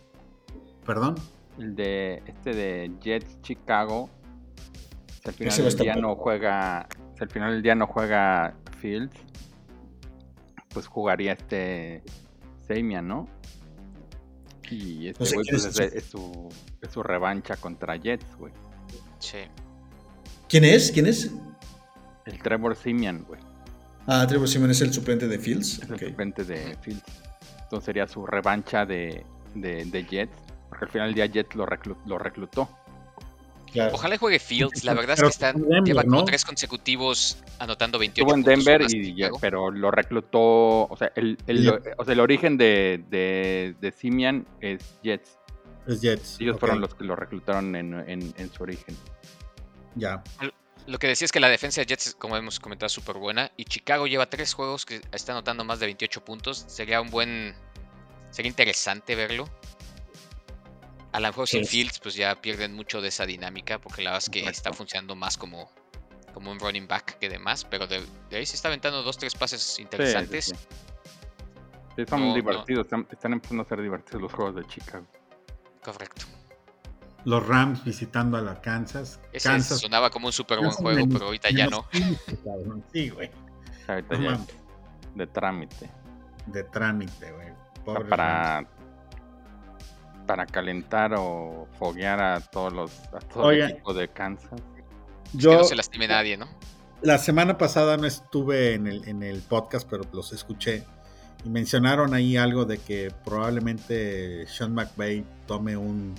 perdón. 0.84 1.14
El 1.58 1.74
de 1.74 2.22
este 2.26 2.54
de 2.54 2.92
Jets 3.00 3.40
Chicago. 3.42 4.10
Si 5.22 5.28
al 5.28 5.34
final 5.34 5.64
del 5.64 5.76
día 5.78 5.96
no 5.96 6.16
juega. 6.16 6.86
Si 7.16 7.24
al 7.24 7.30
final 7.30 7.52
del 7.52 7.62
día 7.62 7.74
no 7.74 7.86
juega 7.86 8.54
Fields. 8.78 9.16
Pues 10.72 10.86
jugaría 10.86 11.32
este 11.32 12.02
Samian, 12.68 13.08
¿no? 13.08 13.26
Y 14.70 15.08
este 15.08 15.20
No 15.20 15.26
sé 15.26 15.34
güey 15.34 15.46
pues 15.50 15.78
es 15.78 16.04
su, 16.04 16.48
es 16.80 16.90
su 16.92 17.02
revancha 17.02 17.56
contra 17.56 17.96
Jets, 17.96 18.36
güey. 18.36 18.52
Sí. 19.18 19.38
¿Quién 20.48 20.64
es? 20.64 20.90
¿Quién 20.92 21.06
es? 21.06 21.30
El 22.26 22.38
Trevor 22.42 22.76
Simian, 22.76 23.24
güey. 23.24 23.40
Ah, 24.06 24.26
Trevor 24.26 24.48
Simon 24.48 24.70
es 24.70 24.80
el 24.80 24.92
suplente 24.92 25.28
de 25.28 25.38
Fields. 25.38 25.80
Es 25.82 25.90
el 25.90 25.98
suplente 25.98 26.44
de 26.44 26.76
Fields. 26.82 27.02
Entonces 27.62 27.84
sería 27.84 28.06
su 28.08 28.26
revancha 28.26 28.84
de, 28.86 29.24
de, 29.54 29.84
de 29.84 30.04
Jets. 30.04 30.32
Porque 30.68 30.84
al 30.84 30.90
final 30.90 31.06
del 31.08 31.14
día 31.14 31.26
Jets 31.26 31.54
lo, 31.54 31.66
reclu- 31.66 31.98
lo 32.06 32.18
reclutó. 32.18 32.68
Claro. 33.72 33.94
Ojalá 33.94 34.18
juegue 34.18 34.38
Fields. 34.38 34.84
La 34.84 34.94
verdad 34.94 35.14
es 35.16 35.22
que 35.22 35.28
está, 35.28 35.48
estuvo 35.50 35.64
en 35.64 35.70
Denver, 35.70 35.84
lleva 35.86 36.02
como 36.02 36.16
¿no? 36.16 36.24
tres 36.24 36.44
consecutivos 36.44 37.36
anotando 37.58 37.98
28 37.98 38.22
Estuvo 38.26 38.34
en 38.36 38.42
puntos 38.44 38.64
Denver, 38.64 38.94
y 38.94 39.14
ya- 39.14 39.30
pero 39.40 39.70
lo 39.70 39.90
reclutó. 39.90 40.40
O 40.88 40.96
sea, 40.98 41.12
el, 41.14 41.38
o 41.96 42.04
sea, 42.04 42.12
el 42.12 42.20
origen 42.20 42.56
de, 42.56 43.04
de, 43.08 43.74
de 43.80 43.92
Simian 43.92 44.46
es 44.60 44.82
Jets. 45.02 45.38
Es 45.86 46.00
Jets. 46.00 46.40
Ellos 46.40 46.58
fueron 46.58 46.80
los 46.80 46.94
que 46.94 47.04
lo 47.04 47.14
reclutaron 47.16 47.76
en, 47.76 47.94
en- 48.08 48.34
en 48.36 48.52
su 48.52 48.62
origen. 48.62 48.96
Ya. 49.94 50.22
Lo 50.86 50.98
que 50.98 51.06
decía 51.06 51.26
es 51.26 51.32
que 51.32 51.40
la 51.40 51.48
defensa 51.48 51.80
de 51.80 51.86
Jets, 51.86 52.14
como 52.18 52.36
hemos 52.36 52.58
comentado, 52.58 52.86
es 52.86 52.92
súper 52.92 53.16
buena. 53.18 53.52
Y 53.56 53.64
Chicago 53.64 54.06
lleva 54.06 54.28
tres 54.28 54.54
juegos 54.54 54.86
que 54.86 55.00
está 55.12 55.32
anotando 55.32 55.64
más 55.64 55.78
de 55.78 55.86
28 55.86 56.24
puntos. 56.24 56.64
Sería 56.66 57.00
un 57.00 57.10
buen. 57.10 57.54
Sería 58.30 58.48
interesante 58.48 59.14
verlo. 59.14 59.48
A 61.12 61.20
lo 61.20 61.26
mejor 61.28 61.48
sin 61.48 61.64
Sí. 61.64 61.70
Fields, 61.78 61.98
pues 62.00 62.14
ya 62.14 62.34
pierden 62.40 62.74
mucho 62.74 63.00
de 63.00 63.08
esa 63.08 63.26
dinámica. 63.26 63.78
Porque 63.80 64.02
la 64.02 64.10
verdad 64.10 64.24
es 64.24 64.30
que 64.30 64.40
Correcto. 64.40 64.56
está 64.58 64.72
funcionando 64.72 65.16
más 65.16 65.36
como, 65.36 65.70
como 66.34 66.50
un 66.52 66.60
running 66.60 66.86
back 66.86 67.18
que 67.18 67.28
demás. 67.28 67.64
Pero 67.64 67.86
de, 67.86 68.04
de 68.30 68.36
ahí 68.36 68.46
se 68.46 68.54
está 68.56 68.68
aventando 68.68 69.02
dos, 69.02 69.18
tres 69.18 69.34
pases 69.34 69.78
interesantes. 69.78 70.46
sí, 70.46 70.54
sí. 70.54 70.66
Sí, 71.96 72.04
son 72.08 72.20
No, 72.20 72.26
no. 72.28 72.34
divertidos. 72.34 72.84
Están, 72.84 73.06
están 73.10 73.32
empezando 73.32 73.62
a 73.64 73.66
ser 73.66 73.82
divertidos 73.82 74.22
los 74.22 74.32
juegos 74.32 74.54
de 74.54 74.64
Chicago. 74.66 75.06
Correcto. 75.82 76.26
Los 77.24 77.46
Rams 77.46 77.84
visitando 77.84 78.36
a 78.38 78.40
la 78.40 78.60
Kansas. 78.62 79.20
Ese 79.32 79.48
Kansas. 79.48 79.80
sonaba 79.80 80.08
como 80.10 80.28
un 80.28 80.32
súper 80.32 80.58
buen 80.60 80.70
juego, 80.70 81.06
pero 81.12 81.26
ahorita 81.26 81.50
ya 81.50 81.66
no. 81.66 81.86
15, 81.90 82.38
cabrón. 82.44 82.84
Sí, 82.92 83.10
güey. 83.10 83.30
Ahorita 83.88 84.16
No 84.16 84.22
ya 84.30 84.40
de 85.16 85.26
trámite. 85.26 85.90
De 86.46 86.62
trámite, 86.64 87.32
güey. 87.32 87.50
O 87.50 87.54
sea, 87.54 87.84
Pobres 87.84 88.10
Rams. 88.10 88.68
Para, 90.30 90.46
calentar 90.46 91.14
o 91.16 91.66
foguear 91.78 92.20
a 92.20 92.40
todos 92.40 92.72
los 92.72 92.90
a 93.12 93.18
todo 93.20 93.44
Oye. 93.44 93.64
el 93.64 93.70
equipo 93.70 93.94
de 93.94 94.08
Kansas. 94.08 94.60
Que 94.74 94.82
Yo, 95.38 95.52
no 95.58 95.64
se 95.64 95.74
lastime 95.76 96.06
nadie, 96.08 96.36
¿no? 96.36 96.48
La 97.02 97.18
semana 97.18 97.56
pasada 97.58 97.96
no 97.96 98.06
estuve 98.06 98.74
en 98.74 98.86
el, 98.86 99.08
en 99.08 99.22
el 99.22 99.40
podcast, 99.42 99.88
pero 99.88 100.02
los 100.12 100.32
escuché. 100.32 100.84
Y 101.44 101.48
mencionaron 101.48 102.12
ahí 102.12 102.36
algo 102.36 102.66
de 102.66 102.76
que 102.78 103.10
probablemente 103.24 104.46
Sean 104.46 104.74
McVay 104.74 105.24
tome 105.46 105.76
un, 105.76 106.14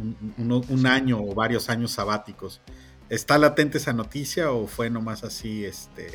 un, 0.00 0.34
un- 0.38 0.64
un 0.68 0.86
año 0.86 1.20
o 1.22 1.34
varios 1.34 1.68
años 1.70 1.92
sabáticos. 1.92 2.60
¿Está 3.08 3.38
latente 3.38 3.78
esa 3.78 3.92
noticia 3.92 4.50
o 4.50 4.66
fue 4.66 4.90
nomás 4.90 5.22
así 5.24 5.64
este 5.64 6.08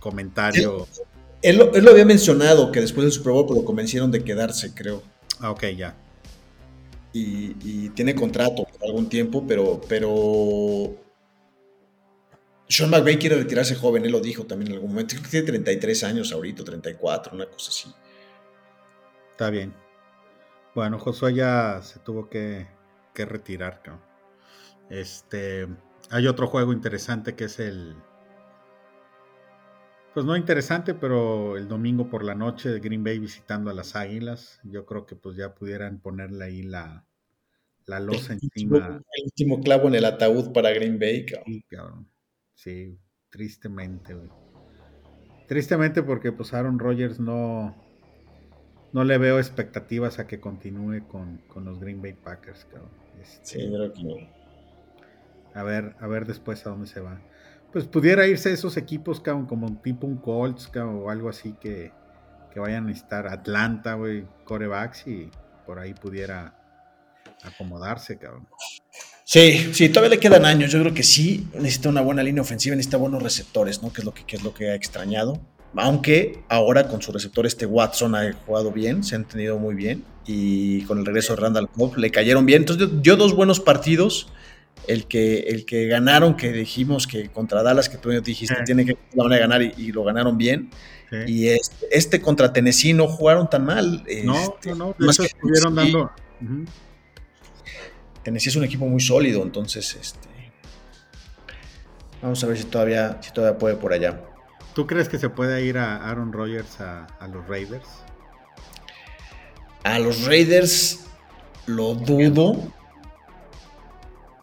comentario? 0.00 0.86
Él, 1.42 1.58
lo- 1.58 1.74
él 1.74 1.84
lo 1.84 1.90
había 1.90 2.04
mencionado 2.04 2.72
que 2.72 2.80
después 2.80 3.04
del 3.04 3.12
Super 3.12 3.32
Bowl 3.32 3.46
lo 3.54 3.64
convencieron 3.64 4.10
de 4.10 4.24
quedarse, 4.24 4.72
creo. 4.74 5.02
Ah, 5.40 5.50
ok, 5.50 5.64
ya. 5.76 5.96
Y, 7.12 7.56
y 7.62 7.88
tiene 7.90 8.14
contrato 8.14 8.64
por 8.64 8.86
algún 8.86 9.08
tiempo, 9.08 9.44
pero, 9.46 9.80
pero 9.88 10.96
Sean 12.68 12.90
McVay 12.90 13.18
quiere 13.18 13.36
retirarse 13.36 13.74
joven, 13.74 14.04
él 14.04 14.12
lo 14.12 14.20
dijo 14.20 14.44
también 14.44 14.70
en 14.70 14.74
algún 14.74 14.90
momento. 14.90 15.14
Creo 15.14 15.22
que 15.24 15.30
tiene 15.30 15.46
33 15.46 16.04
años 16.04 16.32
ahorita, 16.32 16.64
34, 16.64 17.34
una 17.34 17.46
cosa 17.46 17.70
así. 17.70 17.92
Está 19.30 19.48
bien. 19.50 19.74
Bueno, 20.74 20.98
Josué 20.98 21.34
ya 21.34 21.80
se 21.82 21.98
tuvo 21.98 22.28
que, 22.28 22.66
que 23.14 23.24
retirar, 23.24 23.80
cabrón. 23.82 24.04
Este. 24.90 25.66
Hay 26.10 26.26
otro 26.26 26.46
juego 26.46 26.72
interesante 26.72 27.34
que 27.34 27.44
es 27.44 27.58
el. 27.58 27.96
Pues 30.14 30.26
no 30.26 30.36
interesante, 30.36 30.94
pero 30.94 31.56
el 31.56 31.68
domingo 31.68 32.08
por 32.10 32.24
la 32.24 32.34
noche 32.34 32.70
de 32.70 32.80
Green 32.80 33.04
Bay 33.04 33.18
visitando 33.18 33.70
a 33.70 33.74
las 33.74 33.94
Águilas. 33.94 34.60
Yo 34.64 34.84
creo 34.86 35.06
que 35.06 35.16
pues 35.16 35.36
ya 35.36 35.54
pudieran 35.54 36.00
ponerle 36.00 36.44
ahí 36.44 36.62
la, 36.62 37.06
la 37.86 38.00
losa 38.00 38.34
El 38.34 38.40
último, 38.42 38.76
encima. 38.78 39.02
el 39.12 39.24
último 39.24 39.60
clavo 39.60 39.88
en 39.88 39.94
el 39.96 40.04
ataúd 40.04 40.52
para 40.52 40.70
Green 40.72 40.98
Bay. 40.98 41.24
cabrón. 41.26 41.44
Sí, 41.46 41.62
cabrón. 41.68 42.10
Sí, 42.54 42.98
tristemente, 43.30 44.14
güey. 44.14 44.30
Tristemente 45.46 46.02
porque 46.02 46.32
pues 46.32 46.52
Aaron 46.54 46.78
Rodgers 46.78 47.20
no, 47.20 47.74
no 48.92 49.04
le 49.04 49.18
veo 49.18 49.38
expectativas 49.38 50.18
a 50.18 50.26
que 50.26 50.40
continúe 50.40 51.06
con, 51.08 51.38
con 51.48 51.64
los 51.64 51.78
Green 51.80 52.02
Bay 52.02 52.14
Packers, 52.14 52.64
cabrón. 52.66 52.90
Este, 53.20 53.60
Sí, 53.60 53.62
yo 53.62 53.72
creo 53.72 53.92
que 53.92 54.02
no. 54.04 54.14
a 55.54 55.62
ver, 55.62 55.96
a 56.00 56.06
ver 56.06 56.26
después 56.26 56.66
a 56.66 56.70
dónde 56.70 56.86
se 56.86 57.00
va. 57.00 57.20
Pues 57.72 57.84
pudiera 57.84 58.26
irse 58.26 58.52
esos 58.52 58.76
equipos, 58.76 59.20
cabrón, 59.20 59.46
como 59.46 59.80
tipo 59.82 60.06
un 60.06 60.16
Colts, 60.16 60.70
o 60.74 61.10
algo 61.10 61.28
así 61.28 61.54
que, 61.60 61.92
que 62.52 62.60
vayan 62.60 62.84
a 62.84 62.86
necesitar 62.88 63.28
Atlanta, 63.28 63.94
güey, 63.94 64.24
corebacks 64.44 65.06
y 65.06 65.30
por 65.66 65.78
ahí 65.78 65.92
pudiera 65.92 66.54
acomodarse, 67.42 68.16
cabrón. 68.18 68.48
Sí, 69.24 69.74
sí, 69.74 69.90
todavía 69.90 70.16
le 70.16 70.20
quedan 70.20 70.46
años. 70.46 70.72
Yo 70.72 70.80
creo 70.80 70.94
que 70.94 71.02
sí 71.02 71.46
necesita 71.52 71.90
una 71.90 72.00
buena 72.00 72.22
línea 72.22 72.40
ofensiva, 72.40 72.74
necesita 72.74 72.96
buenos 72.96 73.22
receptores, 73.22 73.82
¿no? 73.82 73.92
Que 73.92 74.00
es 74.00 74.04
lo 74.06 74.14
que, 74.14 74.24
que 74.24 74.36
es 74.36 74.42
lo 74.42 74.54
que 74.54 74.70
ha 74.70 74.74
extrañado. 74.74 75.38
Aunque 75.76 76.42
ahora 76.48 76.88
con 76.88 77.02
su 77.02 77.12
receptor 77.12 77.44
este 77.44 77.66
Watson 77.66 78.14
ha 78.14 78.32
jugado 78.46 78.72
bien, 78.72 79.04
se 79.04 79.14
ha 79.14 79.18
entendido 79.18 79.58
muy 79.58 79.74
bien. 79.74 80.02
Y 80.26 80.82
con 80.82 80.98
el 80.98 81.04
regreso 81.04 81.34
de 81.34 81.42
Randall 81.42 81.68
Cobb 81.68 81.98
le 81.98 82.10
cayeron 82.10 82.46
bien. 82.46 82.62
Entonces 82.62 82.88
dio 83.02 83.16
dos 83.16 83.34
buenos 83.34 83.60
partidos. 83.60 84.28
El 84.88 85.06
que, 85.06 85.40
el 85.40 85.64
que 85.66 85.86
ganaron, 85.86 86.34
que 86.36 86.50
dijimos 86.50 87.06
que 87.06 87.28
contra 87.28 87.62
Dallas, 87.62 87.88
que 87.88 87.98
tú 87.98 88.08
dijiste, 88.10 88.54
Sí. 88.56 88.64
tiene 88.64 88.84
que 88.84 88.96
la 89.14 89.22
van 89.24 89.32
a 89.34 89.38
ganar 89.38 89.62
y, 89.62 89.72
y 89.76 89.92
lo 89.92 90.02
ganaron 90.02 90.36
bien. 90.38 90.70
Sí. 91.10 91.16
Y 91.26 91.48
este, 91.48 91.86
este 91.90 92.20
contra 92.20 92.52
Tennessee 92.52 92.92
no 92.94 93.06
jugaron 93.06 93.48
tan 93.48 93.64
mal. 93.64 94.02
no, 94.24 94.34
este, 94.34 94.70
no, 94.70 94.74
no, 94.76 94.94
de 94.98 95.06
más 95.06 95.14
hecho 95.20 95.22
que 95.22 95.26
estuvieron 95.28 95.74
Tennessee- 95.76 95.92
dando. 95.92 96.12
Tennessee 98.22 98.48
es 98.50 98.56
un 98.56 98.64
equipo 98.64 98.86
muy 98.86 99.00
sólido, 99.00 99.42
entonces 99.42 99.96
este, 100.00 100.28
vamos 102.20 102.42
a 102.42 102.46
ver 102.46 102.58
si 102.58 102.64
todavía, 102.64 103.18
si 103.22 103.32
todavía 103.32 103.58
puede 103.58 103.76
por 103.76 103.92
allá. 103.92 104.20
¿Tú 104.74 104.86
crees 104.86 105.08
que 105.08 105.18
se 105.18 105.28
puede 105.30 105.64
ir 105.64 105.78
a 105.78 106.08
Aaron 106.10 106.32
Rodgers 106.32 106.80
a, 106.80 107.06
a 107.20 107.28
los 107.28 107.46
Raiders? 107.48 107.86
A 109.84 109.98
los 109.98 110.26
Raiders 110.26 111.00
lo 111.66 111.94
dudo. 111.94 112.72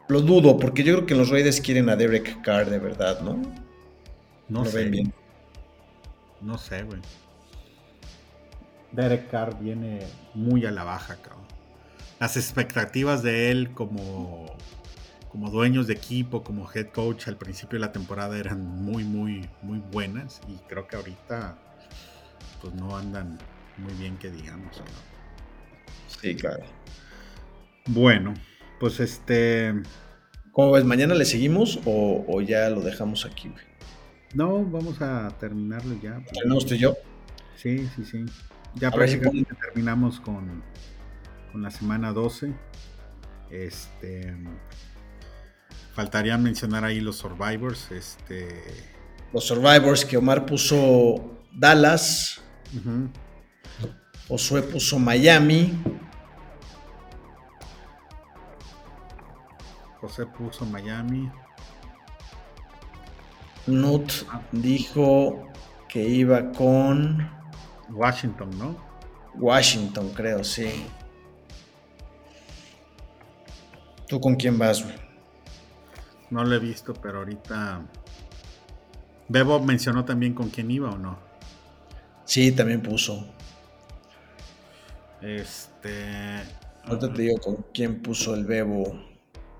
Lo 0.07 0.21
dudo, 0.21 0.57
porque 0.59 0.83
yo 0.83 0.93
creo 0.95 1.05
que 1.07 1.15
los 1.15 1.29
Raiders 1.29 1.61
quieren 1.61 1.89
a 1.89 1.95
Derek 1.95 2.41
Carr 2.41 2.69
de 2.69 2.79
verdad, 2.79 3.21
¿no? 3.21 3.41
No 4.47 4.63
Lo 4.63 4.69
sé. 4.71 4.77
ven 4.79 4.91
bien. 4.91 5.13
No 6.41 6.57
sé, 6.57 6.83
güey. 6.83 7.01
Derek 8.91 9.29
Carr 9.29 9.59
viene 9.59 10.07
muy 10.33 10.65
a 10.65 10.71
la 10.71 10.83
baja, 10.83 11.15
cabrón. 11.21 11.45
Las 12.19 12.37
expectativas 12.37 13.23
de 13.23 13.51
él 13.51 13.73
como, 13.73 14.55
como 15.29 15.49
dueños 15.49 15.87
de 15.87 15.93
equipo, 15.93 16.43
como 16.43 16.69
head 16.73 16.89
coach 16.91 17.27
al 17.27 17.37
principio 17.37 17.77
de 17.77 17.85
la 17.85 17.91
temporada 17.91 18.37
eran 18.37 18.61
muy, 18.65 19.03
muy, 19.03 19.49
muy 19.61 19.79
buenas. 19.79 20.41
Y 20.47 20.57
creo 20.67 20.87
que 20.87 20.95
ahorita 20.95 21.57
pues 22.61 22.73
no 22.73 22.95
andan 22.97 23.37
muy 23.77 23.93
bien 23.93 24.17
que 24.17 24.29
digamos. 24.31 24.81
Sí, 26.07 26.35
claro. 26.35 26.63
Bueno, 27.87 28.33
pues 28.79 28.99
este... 28.99 29.73
¿Cómo 30.51 30.71
ves? 30.71 30.85
¿Mañana 30.85 31.15
le 31.15 31.25
seguimos 31.25 31.79
o, 31.85 32.23
o 32.27 32.41
ya 32.41 32.69
lo 32.69 32.81
dejamos 32.81 33.25
aquí, 33.25 33.49
güey? 33.49 33.63
No, 34.33 34.65
vamos 34.65 35.01
a 35.01 35.29
terminarlo 35.39 35.95
ya. 36.01 36.21
¿Terminamos 36.25 36.65
tú 36.65 36.75
y 36.75 36.79
yo? 36.79 36.95
Sí, 37.55 37.89
sí, 37.95 38.03
sí. 38.03 38.25
Ya 38.75 38.89
A 38.89 38.95
ver 38.95 39.09
si 39.09 39.17
prácticamente 39.17 39.55
terminamos 39.55 40.19
con, 40.19 40.61
con 41.51 41.61
la 41.61 41.71
semana 41.71 42.11
12. 42.11 42.53
Este. 43.49 44.35
Faltaría 45.93 46.37
mencionar 46.37 46.83
ahí 46.83 46.99
los 46.99 47.15
Survivors. 47.15 47.91
Este. 47.91 48.61
Los 49.31 49.45
Survivors 49.45 50.03
que 50.03 50.17
Omar 50.17 50.45
puso 50.45 51.39
Dallas. 51.53 52.41
Josué 54.27 54.63
puso 54.63 54.99
Miami. 54.99 55.73
José 60.05 60.27
puso 60.27 60.65
Miami. 60.67 61.31
Nut 63.65 64.11
dijo 64.51 65.49
que 65.89 66.07
iba 66.07 66.51
con 66.51 67.27
Washington, 67.89 68.51
¿no? 68.59 68.77
Washington, 69.33 70.11
creo, 70.13 70.43
sí. 70.43 70.85
¿Tú 74.07 74.19
con 74.19 74.35
quién 74.35 74.59
vas, 74.59 74.83
güey? 74.83 74.95
No 76.29 76.43
lo 76.43 76.55
he 76.55 76.59
visto, 76.59 76.93
pero 76.93 77.19
ahorita. 77.19 77.81
Bebo 79.27 79.59
mencionó 79.59 80.05
también 80.05 80.35
con 80.35 80.49
quién 80.51 80.69
iba 80.69 80.91
o 80.91 80.97
no. 80.99 81.17
Sí, 82.25 82.51
también 82.51 82.83
puso. 82.83 83.25
Este. 85.19 86.43
Ahorita 86.83 87.11
te 87.11 87.21
digo 87.23 87.39
con 87.39 87.65
quién 87.73 88.03
puso 88.03 88.35
el 88.35 88.45
Bebo. 88.45 89.14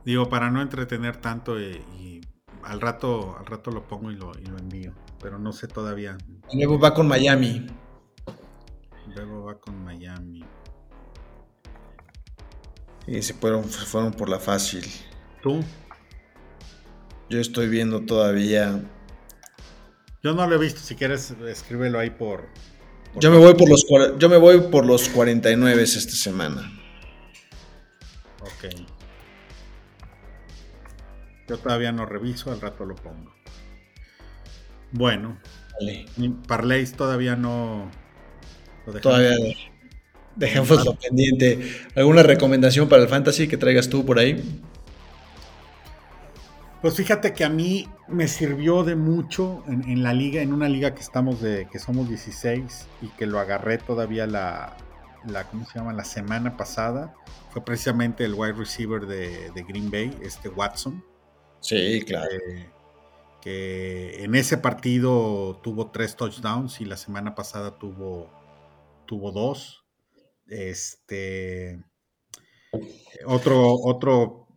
Digo, 0.06 0.30
para 0.30 0.52
no 0.52 0.62
entretener 0.62 1.18
tanto 1.18 1.60
eh, 1.60 1.82
y, 2.00 2.22
al 2.64 2.80
rato, 2.80 3.36
al 3.38 3.46
rato 3.46 3.72
lo 3.72 3.88
pongo 3.88 4.12
y 4.12 4.16
lo, 4.16 4.32
y 4.40 4.46
lo 4.46 4.58
envío. 4.58 4.94
Pero 5.20 5.40
no 5.40 5.52
sé 5.52 5.68
todavía. 5.68 6.18
El 6.52 6.60
Bebo 6.60 6.80
va 6.80 6.94
con 6.94 7.08
Miami. 7.08 7.66
Bebo 9.16 9.46
va 9.46 9.60
con 9.60 9.84
Miami. 9.84 10.46
Y 13.08 13.22
se 13.22 13.34
fueron, 13.34 13.64
fueron 13.64 14.12
por 14.14 14.30
la 14.30 14.40
fácil. 14.40 14.86
¿Tú? 15.42 15.64
Yo 17.30 17.40
estoy 17.40 17.68
viendo 17.68 18.02
todavía. 18.02 18.84
Yo 20.22 20.34
no 20.34 20.48
lo 20.48 20.56
he 20.56 20.60
visto, 20.60 20.82
si 20.82 20.96
quieres 20.96 21.32
escríbelo 21.48 22.00
ahí 22.00 22.10
por. 22.10 22.48
por 23.14 23.22
yo 23.22 23.32
me 23.32 23.38
voy 23.38 23.54
por 23.54 23.70
los 23.70 23.86
yo 24.18 24.30
me 24.30 24.38
voy 24.38 24.60
por 24.72 24.86
los 24.86 25.08
49 25.10 25.84
esta 25.84 26.14
semana. 26.14 26.72
Ok. 28.42 28.95
Yo 31.48 31.58
todavía 31.58 31.92
no 31.92 32.06
reviso, 32.06 32.52
al 32.52 32.62
rato 32.62 32.86
lo 32.86 32.96
pongo. 32.96 33.34
Bueno. 34.92 35.38
Vale. 35.80 36.06
Parlays 36.48 36.94
todavía 36.94 37.36
no. 37.36 37.90
Todavía 39.02 39.32
no. 39.32 39.76
Dejémoslo 40.36 40.96
pendiente. 40.96 41.72
¿Alguna 41.96 42.24
recomendación 42.24 42.90
para 42.90 43.04
el 43.04 43.10
fantasy 43.10 43.48
que 43.48 43.58
traigas 43.58 43.90
tú 43.90 44.06
por 44.06 44.20
ahí? 44.20 44.62
Pues 46.82 46.96
fíjate 46.96 47.34
que 47.34 47.44
a 47.44 47.50
mí 47.50 47.90
me 48.08 48.28
sirvió 48.28 48.84
de 48.84 48.96
mucho 48.96 49.64
en, 49.68 50.04
la 50.04 50.14
liga, 50.14 50.42
en 50.42 50.54
una 50.54 50.70
liga 50.70 50.94
que 50.94 51.02
estamos 51.02 51.42
de, 51.42 51.68
que 51.72 51.80
somos 51.80 52.08
16 52.08 52.88
y 53.02 53.08
que 53.18 53.26
lo 53.26 53.40
agarré 53.40 53.80
todavía 53.80 54.28
la, 54.28 54.78
la 55.26 55.46
¿cómo 55.46 55.66
se 55.66 55.80
llama? 55.80 55.94
La 55.94 56.06
semana 56.06 56.58
pasada. 56.58 57.16
Fue 57.50 57.64
precisamente 57.64 58.26
el 58.26 58.34
wide 58.34 58.54
receiver 58.54 59.08
de, 59.08 59.50
Green 59.68 59.90
Bay, 59.90 60.16
este 60.22 60.50
Watson. 60.50 61.04
Sí, 61.66 62.02
claro. 62.06 62.30
Eh, 62.32 62.70
que 63.42 64.24
en 64.24 64.36
ese 64.36 64.60
partido 64.60 65.60
tuvo 65.64 65.90
tres 65.90 66.16
touchdowns 66.16 66.80
y 66.80 66.86
la 66.86 66.96
semana 66.96 67.34
pasada 67.34 67.80
tuvo, 67.80 68.30
tuvo 69.08 69.32
dos. 69.32 69.84
Este. 70.46 71.84
Otro, 73.26 73.74
otro 73.82 74.48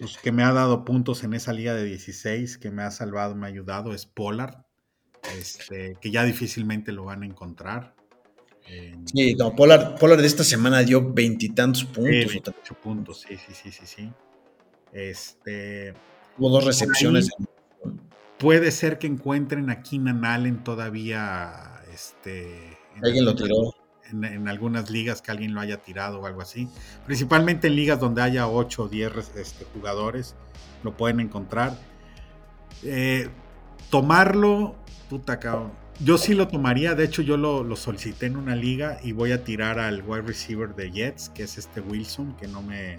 pues, 0.00 0.18
que 0.18 0.32
me 0.32 0.42
ha 0.42 0.52
dado 0.52 0.84
puntos 0.84 1.22
en 1.22 1.34
esa 1.34 1.52
liga 1.52 1.74
de 1.74 1.84
16, 1.84 2.58
que 2.58 2.72
me 2.72 2.82
ha 2.82 2.90
salvado, 2.90 3.36
me 3.36 3.46
ha 3.46 3.50
ayudado, 3.50 3.94
es 3.94 4.06
Pollard. 4.06 4.56
Este, 5.38 5.96
que 6.00 6.10
ya 6.10 6.24
difícilmente 6.24 6.90
lo 6.90 7.04
van 7.04 7.22
a 7.22 7.26
encontrar. 7.26 7.94
Sí, 9.06 9.34
no, 9.34 9.54
Pollard, 9.54 10.20
de 10.20 10.26
esta 10.26 10.42
semana 10.42 10.82
dio 10.82 11.12
veintitantos 11.12 11.84
puntos. 11.84 12.32
Sí, 12.32 12.74
puntos, 12.82 13.20
sí, 13.20 13.36
sí, 13.36 13.54
sí, 13.54 13.70
sí, 13.70 13.86
sí. 13.86 14.12
Este. 14.92 15.94
Hubo 16.36 16.50
dos 16.50 16.64
recepciones. 16.64 17.30
puede 18.38 18.70
ser 18.70 18.98
que 18.98 19.06
encuentren 19.06 19.70
a 19.70 19.82
Keenan 19.82 20.24
Allen 20.24 20.64
todavía. 20.64 21.82
Este. 21.92 22.78
Alguien 23.02 23.24
lo 23.24 23.34
tiró 23.34 23.74
en, 24.10 24.48
algunas 24.48 24.90
ligas 24.90 25.22
que 25.22 25.30
alguien 25.30 25.54
lo 25.54 25.60
haya 25.60 25.78
tirado 25.78 26.20
o 26.20 26.26
algo 26.26 26.42
así. 26.42 26.68
Principalmente 27.06 27.68
en 27.68 27.76
ligas 27.76 28.00
donde 28.00 28.22
haya 28.22 28.48
8 28.48 28.82
o 28.82 28.88
10 28.88 29.12
este, 29.36 29.64
jugadores, 29.74 30.34
lo 30.82 30.96
pueden 30.96 31.20
encontrar. 31.20 31.76
Eh, 32.82 33.28
tomarlo, 33.90 34.76
puta 35.08 35.38
cabrón. 35.38 35.72
Yo 36.00 36.16
sí 36.16 36.34
lo 36.34 36.46
tomaría, 36.46 36.94
de 36.94 37.04
hecho 37.04 37.22
yo 37.22 37.36
lo, 37.36 37.74
solicité 37.74 38.26
en 38.26 38.36
una 38.36 38.54
liga 38.54 39.00
y 39.02 39.10
voy 39.10 39.32
a 39.32 39.42
tirar 39.42 39.80
al 39.80 40.02
wide 40.02 40.22
receiver 40.22 40.74
de 40.76 40.92
Jets, 40.92 41.28
que 41.30 41.42
es 41.42 41.58
este 41.58 41.80
Wilson, 41.80 42.36
que 42.36 42.46
no 42.46 42.62
me, 42.62 42.96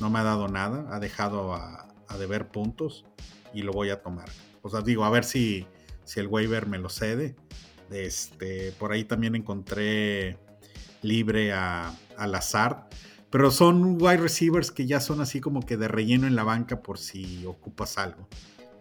no 0.00 0.10
me 0.10 0.18
ha 0.18 0.22
dado 0.22 0.48
nada, 0.48 0.86
ha 0.94 1.00
dejado 1.00 1.54
a, 1.54 1.86
deber 2.18 2.48
puntos 2.48 3.04
y 3.54 3.62
lo 3.62 3.72
voy 3.72 3.90
a 3.90 4.02
tomar. 4.02 4.28
O 4.62 4.68
sea, 4.68 4.80
digo, 4.80 5.04
a 5.04 5.10
ver 5.10 5.24
si, 5.24 5.66
si 6.04 6.18
el 6.18 6.26
waiver 6.26 6.66
me 6.66 6.78
lo 6.78 6.88
cede. 6.88 7.36
Este, 7.90 8.72
por 8.72 8.90
ahí 8.92 9.04
también 9.04 9.36
encontré 9.36 10.36
libre 11.02 11.52
a, 11.52 11.94
al 12.16 12.34
azar. 12.34 12.88
Pero 13.30 13.52
son 13.52 14.02
wide 14.02 14.16
receivers 14.16 14.72
que 14.72 14.86
ya 14.86 14.98
son 14.98 15.20
así 15.20 15.40
como 15.40 15.64
que 15.64 15.76
de 15.76 15.86
relleno 15.86 16.26
en 16.26 16.34
la 16.34 16.42
banca 16.42 16.82
por 16.82 16.98
si 16.98 17.46
ocupas 17.46 17.96
algo. 17.96 18.28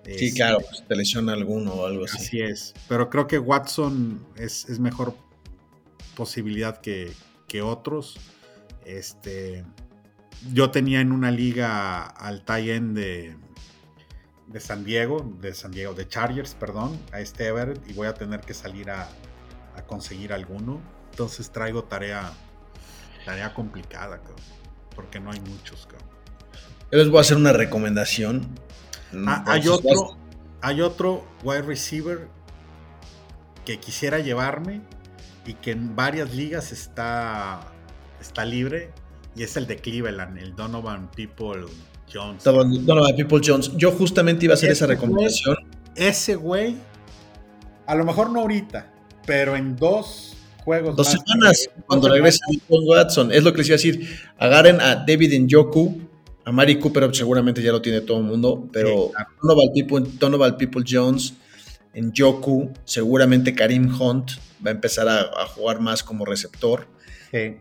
Sí, 0.05 0.25
este, 0.25 0.37
claro, 0.37 0.59
pues 0.67 0.83
te 0.87 0.95
lesiona 0.95 1.33
alguno 1.33 1.73
o 1.73 1.85
algo 1.85 2.05
así. 2.05 2.17
Así 2.17 2.41
es. 2.41 2.73
Pero 2.87 3.09
creo 3.09 3.27
que 3.27 3.37
Watson 3.37 4.25
es, 4.35 4.67
mejor 4.79 5.15
posibilidad 6.15 6.81
que, 6.81 7.13
otros. 7.61 8.17
Este, 8.85 9.65
yo 10.53 10.71
tenía 10.71 11.01
en 11.01 11.11
una 11.11 11.31
liga 11.31 12.01
al 12.01 12.43
tie 12.43 12.75
end 12.75 12.95
de, 12.95 13.35
de 14.47 14.59
San 14.59 14.83
Diego, 14.83 15.31
de 15.39 15.53
San 15.53 15.71
Diego, 15.71 15.93
de 15.93 16.07
Chargers, 16.07 16.55
perdón, 16.55 16.99
a 17.11 17.19
este 17.19 17.47
Everett 17.47 17.87
y 17.89 17.93
voy 17.93 18.07
a 18.07 18.13
tener 18.13 18.41
que 18.41 18.53
salir 18.53 18.89
a, 18.89 19.07
conseguir 19.87 20.33
alguno. 20.33 20.81
Entonces 21.11 21.51
traigo 21.51 21.85
tarea, 21.85 22.33
tarea 23.25 23.53
complicada, 23.53 24.19
porque 24.93 25.19
no 25.19 25.31
hay 25.31 25.39
muchos, 25.39 25.87
Yo 26.91 26.97
les 26.97 27.09
voy 27.09 27.19
a 27.19 27.21
hacer 27.21 27.37
una 27.37 27.53
recomendación. 27.53 28.45
Ah, 29.25 29.43
hay 29.47 29.67
otro, 29.67 30.17
hay 30.61 30.81
otro 30.81 31.25
wide 31.43 31.61
receiver 31.61 32.27
que 33.65 33.79
quisiera 33.79 34.19
llevarme 34.19 34.81
y 35.45 35.53
que 35.53 35.71
en 35.71 35.95
varias 35.95 36.33
ligas 36.35 36.71
está, 36.73 37.71
está 38.19 38.43
libre 38.43 38.91
y 39.35 39.43
es 39.43 39.55
el 39.57 39.67
de 39.67 39.77
Cleveland, 39.77 40.37
el 40.37 40.55
Donovan 40.55 41.09
People 41.11 41.65
Jones. 42.11 42.43
Donovan 42.43 43.15
People 43.15 43.41
Jones. 43.43 43.71
Yo 43.77 43.91
justamente 43.91 44.45
iba 44.45 44.53
a 44.53 44.55
hacer 44.55 44.71
esa 44.71 44.87
recomendación. 44.87 45.55
ese 45.95 46.35
güey, 46.35 46.75
a 47.85 47.95
lo 47.95 48.05
mejor 48.05 48.31
no 48.31 48.41
ahorita, 48.41 48.91
pero 49.25 49.55
en 49.55 49.75
dos 49.75 50.35
juegos. 50.63 50.95
Dos 50.95 51.07
semanas, 51.07 51.69
cuando 51.85 52.09
regrese 52.09 52.39
Watson. 52.69 53.31
Es 53.31 53.43
lo 53.43 53.51
que 53.51 53.59
les 53.59 53.67
iba 53.67 53.75
a 53.75 53.77
decir. 53.77 54.19
Agarren 54.37 54.81
a 54.81 54.95
David 54.95 55.39
Njoku, 55.41 55.99
a 56.45 56.51
Mari 56.51 56.79
Cooper, 56.79 57.13
seguramente 57.15 57.61
ya 57.61 57.71
lo 57.71 57.81
tiene 57.81 58.01
todo 58.01 58.17
el 58.17 58.23
mundo, 58.23 58.67
pero 58.71 59.11
Donovan, 59.41 59.69
People, 59.73 60.11
Donovan 60.19 60.57
People 60.57 60.83
Jones, 60.87 61.33
Njoku, 61.95 62.71
seguramente 62.85 63.53
Karim 63.53 63.89
Hunt 63.99 64.31
va 64.65 64.71
a 64.71 64.73
empezar 64.73 65.07
a, 65.07 65.45
jugar 65.47 65.79
más 65.79 66.03
como 66.03 66.25
receptor. 66.25 66.87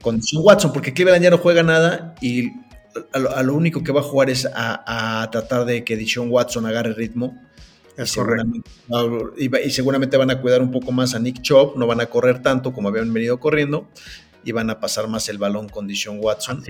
Con 0.00 0.22
Sean 0.22 0.42
Watson, 0.44 0.72
porque 0.72 0.94
Cleveland 0.94 1.22
ya 1.22 1.30
no 1.30 1.38
juega 1.38 1.62
nada 1.62 2.14
y 2.20 2.52
a 3.12 3.42
lo, 3.42 3.54
único 3.54 3.82
que 3.82 3.92
va 3.92 4.00
a 4.00 4.04
jugar 4.04 4.30
es 4.30 4.48
a, 4.52 5.28
tratar 5.30 5.64
de 5.64 5.84
que 5.84 5.96
Dishon 5.96 6.30
Watson 6.30 6.66
agarre 6.66 6.94
ritmo. 6.94 7.38
y, 7.96 8.06
seguramente, 8.06 8.70
y, 9.36 9.70
seguramente 9.70 10.16
van 10.16 10.30
a 10.30 10.40
cuidar 10.40 10.62
un 10.62 10.70
poco 10.70 10.92
más 10.92 11.14
a 11.14 11.18
Nick 11.18 11.42
Chop, 11.42 11.76
no 11.76 11.86
van 11.86 12.00
a 12.00 12.06
correr 12.06 12.42
tanto 12.42 12.72
como 12.72 12.88
habían 12.88 13.12
venido 13.12 13.38
corriendo 13.38 13.88
y 14.44 14.52
van 14.52 14.70
a 14.70 14.80
pasar 14.80 15.08
más 15.08 15.28
el 15.28 15.38
balón 15.38 15.68
con 15.68 15.86
Dishon 15.86 16.18
Watson. 16.20 16.62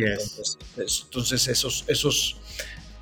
Entonces, 0.76 1.48
esos, 1.48 1.84
esos 1.86 2.36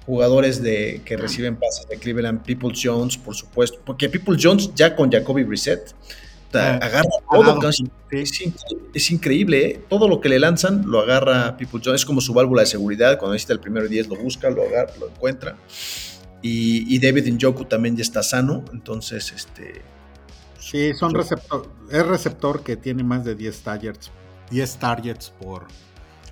jugadores 0.05 0.63
de, 0.63 1.03
que 1.05 1.17
reciben 1.17 1.57
pases 1.57 1.89
de 1.89 1.99
Cleveland, 1.99 2.43
People 2.45 2.73
Jones, 2.81 3.17
por 3.17 3.35
supuesto, 3.35 3.81
porque 3.85 4.09
People 4.09 4.37
Jones 4.41 4.71
ya 4.75 4.95
con 4.95 5.11
Jacoby 5.11 5.45
Brissett 5.45 5.95
Ah, 6.55 6.79
agarra 6.81 7.09
todo. 7.31 7.71
Es, 8.11 9.11
increíble, 9.11 9.67
¿eh? 9.67 9.85
todo 9.89 10.09
lo 10.09 10.21
que 10.21 10.29
le 10.29 10.39
lanzan 10.39 10.85
lo 10.87 11.01
agarra 11.01 11.57
People 11.57 11.81
Jones. 11.85 12.03
Es 12.03 12.07
como 12.07 12.21
su 12.21 12.33
válvula 12.33 12.63
de 12.63 12.67
seguridad. 12.67 13.19
Cuando 13.19 13.35
necesita 13.35 13.53
el 13.53 13.61
primero 13.61 13.89
10 13.89 14.09
lo 14.09 14.17
busca, 14.17 14.49
lo 14.51 14.63
agarra, 14.63 14.93
lo 14.99 15.09
encuentra. 15.09 15.57
Y, 16.43 16.99
David 17.01 17.33
Njoku 17.33 17.65
también 17.65 17.97
ya 17.97 18.03
está 18.03 18.23
sano. 18.23 18.65
Entonces, 18.73 19.33
este. 19.33 19.83
Sí, 20.59 20.95
son 20.95 21.15
receptor, 21.15 21.69
es 21.91 22.07
receptor 22.07 22.63
que 22.63 22.77
tiene 22.77 23.05
más 23.05 23.25
de 23.25 23.35
10 23.35 23.61
targets, 23.63 24.11
10 24.51 24.77
targets 24.79 25.31
por, 25.31 25.67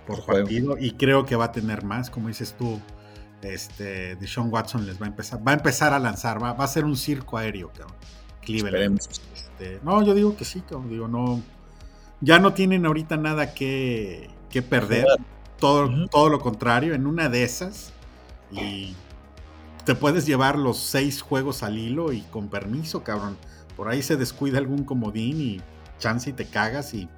por 0.06 0.24
partido 0.26 0.76
y 0.76 0.92
creo 0.92 1.24
que 1.24 1.36
va 1.36 1.46
a 1.46 1.52
tener 1.52 1.84
más, 1.84 2.10
como 2.10 2.28
dices 2.28 2.54
tú. 2.58 2.80
Este, 3.42 4.16
Sean 4.26 4.50
Watson 4.50 4.86
les 4.86 5.00
va 5.00 5.04
a 5.04 5.08
empezar, 5.10 5.46
va 5.46 5.52
a 5.52 5.54
empezar 5.54 5.92
a 5.92 5.98
lanzar, 5.98 6.42
va, 6.42 6.52
a 6.52 6.66
ser 6.66 6.84
un 6.84 6.96
circo 6.96 7.36
aéreo, 7.36 7.68
cabrón. 7.68 7.94
Cleveland. 8.44 9.00
Este, 9.00 9.80
no, 9.82 10.04
yo 10.04 10.14
digo 10.14 10.36
que 10.36 10.44
sí, 10.44 10.60
cabrón, 10.60 10.88
digo, 10.90 11.08
no, 11.08 11.42
ya 12.20 12.38
no 12.38 12.54
tienen 12.54 12.86
ahorita 12.86 13.16
nada 13.16 13.54
que, 13.54 14.30
que 14.50 14.62
perder, 14.62 15.06
todo, 15.58 16.08
todo 16.08 16.28
lo 16.28 16.40
contrario, 16.40 16.94
en 16.94 17.06
una 17.06 17.28
de 17.28 17.44
esas, 17.44 17.92
y 18.50 18.94
te 19.84 19.94
puedes 19.94 20.26
llevar 20.26 20.58
los 20.58 20.78
seis 20.78 21.22
juegos 21.22 21.62
al 21.62 21.78
hilo 21.78 22.12
y 22.12 22.22
con 22.22 22.48
permiso, 22.48 23.02
cabrón. 23.02 23.36
Por 23.76 23.88
ahí 23.88 24.02
se 24.02 24.16
descuida 24.16 24.58
algún 24.58 24.84
comodín 24.84 25.40
y 25.40 25.60
chance 25.98 26.30
y 26.30 26.32
te 26.32 26.46
cagas 26.46 26.94
y, 26.94 27.08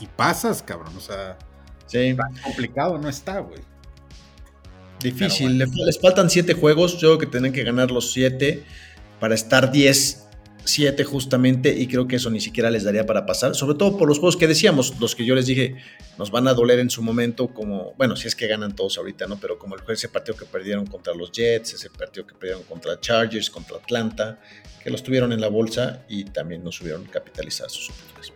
y 0.00 0.06
pasas, 0.06 0.62
cabrón. 0.62 0.92
O 0.96 1.00
sea, 1.00 1.38
sí. 1.86 2.16
complicado 2.42 2.98
no 2.98 3.08
está, 3.08 3.40
güey. 3.40 3.60
Difícil, 5.00 5.58
les 5.58 6.00
faltan 6.00 6.30
siete 6.30 6.54
juegos, 6.54 6.98
yo 6.98 7.08
creo 7.08 7.18
que 7.18 7.26
tienen 7.26 7.52
que 7.52 7.62
ganar 7.62 7.90
los 7.90 8.12
siete 8.12 8.64
para 9.20 9.34
estar 9.34 9.70
10 9.70 10.23
7 10.64 11.04
justamente 11.04 11.74
y 11.76 11.86
creo 11.86 12.08
que 12.08 12.16
eso 12.16 12.30
ni 12.30 12.40
siquiera 12.40 12.70
les 12.70 12.84
daría 12.84 13.06
para 13.06 13.26
pasar, 13.26 13.54
sobre 13.54 13.76
todo 13.76 13.96
por 13.96 14.08
los 14.08 14.18
juegos 14.18 14.36
que 14.36 14.46
decíamos, 14.46 14.98
los 15.00 15.14
que 15.14 15.24
yo 15.24 15.34
les 15.34 15.46
dije 15.46 15.76
nos 16.18 16.30
van 16.30 16.48
a 16.48 16.54
doler 16.54 16.78
en 16.78 16.90
su 16.90 17.02
momento 17.02 17.48
como, 17.48 17.94
bueno, 17.96 18.16
si 18.16 18.28
es 18.28 18.36
que 18.36 18.46
ganan 18.46 18.74
todos 18.74 18.98
ahorita, 18.98 19.26
¿no? 19.26 19.38
Pero 19.38 19.58
como 19.58 19.74
el, 19.76 19.82
ese 19.88 20.08
partido 20.08 20.36
que 20.36 20.44
perdieron 20.46 20.86
contra 20.86 21.14
los 21.14 21.32
Jets, 21.32 21.74
ese 21.74 21.90
partido 21.90 22.26
que 22.26 22.34
perdieron 22.34 22.62
contra 22.64 22.98
Chargers, 23.00 23.50
contra 23.50 23.76
Atlanta, 23.76 24.40
que 24.82 24.90
los 24.90 25.02
tuvieron 25.02 25.32
en 25.32 25.40
la 25.40 25.48
bolsa 25.48 26.04
y 26.08 26.24
también 26.24 26.62
no 26.62 26.72
subieron 26.72 27.04
capitalizar 27.04 27.68
sus 27.70 27.90
oportunidades. 27.90 28.32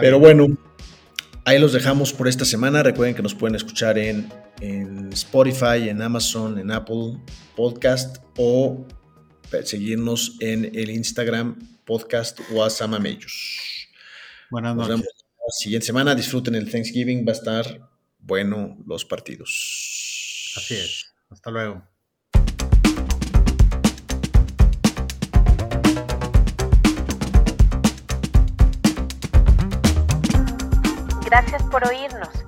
Pero 0.00 0.18
bueno, 0.18 0.46
ahí 1.44 1.58
los 1.58 1.72
dejamos 1.72 2.12
por 2.12 2.28
esta 2.28 2.44
semana. 2.44 2.82
Recuerden 2.82 3.14
que 3.14 3.22
nos 3.22 3.34
pueden 3.34 3.54
escuchar 3.54 3.98
en, 3.98 4.32
en 4.60 5.12
Spotify, 5.12 5.88
en 5.88 6.02
Amazon, 6.02 6.58
en 6.58 6.70
Apple 6.70 7.18
Podcast 7.56 8.18
o 8.36 8.86
seguirnos 9.64 10.36
en 10.40 10.66
el 10.74 10.90
Instagram 10.90 11.58
podcast 11.84 12.38
Guasamamellos. 12.50 13.88
Buenas 14.50 14.76
noches. 14.76 15.00
la 15.00 15.52
siguiente 15.58 15.86
semana. 15.86 16.14
Disfruten 16.14 16.54
el 16.54 16.70
Thanksgiving. 16.70 17.26
Va 17.26 17.32
a 17.32 17.34
estar 17.34 17.88
bueno 18.18 18.76
los 18.86 19.04
partidos. 19.04 20.52
Así 20.56 20.74
es. 20.74 21.12
Hasta 21.30 21.50
luego. 21.50 21.82
Gracias 31.24 31.62
por 31.70 31.86
oírnos. 31.86 32.47